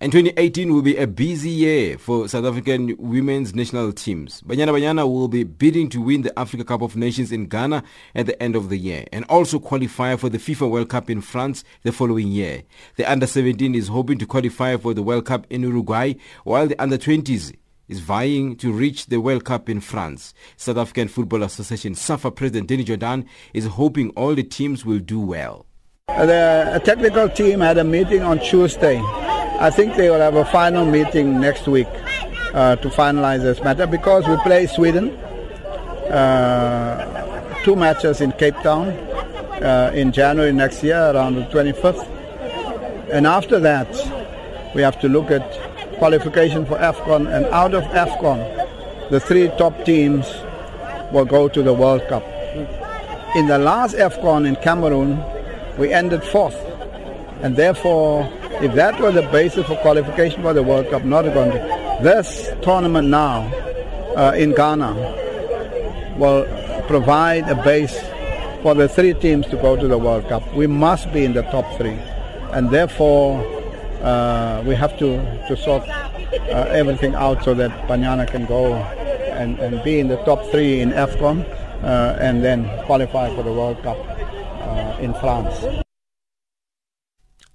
And 0.00 0.12
2018 0.12 0.72
will 0.72 0.82
be 0.82 0.96
a 0.96 1.08
busy 1.08 1.50
year 1.50 1.98
for 1.98 2.28
South 2.28 2.44
African 2.44 2.94
women's 2.98 3.52
national 3.52 3.92
teams. 3.92 4.42
Banyana 4.42 4.68
Banyana 4.68 5.04
will 5.04 5.26
be 5.26 5.42
bidding 5.42 5.88
to 5.88 6.00
win 6.00 6.22
the 6.22 6.38
Africa 6.38 6.64
Cup 6.64 6.82
of 6.82 6.94
Nations 6.94 7.32
in 7.32 7.46
Ghana 7.46 7.82
at 8.14 8.26
the 8.26 8.40
end 8.40 8.54
of 8.54 8.68
the 8.68 8.76
year 8.76 9.06
and 9.12 9.24
also 9.28 9.58
qualify 9.58 10.14
for 10.14 10.28
the 10.28 10.38
FIFA 10.38 10.70
World 10.70 10.88
Cup 10.88 11.10
in 11.10 11.20
France 11.20 11.64
the 11.82 11.90
following 11.90 12.28
year. 12.28 12.62
The 12.94 13.10
under-17 13.10 13.74
is 13.74 13.88
hoping 13.88 14.18
to 14.18 14.26
qualify 14.26 14.76
for 14.76 14.94
the 14.94 15.02
World 15.02 15.26
Cup 15.26 15.48
in 15.50 15.62
Uruguay 15.62 16.14
while 16.44 16.68
the 16.68 16.80
under-20s 16.80 17.56
is 17.88 17.98
vying 17.98 18.54
to 18.58 18.70
reach 18.70 19.06
the 19.06 19.16
World 19.16 19.44
Cup 19.44 19.68
in 19.68 19.80
France. 19.80 20.32
South 20.56 20.76
African 20.76 21.08
Football 21.08 21.42
Association 21.42 21.96
SAFA 21.96 22.30
President 22.30 22.68
Danny 22.68 22.84
Jordaan 22.84 23.26
is 23.52 23.66
hoping 23.66 24.10
all 24.10 24.36
the 24.36 24.44
teams 24.44 24.84
will 24.86 25.00
do 25.00 25.18
well. 25.18 25.66
The 26.06 26.70
uh, 26.72 26.78
technical 26.78 27.28
team 27.28 27.58
had 27.58 27.78
a 27.78 27.84
meeting 27.84 28.22
on 28.22 28.38
Tuesday 28.38 29.02
I 29.60 29.70
think 29.70 29.96
they 29.96 30.08
will 30.08 30.20
have 30.20 30.36
a 30.36 30.44
final 30.44 30.86
meeting 30.86 31.40
next 31.40 31.66
week 31.66 31.88
uh, 32.54 32.76
to 32.76 32.88
finalize 32.90 33.42
this 33.42 33.60
matter 33.60 33.88
because 33.88 34.26
we 34.28 34.36
play 34.36 34.68
Sweden, 34.68 35.10
uh, 36.10 37.64
two 37.64 37.74
matches 37.74 38.20
in 38.20 38.30
Cape 38.32 38.54
Town 38.62 38.90
uh, 39.60 39.90
in 39.92 40.12
January 40.12 40.52
next 40.52 40.84
year, 40.84 41.10
around 41.10 41.34
the 41.34 41.42
25th. 41.46 42.06
And 43.12 43.26
after 43.26 43.58
that, 43.58 43.88
we 44.76 44.82
have 44.82 45.00
to 45.00 45.08
look 45.08 45.28
at 45.32 45.42
qualification 45.98 46.64
for 46.64 46.78
AFCON. 46.78 47.26
And 47.26 47.44
out 47.46 47.74
of 47.74 47.82
AFCON, 47.84 49.10
the 49.10 49.18
three 49.18 49.48
top 49.58 49.84
teams 49.84 50.24
will 51.12 51.24
go 51.24 51.48
to 51.48 51.62
the 51.64 51.72
World 51.72 52.06
Cup. 52.08 52.22
In 53.34 53.48
the 53.48 53.58
last 53.58 53.96
AFCON 53.96 54.46
in 54.46 54.54
Cameroon, 54.56 55.20
we 55.78 55.92
ended 55.92 56.22
fourth. 56.22 56.67
And 57.42 57.56
therefore, 57.56 58.28
if 58.60 58.74
that 58.74 59.00
was 59.00 59.14
the 59.14 59.22
basis 59.22 59.66
for 59.66 59.76
qualification 59.76 60.42
for 60.42 60.52
the 60.52 60.62
World 60.62 60.90
Cup, 60.90 61.04
not 61.04 61.26
a 61.26 61.32
country, 61.32 61.60
this 62.02 62.50
tournament 62.62 63.08
now 63.08 63.46
uh, 64.16 64.32
in 64.36 64.54
Ghana 64.54 64.94
will 66.18 66.44
provide 66.88 67.48
a 67.48 67.54
base 67.54 67.96
for 68.62 68.74
the 68.74 68.88
three 68.88 69.14
teams 69.14 69.46
to 69.46 69.56
go 69.56 69.76
to 69.76 69.86
the 69.86 69.98
World 69.98 70.28
Cup. 70.28 70.42
We 70.54 70.66
must 70.66 71.12
be 71.12 71.24
in 71.24 71.32
the 71.32 71.42
top 71.42 71.64
three. 71.76 71.98
And 72.52 72.70
therefore, 72.70 73.38
uh, 74.02 74.62
we 74.66 74.74
have 74.74 74.98
to, 74.98 75.18
to 75.48 75.56
sort 75.56 75.88
uh, 75.88 76.66
everything 76.70 77.14
out 77.14 77.44
so 77.44 77.54
that 77.54 77.70
Banyana 77.88 78.28
can 78.28 78.46
go 78.46 78.74
and, 78.74 79.58
and 79.60 79.82
be 79.84 80.00
in 80.00 80.08
the 80.08 80.16
top 80.24 80.44
three 80.50 80.80
in 80.80 80.90
AFCON 80.90 81.44
uh, 81.82 82.16
and 82.20 82.44
then 82.44 82.68
qualify 82.86 83.34
for 83.34 83.42
the 83.42 83.52
World 83.52 83.80
Cup 83.82 83.98
uh, 83.98 84.98
in 85.00 85.14
France. 85.14 85.84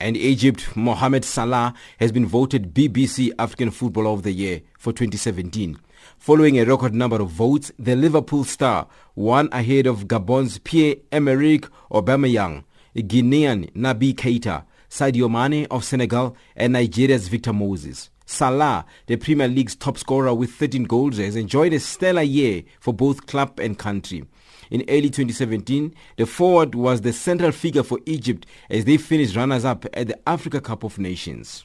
And 0.04 0.18
Egypt, 0.18 0.76
Mohamed 0.76 1.24
Salah 1.24 1.74
has 1.98 2.12
been 2.12 2.26
voted 2.26 2.74
BBC 2.74 3.32
African 3.40 3.72
Footballer 3.72 4.10
of 4.10 4.24
the 4.24 4.34
Year 4.34 4.60
for 4.78 4.92
2017. 4.92 5.78
Following 6.18 6.60
a 6.60 6.66
record 6.66 6.94
number 6.94 7.22
of 7.22 7.30
votes, 7.30 7.72
the 7.80 7.96
Liverpool 7.96 8.44
star 8.44 8.90
won 9.16 9.48
ahead 9.54 9.88
of 9.88 10.10
Gabon's 10.10 10.58
Pierre-Emerick 10.58 11.70
Aubameyang, 11.90 12.66
Guinean 12.98 13.72
Naby 13.72 14.14
Keita, 14.14 14.66
Sadio 14.90 15.32
Mane 15.32 15.68
of 15.72 15.86
Senegal, 15.86 16.36
and 16.58 16.74
Nigeria's 16.74 17.30
Victor 17.30 17.54
Moses. 17.54 18.10
Salah, 18.26 18.86
the 19.08 19.16
Premier 19.16 19.48
League's 19.48 19.74
top 19.74 19.98
scorer 19.98 20.34
with 20.34 20.52
13 20.52 20.84
goals, 20.84 21.18
has 21.18 21.38
enjoyed 21.38 21.72
a 21.72 21.80
stellar 21.80 22.24
year 22.24 22.64
for 22.82 22.94
both 22.94 23.26
club 23.26 23.58
and 23.58 23.80
country. 23.80 24.26
In 24.74 24.84
early 24.90 25.12
2017, 25.12 25.94
the 26.18 26.26
forward 26.26 26.74
was 26.74 27.02
the 27.02 27.14
central 27.14 27.52
figure 27.52 27.84
for 27.84 28.00
Egypt 28.08 28.48
as 28.72 28.86
they 28.86 28.98
finished 28.98 29.36
runners-up 29.36 29.86
at 29.94 30.08
the 30.08 30.18
Africa 30.28 30.60
Cup 30.60 30.84
of 30.84 30.98
Nations. 30.98 31.64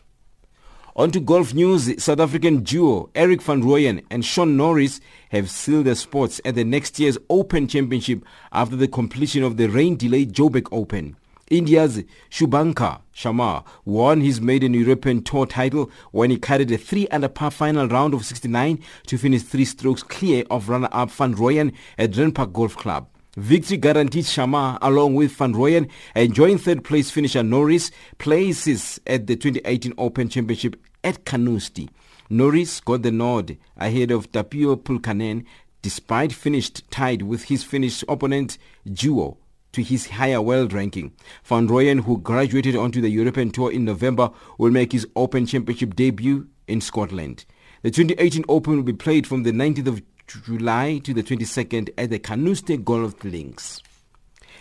On 0.95 1.11
to 1.13 1.19
golf 1.19 1.55
news, 1.55 2.05
South 2.05 2.21
African 2.21 2.63
duo 2.63 3.09
Erik 3.15 3.41
van 3.41 3.63
Rooyen 3.63 4.05
and 4.11 4.27
Shaun 4.27 4.59
Norris 4.59 5.01
have 5.31 5.49
sealed 5.49 5.87
their 5.87 5.95
spots 5.95 6.39
at 6.45 6.55
the 6.55 6.65
next 6.65 6.99
year's 6.99 7.17
Open 7.31 7.67
Championship 7.67 8.23
after 8.53 8.77
the 8.77 8.89
completion 8.89 9.43
of 9.43 9.57
the 9.57 9.69
rain-delayed 9.69 10.35
Joburg 10.35 10.69
Open. 10.71 11.17
India's 11.51 12.05
Shubhankar 12.31 13.01
Sharma 13.15 13.65
won 13.85 14.21
his 14.21 14.41
maiden 14.41 14.75
European 14.75 15.23
Tour 15.23 15.47
title 15.47 15.91
when 16.13 16.31
he 16.31 16.37
carried 16.37 16.71
a 16.71 16.79
3 16.79 17.09
under 17.09 17.29
par 17.29 17.51
final 17.51 17.89
round 17.89 18.15
of 18.15 18.25
69 18.25 18.79
to 19.07 19.19
finish 19.19 19.43
three 19.43 19.65
strokes 19.65 20.03
clear 20.03 20.45
of 20.51 20.69
runner-up 20.69 21.11
Van 21.11 21.35
Rooyen 21.35 21.73
at 21.97 22.11
Randpark 22.13 22.53
Golf 22.53 22.77
Club. 22.77 23.09
Victory 23.37 23.77
guaranteed 23.77 24.25
Sharma 24.25 24.79
along 24.83 25.15
with 25.15 25.33
Van 25.33 25.55
Rooyen 25.55 25.89
joint 26.33 26.61
third 26.61 26.85
place 26.85 27.11
finisher 27.11 27.43
Norris 27.43 27.91
places 28.19 29.01
at 29.07 29.27
the 29.27 29.37
2018 29.37 29.95
Open 29.97 30.29
Championship 30.29 30.77
at 31.03 31.25
Carnoustie. 31.25 31.89
Norris 32.29 32.81
got 32.81 33.03
the 33.03 33.11
nod 33.11 33.57
ahead 33.77 34.11
of 34.11 34.31
Tapio 34.33 34.77
Pulkkinen 34.77 35.45
despite 35.81 36.33
finished 36.33 36.91
tied 36.91 37.23
with 37.23 37.45
his 37.45 37.65
Finnish 37.65 38.05
opponent 38.09 38.59
Juho 38.87 39.37
to 39.73 39.83
his 39.83 40.09
higher 40.09 40.41
world 40.41 40.73
ranking. 40.73 41.13
Van 41.45 41.69
Rooyen, 41.69 42.01
who 42.05 42.19
graduated 42.19 42.77
onto 42.77 43.01
the 43.01 43.09
European 43.09 43.51
Tour 43.51 43.71
in 43.71 43.85
November, 43.85 44.31
will 44.59 44.71
make 44.71 44.93
his 44.93 45.07
Open 45.17 45.47
Championship 45.47 45.95
debut 45.95 46.49
in 46.67 46.81
Scotland. 46.81 47.45
The 47.83 47.91
2018 47.91 48.45
Open 48.49 48.77
will 48.77 48.83
be 48.83 48.93
played 48.93 49.27
from 49.27 49.43
the 49.43 49.53
19th 49.53 49.87
of 49.87 50.03
July 50.27 50.99
to 51.05 51.15
the 51.15 51.23
22nd 51.23 51.91
at 51.97 52.11
the 52.11 52.19
Carnoustie 52.19 52.77
Golf 52.77 53.23
Links. 53.25 53.83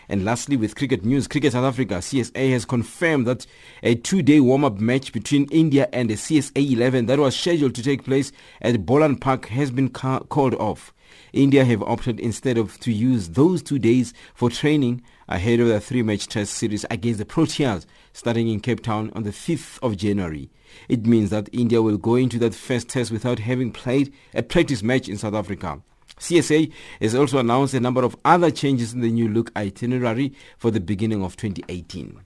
And 0.10 0.24
lastly, 0.24 0.56
with 0.56 0.76
cricket 0.76 1.04
news, 1.04 1.28
Cricket 1.28 1.52
South 1.52 1.66
Africa 1.66 1.96
CSA 1.96 2.52
has 2.52 2.64
confirmed 2.64 3.28
that 3.28 3.46
a 3.84 3.96
two-day 3.96 4.40
warm-up 4.40 4.80
match 4.80 5.12
between 5.12 5.50
India 5.52 5.90
and 5.92 6.10
the 6.10 6.14
CSA 6.14 6.72
11 6.72 7.08
that 7.08 7.20
was 7.20 7.36
scheduled 7.36 7.76
to 7.76 7.84
take 7.84 8.06
place 8.06 8.32
at 8.62 8.86
Boland 8.86 9.20
Park 9.20 9.48
has 9.48 9.70
been 9.70 9.90
ca- 9.90 10.22
called 10.22 10.56
off. 10.56 10.94
India 11.38 11.64
have 11.64 11.84
opted 11.84 12.20
instead 12.20 12.58
of 12.58 12.80
to 12.80 12.92
use 12.92 13.30
those 13.30 13.62
two 13.62 13.78
days 13.78 14.12
for 14.34 14.50
training 14.50 15.04
ahead 15.30 15.60
of 15.60 15.68
the 15.68 15.80
three-match 15.80 16.28
test 16.28 16.56
series 16.56 16.84
against 16.90 17.20
the 17.20 17.26
Proteas 17.26 17.86
starting 18.12 18.48
in 18.48 18.60
Cape 18.60 18.82
Town 18.82 19.12
on 19.14 19.22
the 19.22 19.30
5th 19.30 19.78
of 19.84 19.98
January. 19.98 20.50
It 20.90 21.06
means 21.06 21.30
that 21.30 21.48
India 21.54 21.84
will 21.84 21.98
go 21.98 22.16
into 22.16 22.40
that 22.40 22.56
first 22.56 22.90
test 22.90 23.12
without 23.12 23.38
having 23.38 23.72
played 23.72 24.12
a 24.34 24.42
practice 24.42 24.82
match 24.82 25.08
in 25.08 25.18
South 25.18 25.36
Africa. 25.36 25.80
CSA 26.20 26.72
has 27.00 27.14
also 27.14 27.38
announced 27.38 27.76
a 27.76 27.80
number 27.80 28.04
of 28.04 28.18
other 28.26 28.50
changes 28.50 28.94
in 28.94 29.02
the 29.02 29.12
new 29.12 29.30
look 29.30 29.52
itinerary 29.56 30.34
for 30.58 30.72
the 30.72 30.80
beginning 30.80 31.24
of 31.24 31.38
2018. 31.38 32.20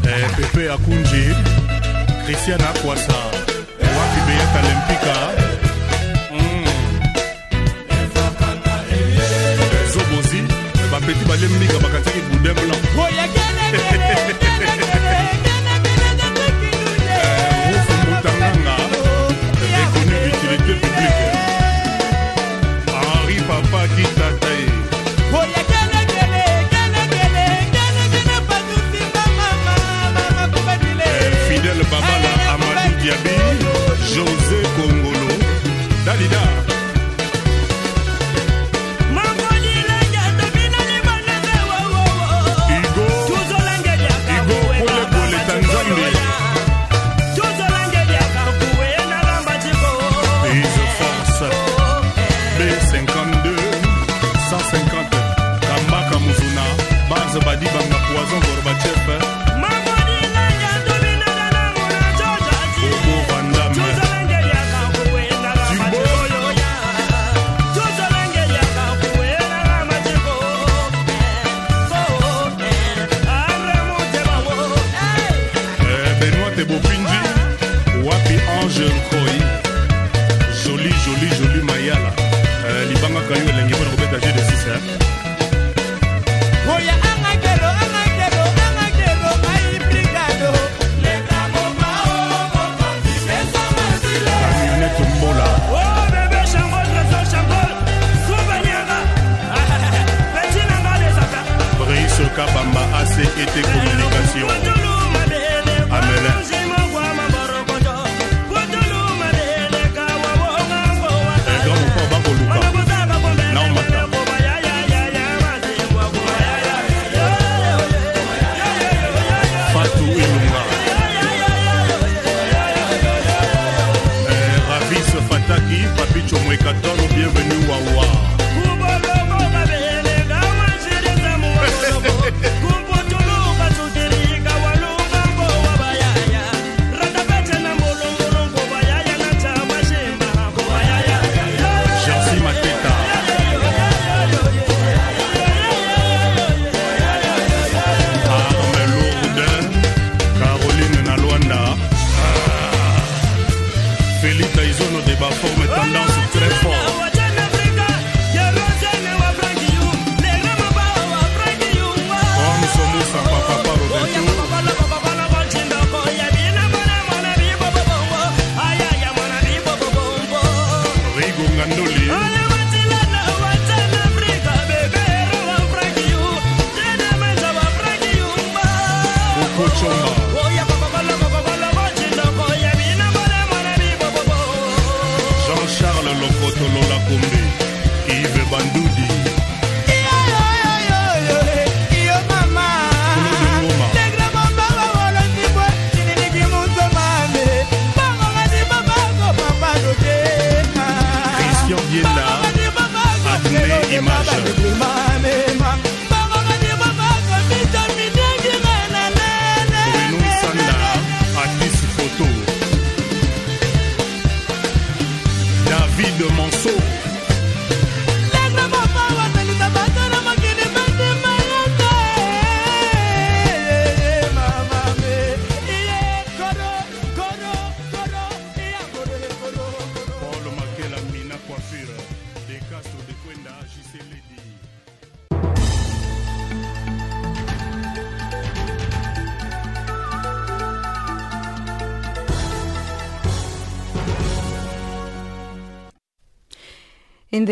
Eh? 0.08 0.24
Eh, 0.24 0.30
pepe 0.38 0.72
akunji 0.72 1.24
christian 2.26 2.62
akwasa. 2.62 3.18
Eh, 3.82 3.90
wapi 3.98 4.20
beyaka 4.28 4.62
lempika 4.68 5.16
mm. 6.32 6.68
bapeti 10.92 11.26
balembika 11.26 11.80
bakataki 11.80 12.20
budemla 12.32 12.76
rufumutanganga 12.98 13.47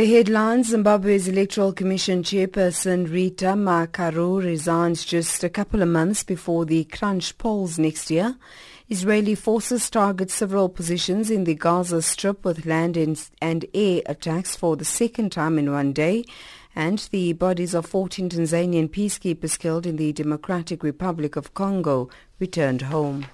the 0.05 0.13
headlines, 0.13 0.69
Zimbabwe's 0.69 1.27
Electoral 1.27 1.73
Commission 1.73 2.21
chairperson 2.21 3.11
Rita 3.11 3.55
Makarau 3.55 4.39
resigns 4.43 5.03
just 5.03 5.43
a 5.43 5.49
couple 5.49 5.81
of 5.81 5.87
months 5.87 6.23
before 6.23 6.63
the 6.63 6.83
crunch 6.83 7.35
polls 7.39 7.79
next 7.79 8.11
year. 8.11 8.37
Israeli 8.87 9.33
forces 9.33 9.89
target 9.89 10.29
several 10.29 10.69
positions 10.69 11.31
in 11.31 11.45
the 11.45 11.55
Gaza 11.55 12.03
Strip 12.03 12.45
with 12.45 12.67
land 12.67 12.97
and, 12.97 13.19
and 13.41 13.65
air 13.73 14.03
attacks 14.05 14.55
for 14.55 14.77
the 14.77 14.85
second 14.85 15.31
time 15.31 15.57
in 15.57 15.71
one 15.71 15.91
day. 15.91 16.23
And 16.75 16.99
the 17.09 17.33
bodies 17.33 17.73
of 17.73 17.87
14 17.87 18.29
Tanzanian 18.29 18.89
peacekeepers 18.89 19.57
killed 19.57 19.87
in 19.87 19.95
the 19.95 20.13
Democratic 20.13 20.83
Republic 20.83 21.35
of 21.35 21.55
Congo 21.55 22.09
returned 22.37 22.83
home. 22.83 23.25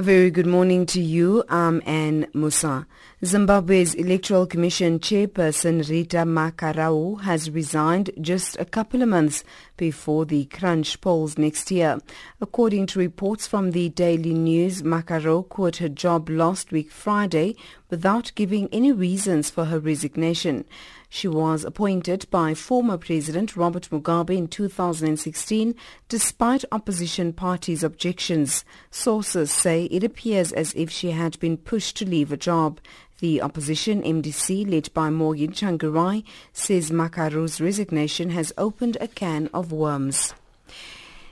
A 0.00 0.02
very 0.02 0.30
good 0.30 0.46
morning 0.46 0.86
to 0.86 1.00
you. 1.02 1.44
Um, 1.50 1.82
I'm 1.84 1.94
Anne 1.94 2.26
Musa. 2.32 2.86
Zimbabwe's 3.22 3.92
Electoral 3.94 4.46
Commission 4.46 4.98
chairperson 4.98 5.86
Rita 5.86 6.24
Makarau 6.24 7.20
has 7.20 7.50
resigned 7.50 8.08
just 8.18 8.58
a 8.58 8.64
couple 8.64 9.02
of 9.02 9.10
months 9.10 9.44
before 9.80 10.26
the 10.26 10.44
crunch 10.44 11.00
polls 11.00 11.38
next 11.38 11.70
year. 11.70 11.98
According 12.38 12.84
to 12.88 12.98
reports 12.98 13.46
from 13.46 13.70
the 13.70 13.88
Daily 13.88 14.34
News, 14.34 14.82
Makarau 14.82 15.48
quit 15.48 15.78
her 15.78 15.88
job 15.88 16.28
last 16.28 16.70
week 16.70 16.90
Friday 16.90 17.56
without 17.88 18.30
giving 18.34 18.68
any 18.70 18.92
reasons 18.92 19.48
for 19.48 19.64
her 19.64 19.80
resignation. 19.80 20.66
She 21.08 21.28
was 21.28 21.64
appointed 21.64 22.26
by 22.30 22.52
former 22.52 22.98
President 22.98 23.56
Robert 23.56 23.88
Mugabe 23.90 24.36
in 24.36 24.48
2016 24.48 25.74
despite 26.10 26.64
opposition 26.70 27.32
parties' 27.32 27.82
objections. 27.82 28.66
Sources 28.90 29.50
say 29.50 29.84
it 29.86 30.04
appears 30.04 30.52
as 30.52 30.74
if 30.74 30.90
she 30.90 31.12
had 31.12 31.40
been 31.40 31.56
pushed 31.56 31.96
to 31.96 32.04
leave 32.04 32.30
a 32.30 32.36
job. 32.36 32.80
The 33.20 33.42
opposition 33.42 34.02
MDC, 34.02 34.70
led 34.70 34.94
by 34.94 35.10
Morgan 35.10 35.52
Tsvangirai, 35.52 36.24
says 36.54 36.90
Makarau's 36.90 37.60
resignation 37.60 38.30
has 38.30 38.50
opened 38.56 38.96
a 38.98 39.08
can 39.08 39.50
of 39.52 39.72
worms. 39.72 40.32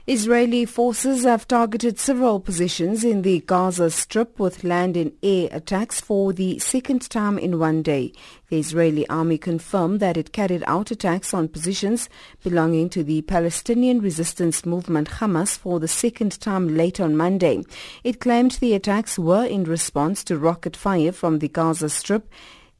Israeli 0.09 0.65
forces 0.65 1.23
have 1.23 1.47
targeted 1.47 1.99
several 1.99 2.39
positions 2.39 3.03
in 3.03 3.21
the 3.21 3.41
Gaza 3.41 3.91
Strip 3.91 4.39
with 4.39 4.63
land 4.63 4.97
and 4.97 5.11
air 5.21 5.49
attacks 5.51 6.01
for 6.01 6.33
the 6.33 6.57
second 6.57 7.07
time 7.11 7.37
in 7.37 7.59
one 7.59 7.83
day. 7.83 8.13
The 8.49 8.57
Israeli 8.57 9.07
army 9.07 9.37
confirmed 9.37 9.99
that 9.99 10.17
it 10.17 10.31
carried 10.31 10.63
out 10.65 10.89
attacks 10.89 11.31
on 11.31 11.47
positions 11.47 12.09
belonging 12.43 12.89
to 12.89 13.03
the 13.03 13.21
Palestinian 13.21 14.01
resistance 14.01 14.65
movement 14.65 15.09
Hamas 15.09 15.55
for 15.55 15.79
the 15.79 15.87
second 15.87 16.39
time 16.41 16.75
late 16.75 16.99
on 16.99 17.15
Monday. 17.15 17.63
It 18.03 18.19
claimed 18.19 18.53
the 18.53 18.73
attacks 18.73 19.19
were 19.19 19.45
in 19.45 19.65
response 19.65 20.23
to 20.23 20.39
rocket 20.39 20.75
fire 20.75 21.11
from 21.11 21.37
the 21.37 21.49
Gaza 21.49 21.87
Strip 21.87 22.27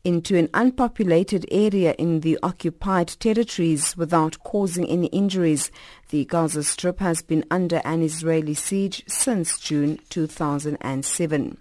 into 0.03 0.37
an 0.37 0.49
unpopulated 0.53 1.45
area 1.51 1.93
in 1.97 2.21
the 2.21 2.37
occupied 2.41 3.07
territories 3.19 3.95
without 3.97 4.39
causing 4.39 4.87
any 4.87 5.07
injuries. 5.07 5.71
The 6.09 6.25
Gaza 6.25 6.63
Strip 6.63 6.99
has 6.99 7.21
been 7.21 7.45
under 7.51 7.81
an 7.85 8.01
Israeli 8.01 8.53
siege 8.53 9.03
since 9.07 9.59
June 9.59 9.99
2007. 10.09 11.57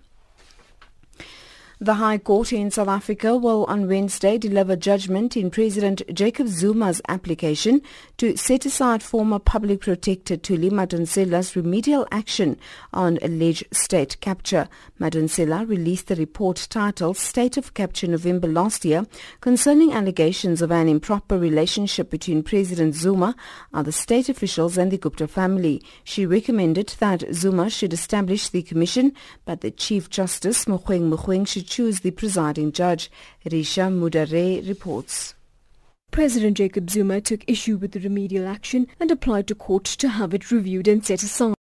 The 1.81 1.95
High 1.95 2.19
Court 2.19 2.53
in 2.53 2.73
South 2.73 2.89
Africa 2.89 3.37
will 3.37 3.65
on 3.67 3.87
Wednesday 3.87 4.37
deliver 4.37 4.75
judgment 4.75 5.37
in 5.37 5.49
President 5.49 6.03
Jacob 6.13 6.49
Zuma's 6.49 7.01
application 7.07 7.83
to 8.17 8.37
set 8.37 8.67
aside 8.67 9.01
former 9.01 9.39
public 9.39 9.83
protector 9.83 10.37
Thuli 10.37 10.73
Madonsela's 10.73 11.55
remedial 11.55 12.05
action 12.11 12.59
on 12.93 13.21
alleged 13.23 13.65
state 13.71 14.21
capture. 14.21 14.69
Madonsela 14.99 15.69
released 15.69 16.11
a 16.11 16.17
report 16.17 16.67
titled 16.69 17.17
State 17.17 17.57
of 17.57 17.75
Capture 17.75 18.09
November 18.09 18.49
last 18.49 18.85
year 18.85 19.07
concerning 19.41 19.93
allegations 19.93 20.61
of 20.61 20.73
an 20.73 20.89
improper 20.89 21.39
relationship 21.39 22.11
between 22.11 22.43
President 22.43 22.97
Zuma, 22.97 23.37
other 23.73 23.93
state 23.93 24.29
officials 24.29 24.77
and 24.77 24.91
the 24.91 24.99
Gupta 24.99 25.29
family. 25.29 25.81
She 26.03 26.27
recommended 26.27 26.97
that 26.99 27.33
Zuma 27.33 27.71
should 27.71 27.93
establish 27.93 28.49
the 28.49 28.63
commission, 28.63 29.13
but 29.45 29.61
the 29.61 29.71
Chief 29.71 30.11
Justice 30.11 30.65
Mogoeng 30.65 31.09
Mogoeng 31.09 31.47
should 31.47 31.68
choose 31.69 32.01
the 32.01 32.11
presiding 32.11 32.73
judge. 32.73 33.11
Risha 33.47 33.93
Mudare 33.93 34.67
reports. 34.67 35.35
President 36.11 36.57
Jacob 36.57 36.91
Zuma 36.91 37.21
took 37.21 37.45
issue 37.47 37.77
with 37.77 37.93
the 37.93 38.01
remedial 38.01 38.47
action 38.47 38.87
and 38.99 39.11
applied 39.11 39.47
to 39.47 39.55
court 39.55 39.85
to 39.85 40.09
have 40.09 40.35
it 40.35 40.51
reviewed 40.51 40.89
and 40.89 41.05
set 41.05 41.23
aside. 41.23 41.55